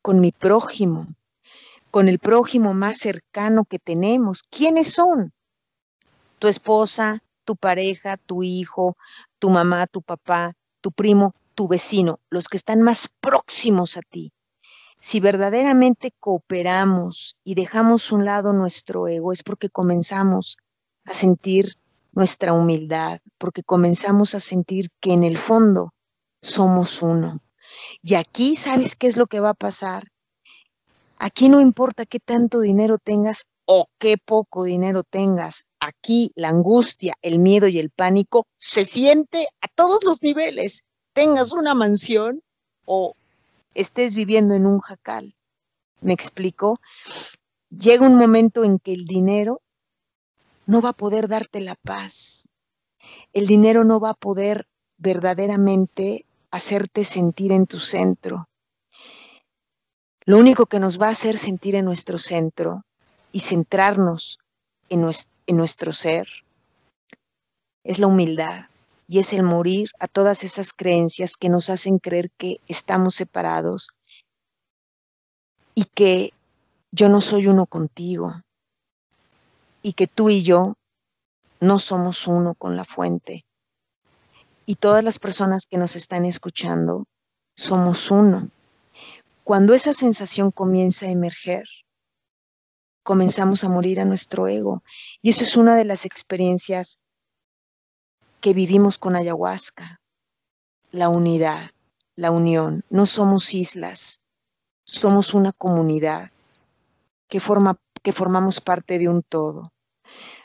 con 0.00 0.20
mi 0.20 0.32
prójimo, 0.32 1.06
con 1.94 2.08
el 2.08 2.18
prójimo 2.18 2.74
más 2.74 2.96
cercano 2.96 3.66
que 3.66 3.78
tenemos. 3.78 4.42
¿Quiénes 4.50 4.92
son? 4.92 5.32
Tu 6.40 6.48
esposa, 6.48 7.22
tu 7.44 7.54
pareja, 7.54 8.16
tu 8.16 8.42
hijo, 8.42 8.96
tu 9.38 9.48
mamá, 9.48 9.86
tu 9.86 10.02
papá, 10.02 10.54
tu 10.80 10.90
primo, 10.90 11.36
tu 11.54 11.68
vecino, 11.68 12.18
los 12.30 12.48
que 12.48 12.56
están 12.56 12.82
más 12.82 13.08
próximos 13.20 13.96
a 13.96 14.00
ti. 14.00 14.32
Si 14.98 15.20
verdaderamente 15.20 16.10
cooperamos 16.18 17.36
y 17.44 17.54
dejamos 17.54 18.10
un 18.10 18.24
lado 18.24 18.52
nuestro 18.52 19.06
ego, 19.06 19.30
es 19.30 19.44
porque 19.44 19.70
comenzamos 19.70 20.56
a 21.04 21.14
sentir 21.14 21.76
nuestra 22.10 22.54
humildad, 22.54 23.20
porque 23.38 23.62
comenzamos 23.62 24.34
a 24.34 24.40
sentir 24.40 24.88
que 24.98 25.12
en 25.12 25.22
el 25.22 25.38
fondo 25.38 25.94
somos 26.42 27.02
uno. 27.02 27.40
Y 28.02 28.16
aquí, 28.16 28.56
¿sabes 28.56 28.96
qué 28.96 29.06
es 29.06 29.16
lo 29.16 29.28
que 29.28 29.38
va 29.38 29.50
a 29.50 29.54
pasar? 29.54 30.08
Aquí 31.18 31.48
no 31.48 31.60
importa 31.60 32.06
qué 32.06 32.20
tanto 32.20 32.60
dinero 32.60 32.98
tengas 32.98 33.46
o 33.66 33.88
qué 33.98 34.18
poco 34.18 34.64
dinero 34.64 35.02
tengas. 35.02 35.66
Aquí 35.80 36.32
la 36.34 36.48
angustia, 36.48 37.14
el 37.22 37.38
miedo 37.38 37.68
y 37.68 37.78
el 37.78 37.90
pánico 37.90 38.46
se 38.56 38.84
siente 38.84 39.48
a 39.60 39.68
todos 39.74 40.04
los 40.04 40.22
niveles 40.22 40.84
tengas 41.14 41.52
una 41.52 41.74
mansión 41.74 42.42
o 42.84 43.14
estés 43.72 44.14
viviendo 44.14 44.52
en 44.54 44.66
un 44.66 44.80
jacal. 44.80 45.34
¿Me 46.02 46.12
explico? 46.12 46.78
Llega 47.70 48.06
un 48.06 48.16
momento 48.16 48.64
en 48.64 48.78
que 48.78 48.92
el 48.92 49.06
dinero 49.06 49.62
no 50.66 50.82
va 50.82 50.90
a 50.90 50.94
poder 50.94 51.28
darte 51.28 51.60
la 51.60 51.76
paz. 51.76 52.48
El 53.32 53.46
dinero 53.46 53.84
no 53.84 54.00
va 54.00 54.10
a 54.10 54.14
poder 54.14 54.66
verdaderamente 54.98 56.26
hacerte 56.50 57.04
sentir 57.04 57.52
en 57.52 57.66
tu 57.66 57.78
centro. 57.78 58.48
Lo 60.26 60.38
único 60.38 60.66
que 60.66 60.78
nos 60.78 61.00
va 61.00 61.08
a 61.08 61.10
hacer 61.10 61.36
sentir 61.36 61.74
en 61.74 61.84
nuestro 61.84 62.18
centro 62.18 62.82
y 63.32 63.40
centrarnos 63.40 64.38
en 64.88 65.02
nuestro, 65.02 65.32
en 65.46 65.56
nuestro 65.56 65.92
ser 65.92 66.28
es 67.84 67.98
la 67.98 68.06
humildad 68.06 68.66
y 69.06 69.18
es 69.18 69.32
el 69.34 69.42
morir 69.42 69.90
a 69.98 70.08
todas 70.08 70.44
esas 70.44 70.72
creencias 70.72 71.36
que 71.36 71.50
nos 71.50 71.68
hacen 71.68 71.98
creer 71.98 72.30
que 72.38 72.56
estamos 72.66 73.14
separados 73.14 73.90
y 75.74 75.84
que 75.84 76.32
yo 76.90 77.08
no 77.08 77.20
soy 77.20 77.46
uno 77.46 77.66
contigo 77.66 78.32
y 79.82 79.92
que 79.92 80.06
tú 80.06 80.30
y 80.30 80.42
yo 80.42 80.76
no 81.60 81.78
somos 81.78 82.26
uno 82.26 82.54
con 82.54 82.76
la 82.76 82.84
fuente. 82.84 83.44
Y 84.64 84.76
todas 84.76 85.04
las 85.04 85.18
personas 85.18 85.66
que 85.68 85.76
nos 85.76 85.96
están 85.96 86.24
escuchando 86.24 87.04
somos 87.56 88.10
uno. 88.10 88.48
Cuando 89.44 89.74
esa 89.74 89.92
sensación 89.92 90.50
comienza 90.50 91.04
a 91.04 91.10
emerger, 91.10 91.64
comenzamos 93.02 93.62
a 93.62 93.68
morir 93.68 94.00
a 94.00 94.06
nuestro 94.06 94.48
ego. 94.48 94.82
Y 95.20 95.30
eso 95.30 95.44
es 95.44 95.56
una 95.56 95.76
de 95.76 95.84
las 95.84 96.06
experiencias 96.06 96.98
que 98.40 98.54
vivimos 98.54 98.96
con 98.98 99.16
ayahuasca, 99.16 100.00
la 100.90 101.10
unidad, 101.10 101.70
la 102.16 102.30
unión. 102.30 102.84
No 102.88 103.04
somos 103.04 103.52
islas, 103.52 104.20
somos 104.84 105.34
una 105.34 105.52
comunidad 105.52 106.30
que, 107.28 107.38
forma, 107.38 107.78
que 108.02 108.14
formamos 108.14 108.62
parte 108.62 108.98
de 108.98 109.10
un 109.10 109.22
todo. 109.22 109.74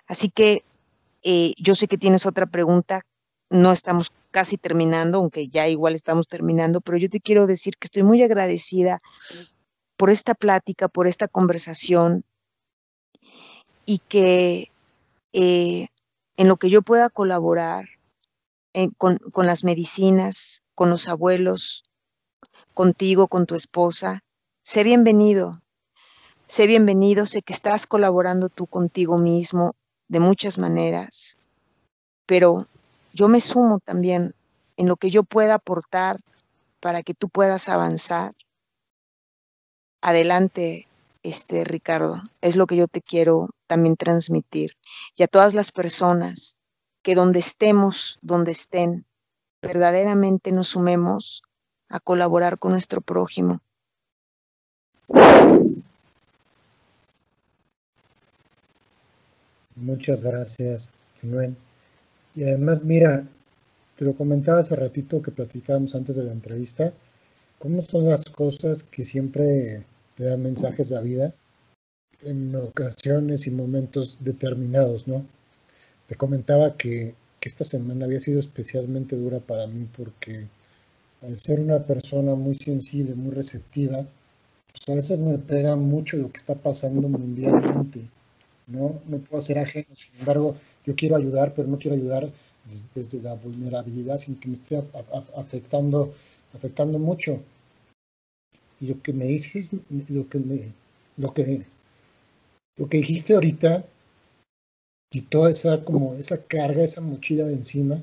Así 0.08 0.30
que 0.30 0.66
eh, 1.24 1.54
yo 1.58 1.74
sé 1.74 1.88
que 1.88 1.98
tienes 1.98 2.26
otra 2.26 2.48
pregunta, 2.48 3.06
no 3.50 3.72
estamos 3.72 4.12
casi 4.32 4.58
terminando, 4.58 5.18
aunque 5.18 5.48
ya 5.48 5.68
igual 5.68 5.96
estamos 5.96 6.28
terminando, 6.28 6.82
pero 6.82 6.98
yo 6.98 7.10
te 7.10 7.20
quiero 7.20 7.48
decir 7.48 7.78
que 7.78 7.86
estoy 7.86 8.04
muy 8.04 8.22
agradecida 8.22 9.02
por 9.98 10.10
esta 10.10 10.34
plática, 10.34 10.88
por 10.88 11.08
esta 11.08 11.28
conversación 11.28 12.24
y 13.86 14.00
que 14.08 14.72
eh, 15.34 15.88
en 16.38 16.48
lo 16.48 16.58
que 16.58 16.70
yo 16.70 16.82
pueda 16.82 17.10
colaborar 17.10 17.90
eh, 18.74 18.90
con, 18.98 19.18
con 19.18 19.48
las 19.48 19.64
medicinas, 19.64 20.64
con 20.76 20.90
los 20.90 21.10
abuelos, 21.10 21.84
contigo, 22.74 23.28
con 23.28 23.46
tu 23.46 23.56
esposa, 23.56 24.24
sé 24.62 24.84
bienvenido. 24.84 25.62
Sé 26.50 26.66
bienvenido, 26.66 27.28
sé 27.28 27.44
que 27.44 27.54
estás 27.54 27.86
colaborando 27.86 28.50
tú 28.50 28.66
contigo 28.66 29.20
mismo 29.20 29.76
de 30.08 30.20
muchas 30.20 30.58
maneras, 30.58 31.38
pero 32.26 32.66
yo 33.20 33.28
me 33.28 33.42
sumo 33.42 33.80
también 33.80 34.34
en 34.78 34.88
lo 34.88 34.96
que 34.96 35.10
yo 35.10 35.24
pueda 35.24 35.56
aportar 35.56 36.22
para 36.80 37.04
que 37.04 37.14
tú 37.14 37.28
puedas 37.28 37.68
avanzar. 37.68 38.34
Adelante, 40.02 40.88
este 41.22 41.66
Ricardo, 41.66 42.24
es 42.40 42.56
lo 42.56 42.66
que 42.66 42.78
yo 42.78 42.88
te 42.88 43.02
quiero 43.02 43.50
también 43.68 43.98
transmitir. 43.98 44.78
Y 45.18 45.24
a 45.24 45.28
todas 45.28 45.54
las 45.54 45.74
personas 45.74 46.56
que 47.02 47.14
donde 47.14 47.40
estemos, 47.40 48.20
donde 48.22 48.54
estén, 48.54 49.06
verdaderamente 49.62 50.54
nos 50.54 50.70
sumemos 50.70 51.44
a 51.90 52.00
colaborar 52.00 52.58
con 52.58 52.72
nuestro 52.72 53.02
prójimo. 53.02 53.60
Muchas 59.76 60.24
gracias, 60.24 60.90
Rubén. 61.22 61.58
Y 62.36 62.44
además, 62.44 62.84
mira, 62.84 63.26
te 63.98 64.06
lo 64.06 64.14
comentaba 64.14 64.60
hace 64.60 64.76
ratito 64.76 65.22
que 65.22 65.32
platicábamos 65.32 65.96
antes 65.96 66.16
de 66.16 66.24
la 66.24 66.32
entrevista, 66.32 66.94
cómo 67.60 67.82
son 67.82 68.06
las 68.06 68.26
cosas 68.26 68.84
que 68.84 69.04
siempre 69.04 69.84
te 70.16 70.24
dan 70.24 70.42
mensajes 70.42 70.90
de 70.90 70.96
la 70.96 71.02
vida 71.02 71.34
en 72.22 72.56
ocasiones 72.56 73.48
y 73.48 73.52
momentos 73.52 74.20
determinados, 74.22 75.08
¿no? 75.08 75.26
Te 76.08 76.16
comentaba 76.16 76.76
que, 76.76 77.16
esta 77.42 77.64
semana 77.64 78.06
había 78.06 78.20
sido 78.20 78.40
especialmente 78.40 79.16
dura 79.16 79.40
para 79.40 79.66
mí 79.66 79.88
porque 79.98 80.46
al 81.22 81.38
ser 81.40 81.60
una 81.60 81.80
persona 81.84 82.36
muy 82.36 82.54
sensible, 82.56 83.16
muy 83.16 83.32
receptiva, 83.32 84.06
pues 84.72 84.90
a 84.90 84.96
veces 84.96 85.20
me 85.22 85.38
pega 85.40 85.76
mucho 85.76 86.18
lo 86.18 86.30
que 86.32 86.38
está 86.38 86.54
pasando 86.56 87.08
mundialmente, 87.08 88.02
¿no? 88.68 89.02
No 89.08 89.18
puedo 89.20 89.42
ser 89.42 89.58
ajeno, 89.60 89.88
sin 89.96 90.12
embargo, 90.20 90.56
yo 90.90 90.96
quiero 90.96 91.16
ayudar, 91.16 91.54
pero 91.54 91.68
no 91.68 91.78
quiero 91.78 91.96
ayudar 91.96 92.32
desde, 92.96 93.22
la 93.22 93.36
vulnerabilidad, 93.36 94.18
sin 94.18 94.40
que 94.40 94.48
me 94.48 94.56
esté 94.56 94.82
afectando 95.38 96.14
afectando 96.56 96.98
mucho. 96.98 97.40
Y 98.82 98.88
lo 98.88 99.02
que 99.04 99.14
me 99.14 99.26
dices, 99.26 99.70
lo 100.10 100.28
que 100.28 100.40
me, 100.40 100.72
lo 101.18 101.32
que, 101.32 101.64
lo 102.78 102.90
que 102.90 102.98
dijiste 102.98 103.36
ahorita, 103.36 103.86
quitó 105.12 105.48
esa 105.48 105.84
como 105.84 106.16
esa 106.16 106.42
carga, 106.44 106.84
esa 106.84 107.02
mochila 107.02 107.44
de 107.46 107.54
encima, 107.54 108.02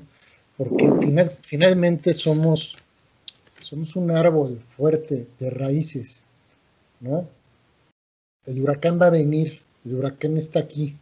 porque 0.55 0.89
final, 1.01 1.37
finalmente 1.41 2.13
somos, 2.13 2.77
somos 3.61 3.97
un 3.97 4.11
árbol 4.11 4.61
fuerte 4.77 5.27
de 5.39 5.49
raíces, 5.49 6.23
¿no? 7.01 7.27
El 8.45 8.61
huracán 8.61 8.97
va 9.01 9.07
a 9.07 9.11
venir, 9.11 9.59
el 9.83 9.95
huracán 9.95 10.37
está 10.37 10.59
aquí, 10.59 10.95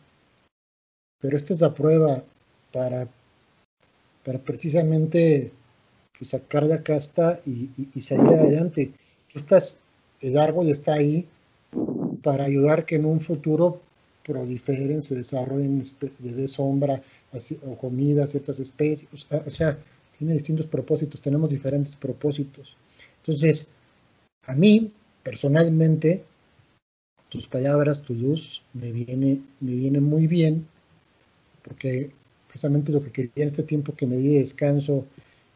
pero 1.25 1.37
esta 1.37 1.55
es 1.55 1.61
la 1.61 1.73
prueba 1.73 2.23
para, 2.71 3.07
para 4.23 4.37
precisamente 4.37 5.51
pues, 6.19 6.29
sacar 6.29 6.61
la 6.61 6.83
casta 6.83 7.39
y, 7.47 7.71
y, 7.95 8.01
salir 8.01 8.27
adelante. 8.27 8.91
Estás, 9.33 9.79
el 10.21 10.37
árbol 10.37 10.69
está 10.69 10.93
ahí 10.93 11.25
para 12.21 12.43
ayudar 12.43 12.85
que 12.85 12.97
en 12.97 13.05
un 13.05 13.21
futuro 13.21 13.81
proliferen, 14.23 15.01
se 15.01 15.15
desarrollen, 15.15 15.83
de 16.19 16.47
sombra 16.47 17.01
o 17.65 17.75
comida, 17.75 18.27
ciertas 18.27 18.59
especies, 18.59 19.09
o 19.31 19.49
sea, 19.49 19.79
tiene 20.19 20.33
distintos 20.33 20.67
propósitos, 20.67 21.21
tenemos 21.21 21.49
diferentes 21.49 21.95
propósitos. 21.95 22.77
Entonces, 23.17 23.73
a 24.43 24.53
mí, 24.53 24.91
personalmente, 25.23 26.23
tus 27.29 27.47
palabras, 27.47 28.03
tu 28.03 28.13
luz, 28.13 28.61
me 28.73 28.91
viene, 28.91 29.41
me 29.59 29.71
viene 29.71 29.99
muy 29.99 30.27
bien, 30.27 30.67
porque 31.65 32.11
precisamente 32.47 32.91
lo 32.91 33.03
que 33.03 33.11
quería 33.11 33.43
en 33.43 33.47
este 33.47 33.63
tiempo 33.63 33.95
que 33.95 34.05
me 34.05 34.15
di 34.17 34.35
de 34.35 34.39
descanso 34.39 35.05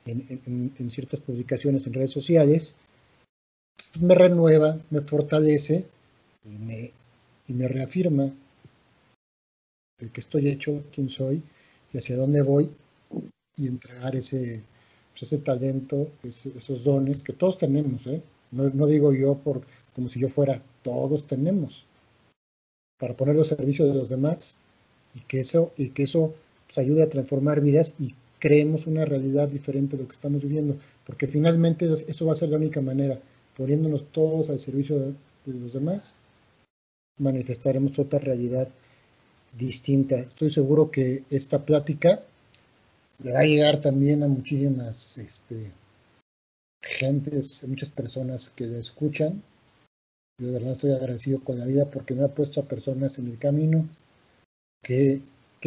en, 0.05 0.89
ciertas 0.89 1.21
publicaciones 1.21 1.85
en 1.85 1.93
redes 1.93 2.11
sociales, 2.11 2.73
pues 3.93 4.01
me 4.01 4.15
renueva, 4.15 4.79
me 4.89 5.01
fortalece 5.01 5.85
y 6.43 6.57
me, 6.57 6.91
y 7.47 7.53
me 7.53 7.67
reafirma 7.67 8.31
de 9.99 10.09
que 10.09 10.19
estoy 10.19 10.49
hecho, 10.49 10.83
quién 10.93 11.09
soy 11.09 11.43
y 11.93 11.97
hacia 11.99 12.17
dónde 12.17 12.41
voy 12.41 12.71
y 13.55 13.67
entregar 13.67 14.15
ese, 14.15 14.63
pues, 15.11 15.23
ese 15.23 15.37
talento, 15.43 16.09
esos 16.23 16.83
dones 16.83 17.21
que 17.21 17.33
todos 17.33 17.57
tenemos, 17.57 18.07
¿eh? 18.07 18.21
no, 18.51 18.69
no, 18.69 18.87
digo 18.87 19.13
yo 19.13 19.35
por 19.35 19.61
como 19.93 20.09
si 20.09 20.19
yo 20.19 20.29
fuera, 20.29 20.61
todos 20.81 21.27
tenemos 21.27 21.85
para 22.97 23.15
ponerlo 23.15 23.41
al 23.41 23.47
servicio 23.47 23.85
de 23.85 23.93
los 23.93 24.09
demás 24.09 24.59
y 25.19 25.21
que 25.23 25.41
eso, 25.41 25.71
y 25.77 25.89
que 25.89 26.03
eso 26.03 26.33
pues, 26.67 26.77
ayude 26.77 27.03
a 27.03 27.09
transformar 27.09 27.61
vidas 27.61 27.95
y 27.99 28.13
creemos 28.39 28.87
una 28.87 29.05
realidad 29.05 29.49
diferente 29.49 29.97
de 29.97 30.03
lo 30.03 30.07
que 30.07 30.15
estamos 30.15 30.41
viviendo, 30.41 30.77
porque 31.05 31.27
finalmente 31.27 31.87
eso 32.07 32.25
va 32.25 32.33
a 32.33 32.37
ser 32.37 32.49
la 32.49 32.57
única 32.57 32.81
manera, 32.81 33.19
poniéndonos 33.57 34.05
todos 34.11 34.49
al 34.49 34.59
servicio 34.59 34.99
de, 34.99 35.13
los 35.45 35.73
demás, 35.73 36.15
manifestaremos 37.17 37.97
otra 37.97 38.19
realidad 38.19 38.67
distinta. 39.57 40.17
Estoy 40.19 40.51
seguro 40.51 40.91
que 40.91 41.23
esta 41.31 41.65
plática 41.65 42.21
le 43.23 43.33
va 43.33 43.39
a 43.39 43.45
llegar 43.45 43.81
también 43.81 44.21
a 44.21 44.27
muchísimas 44.27 45.17
este, 45.17 45.71
gentes, 46.83 47.65
muchas 47.67 47.89
personas 47.89 48.49
que 48.49 48.67
la 48.67 48.77
escuchan. 48.77 49.41
Yo 50.37 50.47
de 50.47 50.53
verdad 50.53 50.73
estoy 50.73 50.91
agradecido 50.91 51.39
con 51.43 51.57
la 51.57 51.65
vida 51.65 51.89
porque 51.89 52.13
me 52.13 52.23
ha 52.23 52.29
puesto 52.29 52.61
a 52.61 52.65
personas 52.65 53.17
en 53.17 53.27
el 53.27 53.39
camino 53.39 53.89
que, 54.81 55.21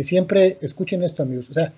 siempre 0.04 0.58
escuchen 0.60 1.02
esto, 1.02 1.22
amigos. 1.22 1.50
O 1.50 1.54
sea, 1.54 1.72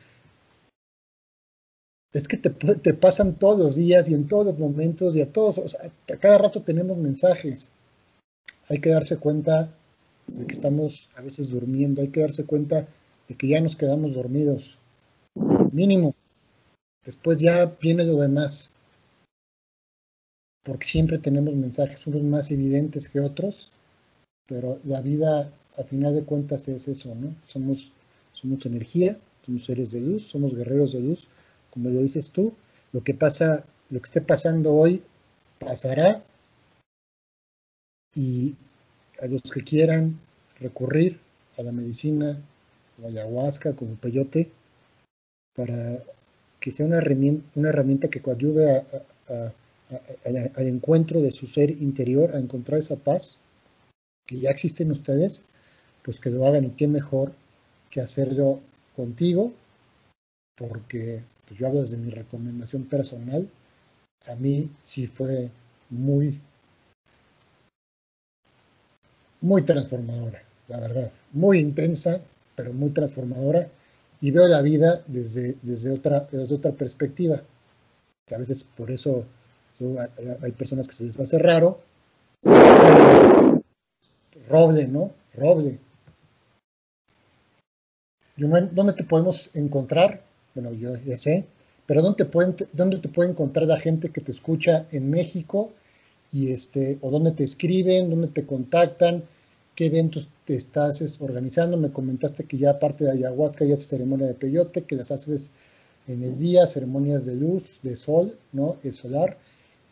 es 2.12 2.28
que 2.28 2.36
te, 2.36 2.50
te, 2.50 2.94
pasan 2.94 3.34
todos 3.34 3.58
los 3.58 3.76
días 3.76 4.08
y 4.08 4.14
en 4.14 4.28
todos 4.28 4.46
los 4.46 4.58
momentos 4.58 5.16
y 5.16 5.22
a 5.22 5.32
todos, 5.32 5.58
o 5.58 5.68
sea, 5.68 5.90
a 6.12 6.16
cada 6.16 6.38
rato 6.38 6.62
tenemos 6.62 6.96
mensajes. 6.96 7.72
Hay 8.68 8.78
que 8.78 8.90
darse 8.90 9.18
cuenta 9.18 9.74
de 10.28 10.46
que 10.46 10.52
estamos 10.52 11.08
a 11.16 11.22
veces 11.22 11.48
durmiendo, 11.48 12.02
hay 12.02 12.08
que 12.08 12.20
darse 12.20 12.44
cuenta 12.44 12.86
de 13.28 13.34
que 13.34 13.48
ya 13.48 13.60
nos 13.60 13.76
quedamos 13.76 14.14
dormidos, 14.14 14.78
mínimo. 15.72 16.14
Después 17.04 17.38
ya 17.38 17.66
viene 17.80 18.04
lo 18.04 18.16
demás, 18.20 18.70
porque 20.62 20.86
siempre 20.86 21.18
tenemos 21.18 21.54
mensajes, 21.54 22.06
unos 22.06 22.22
más 22.22 22.50
evidentes 22.50 23.08
que 23.08 23.20
otros, 23.20 23.70
pero 24.46 24.78
la 24.84 25.00
vida 25.00 25.52
a 25.76 25.82
final 25.84 26.14
de 26.14 26.24
cuentas 26.24 26.68
es 26.68 26.88
eso, 26.88 27.14
¿no? 27.14 27.34
Somos, 27.46 27.92
somos 28.32 28.64
energía, 28.66 29.18
somos 29.44 29.64
seres 29.64 29.92
de 29.92 30.00
luz, 30.00 30.28
somos 30.28 30.54
guerreros 30.54 30.92
de 30.92 31.00
luz, 31.00 31.28
como 31.70 31.90
lo 31.90 32.02
dices 32.02 32.30
tú, 32.30 32.52
lo 32.92 33.02
que 33.02 33.14
pasa, 33.14 33.64
lo 33.90 34.00
que 34.00 34.04
esté 34.04 34.20
pasando 34.20 34.74
hoy 34.74 35.02
pasará 35.58 36.22
y 38.14 38.54
a 39.20 39.26
los 39.26 39.42
que 39.42 39.62
quieran 39.62 40.18
recurrir 40.60 41.18
a 41.58 41.62
la 41.62 41.72
medicina 41.72 42.40
o 43.02 43.08
ayahuasca 43.08 43.74
como 43.74 43.96
peyote 43.96 44.50
para 45.54 46.02
que 46.60 46.72
sea 46.72 46.86
una 46.86 46.98
herramienta, 46.98 47.46
una 47.54 47.68
herramienta 47.68 48.08
que 48.08 48.22
coadyuve 48.22 48.84
al 49.28 50.66
encuentro 50.66 51.20
de 51.20 51.30
su 51.30 51.46
ser 51.46 51.70
interior, 51.70 52.34
a 52.34 52.38
encontrar 52.38 52.80
esa 52.80 52.96
paz 52.96 53.40
que 54.26 54.38
ya 54.38 54.50
existe 54.50 54.82
en 54.82 54.92
ustedes, 54.92 55.44
pues 56.04 56.20
que 56.20 56.30
lo 56.30 56.46
hagan 56.46 56.64
y 56.64 56.70
qué 56.70 56.86
mejor 56.86 57.32
que 57.90 58.02
hacerlo 58.02 58.60
contigo, 58.94 59.52
porque 60.56 61.22
pues 61.48 61.58
yo 61.58 61.66
hablo 61.66 61.80
desde 61.80 61.96
mi 61.96 62.10
recomendación 62.10 62.84
personal, 62.84 63.48
a 64.26 64.34
mí 64.34 64.70
sí 64.82 65.06
fue 65.06 65.50
muy 65.90 66.38
muy 69.40 69.62
transformadora, 69.62 70.42
la 70.68 70.80
verdad, 70.80 71.12
muy 71.32 71.58
intensa, 71.58 72.20
pero 72.56 72.72
muy 72.72 72.90
transformadora, 72.90 73.68
y 74.20 74.30
veo 74.30 74.46
la 74.46 74.62
vida 74.62 75.02
desde, 75.06 75.56
desde, 75.60 75.90
otra, 75.90 76.26
desde 76.30 76.54
otra 76.54 76.72
perspectiva, 76.72 77.42
que 78.26 78.34
a 78.34 78.38
veces 78.38 78.64
por 78.64 78.90
eso 78.90 79.26
hay 80.42 80.52
personas 80.52 80.88
que 80.88 80.94
se 80.94 81.04
les 81.04 81.20
hace 81.20 81.38
raro, 81.38 81.80
roble, 84.48 84.88
¿no? 84.88 85.10
Roble. 85.34 85.78
¿Dónde 88.36 88.92
te 88.94 89.04
podemos 89.04 89.50
encontrar? 89.54 90.22
Bueno, 90.54 90.72
yo 90.72 90.96
ya 90.96 91.16
sé, 91.16 91.44
pero 91.86 92.02
¿dónde 92.02 92.24
te, 92.24 92.30
pueden, 92.30 92.56
¿dónde 92.72 92.98
te 92.98 93.08
puede 93.08 93.30
encontrar 93.30 93.66
la 93.66 93.78
gente 93.78 94.10
que 94.10 94.20
te 94.20 94.32
escucha 94.32 94.86
en 94.90 95.10
México? 95.10 95.70
Y 96.32 96.50
este, 96.50 96.98
o 97.00 97.10
dónde 97.10 97.30
te 97.30 97.44
escriben, 97.44 98.10
dónde 98.10 98.28
te 98.28 98.44
contactan, 98.44 99.22
qué 99.76 99.86
eventos 99.86 100.28
te 100.44 100.56
estás 100.56 101.16
organizando. 101.20 101.76
Me 101.76 101.92
comentaste 101.92 102.44
que 102.44 102.58
ya 102.58 102.70
aparte 102.70 103.04
de 103.04 103.12
ayahuasca 103.12 103.64
ya 103.64 103.74
haces 103.74 103.86
ceremonia 103.86 104.26
de 104.26 104.34
peyote, 104.34 104.82
que 104.82 104.96
las 104.96 105.12
haces 105.12 105.50
en 106.08 106.22
el 106.24 106.38
día, 106.38 106.66
ceremonias 106.66 107.24
de 107.24 107.36
luz, 107.36 107.80
de 107.82 107.96
sol, 107.96 108.36
¿no? 108.52 108.76
El 108.82 108.94
solar. 108.94 109.38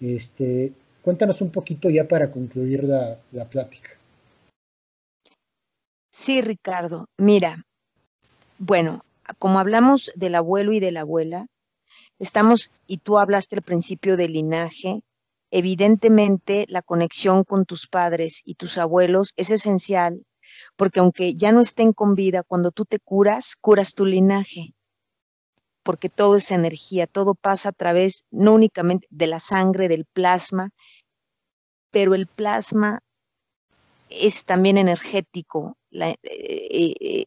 Este, 0.00 0.72
cuéntanos 1.02 1.40
un 1.40 1.50
poquito 1.50 1.88
ya 1.90 2.08
para 2.08 2.32
concluir 2.32 2.82
la, 2.84 3.18
la 3.30 3.44
plática. 3.48 3.90
Sí, 6.10 6.40
Ricardo. 6.42 7.06
Mira, 7.18 7.64
bueno, 8.64 9.04
como 9.40 9.58
hablamos 9.58 10.12
del 10.14 10.36
abuelo 10.36 10.72
y 10.72 10.78
de 10.78 10.92
la 10.92 11.00
abuela, 11.00 11.48
estamos, 12.20 12.70
y 12.86 12.98
tú 12.98 13.18
hablaste 13.18 13.56
al 13.56 13.62
principio 13.62 14.16
del 14.16 14.34
linaje, 14.34 15.02
evidentemente 15.50 16.66
la 16.68 16.80
conexión 16.80 17.42
con 17.42 17.64
tus 17.64 17.88
padres 17.88 18.40
y 18.44 18.54
tus 18.54 18.78
abuelos 18.78 19.32
es 19.34 19.50
esencial, 19.50 20.24
porque 20.76 21.00
aunque 21.00 21.34
ya 21.34 21.50
no 21.50 21.60
estén 21.60 21.92
con 21.92 22.14
vida, 22.14 22.44
cuando 22.44 22.70
tú 22.70 22.84
te 22.84 23.00
curas, 23.00 23.56
curas 23.56 23.94
tu 23.94 24.06
linaje, 24.06 24.74
porque 25.82 26.08
todo 26.08 26.36
es 26.36 26.52
energía, 26.52 27.08
todo 27.08 27.34
pasa 27.34 27.70
a 27.70 27.72
través 27.72 28.26
no 28.30 28.54
únicamente 28.54 29.08
de 29.10 29.26
la 29.26 29.40
sangre, 29.40 29.88
del 29.88 30.04
plasma, 30.04 30.70
pero 31.90 32.14
el 32.14 32.28
plasma 32.28 33.00
es 34.08 34.44
también 34.44 34.78
energético. 34.78 35.76
Eh, 35.90 36.14
eh, 36.22 37.24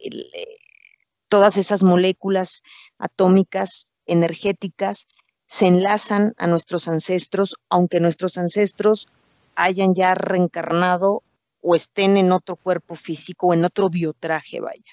todas 1.28 1.58
esas 1.58 1.84
moléculas 1.84 2.64
atómicas 2.98 3.88
energéticas 4.06 5.08
se 5.48 5.68
enlazan 5.68 6.34
a 6.38 6.48
nuestros 6.48 6.88
ancestros, 6.88 7.56
aunque 7.70 8.00
nuestros 8.00 8.38
ancestros 8.38 9.08
hayan 9.56 9.94
ya 9.94 10.16
reencarnado 10.16 11.24
o 11.62 11.76
estén 11.76 12.18
en 12.18 12.32
otro 12.32 12.56
cuerpo 12.56 12.96
físico 12.96 13.48
o 13.48 13.54
en 13.54 13.66
otro 13.66 13.90
biotraje, 13.90 14.60
vaya. 14.60 14.84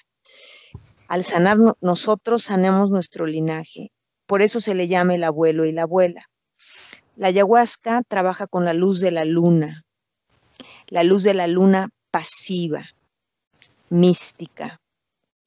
Al 1.07 1.23
sanar 1.23 1.57
nosotros 1.81 2.43
sanamos 2.43 2.89
nuestro 2.89 3.25
linaje, 3.25 3.91
por 4.25 4.41
eso 4.41 4.59
se 4.59 4.73
le 4.73 4.87
llama 4.87 5.15
el 5.15 5.23
abuelo 5.23 5.65
y 5.65 5.71
la 5.71 5.83
abuela. 5.83 6.29
La 7.15 7.27
ayahuasca 7.27 8.01
trabaja 8.07 8.47
con 8.47 8.65
la 8.65 8.73
luz 8.73 8.99
de 8.99 9.11
la 9.11 9.25
luna, 9.25 9.83
la 10.87 11.03
luz 11.03 11.23
de 11.23 11.35
la 11.35 11.47
luna 11.47 11.89
pasiva, 12.09 12.85
mística, 13.89 14.79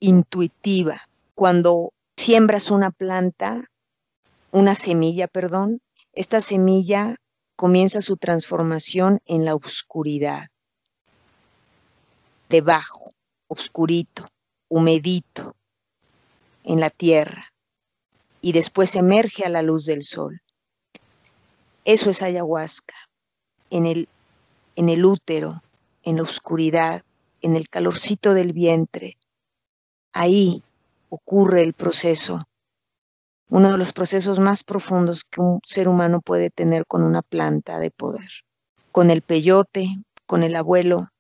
intuitiva. 0.01 1.09
Cuando 1.35 1.93
siembras 2.17 2.71
una 2.71 2.91
planta, 2.91 3.71
una 4.51 4.75
semilla, 4.75 5.29
perdón, 5.29 5.81
esta 6.13 6.41
semilla 6.41 7.17
comienza 7.57 8.01
su 8.01 8.17
transformación 8.17 9.21
en 9.27 9.45
la 9.45 9.55
oscuridad, 9.55 10.49
debajo, 12.49 13.11
oscurito, 13.49 14.27
humedito, 14.69 15.57
en 16.65 16.81
la 16.81 16.91
tierra, 16.91 17.53
y 18.41 18.53
después 18.53 18.95
emerge 18.97 19.45
a 19.45 19.49
la 19.49 19.63
luz 19.63 19.87
del 19.87 20.03
sol. 20.05 20.43
Eso 21.85 22.11
es 22.11 22.23
ayahuasca, 22.23 22.95
en 23.71 23.87
el, 23.87 24.09
en 24.75 24.89
el 24.89 25.05
útero, 25.05 25.63
en 26.03 26.17
la 26.17 26.23
oscuridad, 26.23 27.03
en 27.43 27.57
el 27.57 27.69
calorcito 27.69 28.35
del 28.35 28.53
vientre. 28.53 29.19
Ahí 30.19 30.63
ocurre 31.11 31.63
el 31.63 31.75
proceso, 31.75 32.49
uno 33.51 33.71
de 33.71 33.77
los 33.77 33.93
procesos 33.93 34.39
más 34.39 34.65
profundos 34.65 35.25
que 35.25 35.43
un 35.43 35.61
ser 35.63 35.89
humano 35.89 36.23
puede 36.23 36.49
tener 36.49 36.87
con 36.87 37.03
una 37.03 37.21
planta 37.21 37.79
de 37.79 37.91
poder. 37.91 38.31
Con 38.93 39.11
el 39.11 39.21
peyote, 39.21 39.89
con 40.25 40.43
el 40.43 40.57
abuelo, 40.57 41.11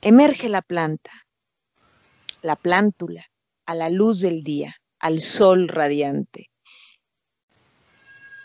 emerge 0.00 0.48
la 0.48 0.60
planta, 0.60 1.12
la 2.42 2.56
plántula, 2.56 3.26
a 3.64 3.76
la 3.76 3.90
luz 3.90 4.22
del 4.22 4.42
día, 4.42 4.74
al 4.98 5.20
sol 5.20 5.68
radiante, 5.68 6.50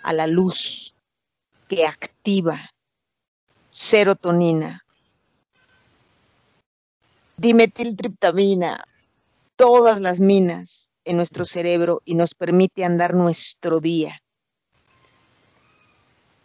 a 0.03 0.13
la 0.13 0.27
luz 0.27 0.93
que 1.67 1.87
activa 1.87 2.69
serotonina, 3.71 4.85
dimetiltriptamina, 7.37 8.85
todas 9.63 10.01
las 10.01 10.19
minas 10.19 10.91
en 11.05 11.15
nuestro 11.15 11.45
cerebro 11.45 12.01
y 12.03 12.15
nos 12.15 12.35
permite 12.35 12.83
andar 12.83 13.13
nuestro 13.13 13.79
día 13.79 14.21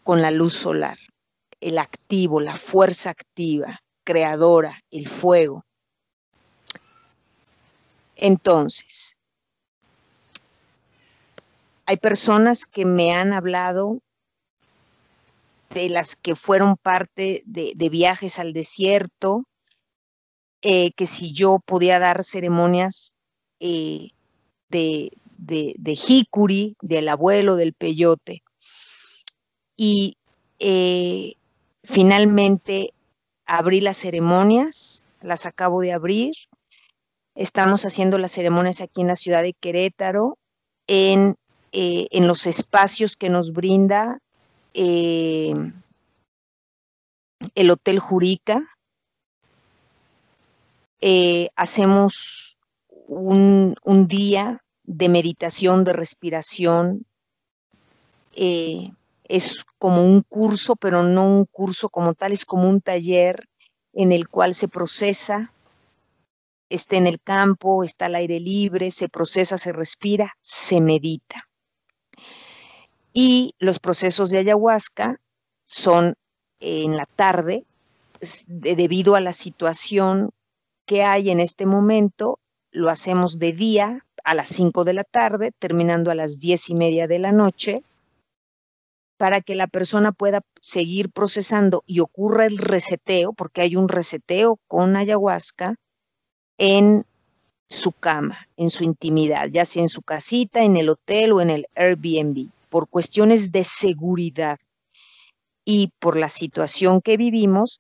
con 0.05 0.23
la 0.23 0.31
luz 0.31 0.55
solar, 0.55 0.97
el 1.61 1.79
activo, 1.79 2.41
la 2.41 2.55
fuerza 2.55 3.11
activa, 3.11 3.81
creadora, 4.05 4.85
el 4.93 5.09
fuego. 5.09 5.65
Entonces, 8.15 9.17
hay 11.87 11.97
personas 11.97 12.67
que 12.67 12.85
me 12.85 13.13
han 13.13 13.33
hablado 13.33 13.99
de 15.71 15.89
las 15.89 16.15
que 16.15 16.37
fueron 16.37 16.77
parte 16.77 17.43
de, 17.47 17.89
viajes 17.91 18.39
al 18.39 18.53
desierto, 18.53 19.43
eh, 20.63 20.91
que 20.93 21.07
si 21.07 21.33
yo 21.33 21.61
podía 21.65 21.99
dar 22.01 22.25
ceremonias 22.25 23.15
eh, 23.61 24.11
de, 24.69 25.11
de, 25.37 25.75
de 25.79 26.75
del 26.83 27.09
abuelo 27.09 27.55
del 27.57 27.75
peyote. 27.75 28.43
Y 29.77 30.17
eh, 30.59 31.35
finalmente 31.85 32.93
abrí 33.47 33.81
las 33.81 33.99
ceremonias, 33.99 35.07
las 35.23 35.47
acabo 35.47 35.81
de 35.81 35.93
abrir. 35.93 36.35
Estamos 37.37 37.85
haciendo 37.85 38.19
las 38.19 38.33
ceremonias 38.33 38.81
aquí 38.81 39.03
en 39.03 39.07
la 39.07 39.15
ciudad 39.15 39.43
de 39.43 39.55
Querétaro, 39.55 40.39
en, 40.89 41.37
en 41.71 42.27
los 42.27 42.47
espacios 42.47 43.15
que 43.15 43.29
nos 43.29 43.53
brinda 43.53 44.19
el 44.75 45.71
Hotel 47.71 48.01
Jurica. 48.01 48.78
Hacemos 51.57 52.59
un, 53.09 54.07
día 54.07 54.63
de 54.85 55.09
meditación, 55.09 55.85
de 55.85 55.93
respiración. 55.93 57.07
Eh, 58.35 58.91
es 59.25 59.65
como 59.79 60.05
un 60.05 60.23
curso, 60.23 60.77
pero 60.77 61.03
no 61.03 61.27
un 61.27 61.45
curso 61.45 61.89
como 61.89 62.15
tal, 62.15 62.33
es 62.33 62.45
como 62.45 62.69
un 62.69 62.81
taller 62.81 63.49
en 63.93 64.13
el 64.13 64.29
cual 64.29 64.55
se 64.55 64.69
procesa, 64.69 65.53
está 66.71 66.97
en 66.97 67.07
el 67.07 67.21
campo, 67.21 67.85
está 67.85 68.07
al 68.07 68.15
aire 68.15 68.41
libre, 68.41 68.91
se 68.91 69.09
procesa, 69.09 69.59
se 69.59 69.73
respira, 69.73 70.35
se 70.41 70.81
medita. 70.81 71.49
Y 73.13 73.55
los 73.59 73.81
procesos 73.81 74.31
de 74.31 74.39
ayahuasca 74.39 75.21
son 75.65 76.15
en 76.61 76.97
la 76.97 77.07
tarde, 77.07 77.65
pues, 78.19 78.45
debido 78.47 79.15
a 79.15 79.21
la 79.21 79.33
situación 79.33 80.31
que 80.89 81.03
hay 81.03 81.31
en 81.31 81.39
este 81.39 81.67
momento, 81.67 82.41
lo 82.73 82.89
hacemos 82.89 83.39
de 83.39 83.53
día 83.53 84.07
a 84.25 84.35
las 84.35 84.49
5 84.49 84.85
de 84.85 84.95
la 84.95 85.05
tarde, 85.05 85.53
terminando 85.59 86.11
a 86.11 86.15
las 86.15 86.41
10 86.41 86.71
y 86.71 86.75
media 86.75 87.07
de 87.07 87.19
la 87.19 87.31
noche, 87.31 87.83
para 89.19 89.43
que 89.43 89.55
la 89.55 89.67
persona 89.67 90.13
pueda 90.13 90.41
seguir 90.61 91.11
procesando 91.11 91.85
y 91.87 92.01
ocurra 92.01 92.47
el 92.47 92.57
reseteo, 92.57 93.35
porque 93.35 93.61
hay 93.61 93.77
un 93.77 93.89
reseteo 93.89 94.59
con 94.67 94.97
ayahuasca 94.97 95.75
en 96.57 97.05
su 97.69 97.93
cama, 97.93 98.49
en 98.57 98.71
su 98.71 98.83
intimidad, 98.83 99.49
ya 99.49 99.67
sea 99.67 99.83
en 99.83 99.91
su 99.91 100.01
casita, 100.01 100.63
en 100.63 100.79
el 100.79 100.89
hotel 100.89 101.33
o 101.33 101.43
en 101.43 101.51
el 101.51 101.67
Airbnb, 101.75 102.49
por 102.71 102.89
cuestiones 102.89 103.53
de 103.53 103.63
seguridad. 103.65 104.59
Y 105.67 105.93
por 105.99 106.17
la 106.17 106.31
situación 106.31 107.03
que 107.03 107.19
vivimos, 107.19 107.79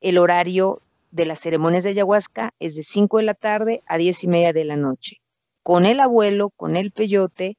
el 0.00 0.16
horario 0.16 0.80
de 1.10 1.26
las 1.26 1.40
ceremonias 1.40 1.84
de 1.84 1.90
ayahuasca 1.90 2.52
es 2.58 2.76
de 2.76 2.82
5 2.82 3.18
de 3.18 3.22
la 3.22 3.34
tarde 3.34 3.82
a 3.86 3.96
10 3.96 4.24
y 4.24 4.28
media 4.28 4.52
de 4.52 4.64
la 4.64 4.76
noche. 4.76 5.20
Con 5.62 5.86
el 5.86 6.00
abuelo, 6.00 6.50
con 6.50 6.76
el 6.76 6.92
peyote, 6.92 7.56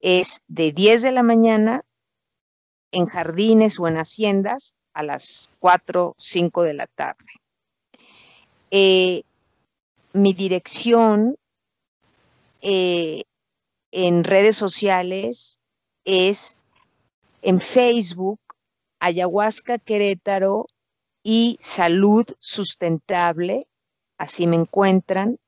es 0.00 0.42
de 0.48 0.72
10 0.72 1.02
de 1.02 1.12
la 1.12 1.22
mañana 1.22 1.82
en 2.92 3.06
jardines 3.06 3.78
o 3.80 3.88
en 3.88 3.96
haciendas 3.96 4.74
a 4.92 5.02
las 5.02 5.50
4, 5.60 6.14
5 6.18 6.62
de 6.62 6.74
la 6.74 6.86
tarde. 6.86 7.26
Eh, 8.70 9.22
mi 10.12 10.32
dirección 10.32 11.36
eh, 12.62 13.24
en 13.92 14.24
redes 14.24 14.56
sociales 14.56 15.60
es 16.04 16.56
en 17.42 17.60
Facebook, 17.60 18.40
Ayahuasca 18.98 19.78
Querétaro 19.78 20.66
y 21.28 21.58
salud 21.60 22.24
sustentable, 22.38 23.66
así 24.16 24.46
me 24.46 24.54
encuentran, 24.54 25.40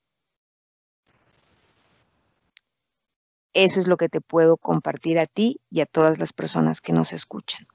Eso 3.54 3.80
es 3.80 3.88
lo 3.88 3.98
que 3.98 4.10
te 4.10 4.20
puedo 4.20 4.58
compartir 4.58 5.20
a 5.20 5.28
ti 5.28 5.60
y 5.70 5.82
a 5.82 5.86
todas 5.86 6.18
las 6.18 6.34
personas 6.34 6.82
que 6.82 6.94
nos 6.94 7.14
escuchan. 7.14 7.68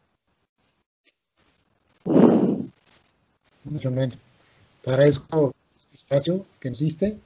Te 4.83 4.91
agradezco 4.91 5.55
este 5.79 5.95
espacio 5.95 6.47
que 6.59 6.71
nos 6.71 6.79
diste, 6.79 7.19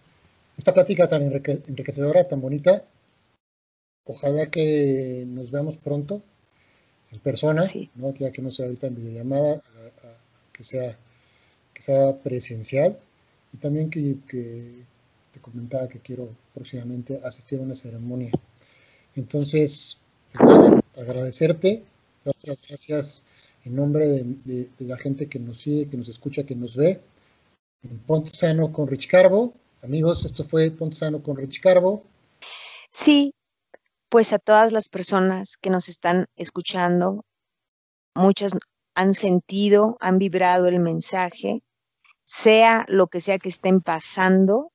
esta 0.56 0.74
plática 0.74 1.08
tan 1.08 1.22
enriquecedora, 1.22 2.28
tan 2.28 2.40
bonita. 2.40 2.84
Ojalá 4.04 4.46
que 4.46 5.24
nos 5.26 5.50
veamos 5.50 5.76
pronto 5.76 6.20
en 7.12 7.20
persona, 7.20 7.62
¿no? 7.94 8.14
ya 8.16 8.32
que 8.32 8.42
no 8.42 8.50
sea 8.50 8.66
ahorita 8.66 8.88
en 8.88 8.96
videollamada, 8.96 9.62
que, 10.52 10.64
sea, 10.64 10.96
que 11.72 11.82
sea 11.82 12.16
presencial 12.16 12.98
y 13.52 13.58
también 13.58 13.90
que, 13.90 14.16
que 14.28 14.82
te 15.32 15.40
comentaba 15.40 15.88
que 15.88 16.00
quiero 16.00 16.28
próximamente 16.54 17.20
asistir 17.24 17.58
a 17.58 17.62
una 17.62 17.74
ceremonia. 17.74 18.30
Entonces, 19.16 19.98
pues 20.32 20.80
agradecerte, 20.96 21.82
gracias, 22.24 22.58
gracias 22.68 23.22
en 23.64 23.76
nombre 23.76 24.24
de, 24.44 24.68
la 24.80 24.96
gente 24.96 25.28
que 25.28 25.38
nos 25.38 25.60
sigue, 25.60 25.88
que 25.88 25.96
nos 25.96 26.08
escucha, 26.08 26.44
que 26.44 26.54
nos 26.54 26.76
ve. 26.76 27.00
Ponte 28.06 28.30
Sano 28.30 28.72
con 28.72 28.86
Rich 28.86 29.08
Carbo. 29.08 29.54
Amigos, 29.82 30.24
esto 30.24 30.44
fue 30.44 30.70
Ponte 30.70 30.96
Sano 30.96 31.22
con 31.22 31.36
Rich 31.36 31.60
Carbo. 31.60 32.02
Sí, 32.90 33.34
pues 34.08 34.32
a 34.32 34.38
todas 34.38 34.72
las 34.72 34.88
personas 34.88 35.56
que 35.56 35.70
nos 35.70 35.88
están 35.88 36.26
escuchando, 36.36 37.24
muchas 38.14 38.52
han 38.94 39.14
sentido, 39.14 39.96
han 40.00 40.18
vibrado 40.18 40.66
el 40.66 40.80
mensaje, 40.80 41.62
sea 42.24 42.84
lo 42.88 43.06
que 43.06 43.20
sea 43.20 43.38
que 43.38 43.48
estén 43.48 43.80
pasando, 43.80 44.71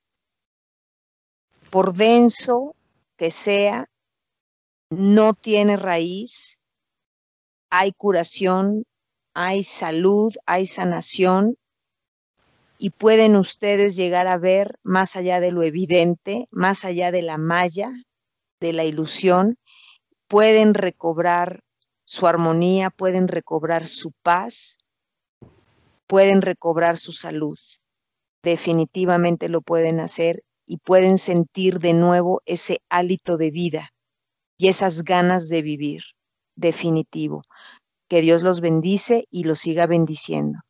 por 1.70 1.94
denso 1.94 2.74
que 3.16 3.30
sea, 3.30 3.88
no 4.90 5.34
tiene 5.34 5.76
raíz, 5.76 6.60
hay 7.70 7.92
curación, 7.92 8.84
hay 9.34 9.62
salud, 9.64 10.34
hay 10.46 10.66
sanación 10.66 11.56
y 12.78 12.90
pueden 12.90 13.36
ustedes 13.36 13.96
llegar 13.96 14.28
a 14.28 14.38
ver 14.38 14.78
más 14.82 15.16
allá 15.16 15.40
de 15.40 15.52
lo 15.52 15.62
evidente, 15.62 16.46
más 16.50 16.84
allá 16.84 17.10
de 17.10 17.22
la 17.22 17.36
malla, 17.36 17.92
de 18.60 18.72
la 18.72 18.84
ilusión, 18.84 19.58
pueden 20.28 20.74
recobrar 20.74 21.60
su 22.04 22.26
armonía, 22.26 22.90
pueden 22.90 23.28
recobrar 23.28 23.86
su 23.86 24.12
paz, 24.22 24.78
pueden 26.06 26.40
recobrar 26.40 26.96
su 26.96 27.12
salud. 27.12 27.58
Definitivamente 28.42 29.48
lo 29.48 29.60
pueden 29.60 30.00
hacer 30.00 30.42
y 30.68 30.76
pueden 30.76 31.16
sentir 31.16 31.80
de 31.80 31.94
nuevo 31.94 32.42
ese 32.44 32.80
hálito 32.90 33.38
de 33.38 33.50
vida 33.50 33.90
y 34.58 34.68
esas 34.68 35.02
ganas 35.02 35.48
de 35.48 35.62
vivir. 35.62 36.02
Definitivo. 36.56 37.42
Que 38.08 38.20
Dios 38.20 38.42
los 38.42 38.60
bendice 38.60 39.24
y 39.30 39.44
los 39.44 39.60
siga 39.60 39.86
bendiciendo. 39.86 40.60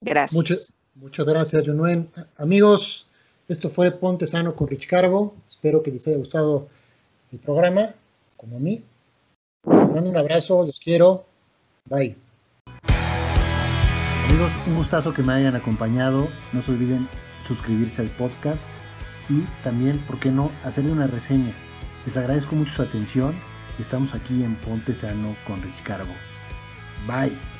Gracias. 0.00 0.36
Muchas, 0.36 0.72
muchas 0.94 1.26
gracias, 1.26 1.66
Junuen. 1.66 2.10
Amigos, 2.38 3.06
esto 3.48 3.68
fue 3.68 3.90
Ponte 3.90 4.26
Sano 4.26 4.56
con 4.56 4.68
Rich 4.68 4.86
Carbo. 4.86 5.34
Espero 5.48 5.82
que 5.82 5.90
les 5.90 6.06
haya 6.06 6.16
gustado 6.16 6.68
el 7.32 7.38
programa, 7.38 7.94
como 8.36 8.56
a 8.56 8.60
mí. 8.60 8.82
Les 9.66 9.90
mando 9.90 10.08
un 10.08 10.16
abrazo, 10.16 10.64
los 10.64 10.78
quiero. 10.78 11.26
Bye. 11.84 12.16
Amigos, 14.28 14.52
un 14.66 14.76
gustazo 14.76 15.12
que 15.12 15.22
me 15.22 15.34
hayan 15.34 15.56
acompañado. 15.56 16.28
No 16.52 16.62
se 16.62 16.72
olviden 16.72 17.08
suscribirse 17.46 18.02
al 18.02 18.08
podcast 18.08 18.68
y 19.28 19.40
también, 19.62 19.98
¿por 20.00 20.18
qué 20.18 20.30
no?, 20.30 20.50
hacerle 20.64 20.92
una 20.92 21.06
reseña. 21.06 21.52
Les 22.04 22.16
agradezco 22.16 22.54
mucho 22.54 22.72
su 22.72 22.82
atención 22.82 23.34
estamos 23.78 24.14
aquí 24.14 24.42
en 24.42 24.54
Ponte 24.56 24.94
Sano 24.94 25.36
con 25.46 25.62
Rich 25.62 25.82
Carbo. 25.82 26.12
Bye. 27.06 27.55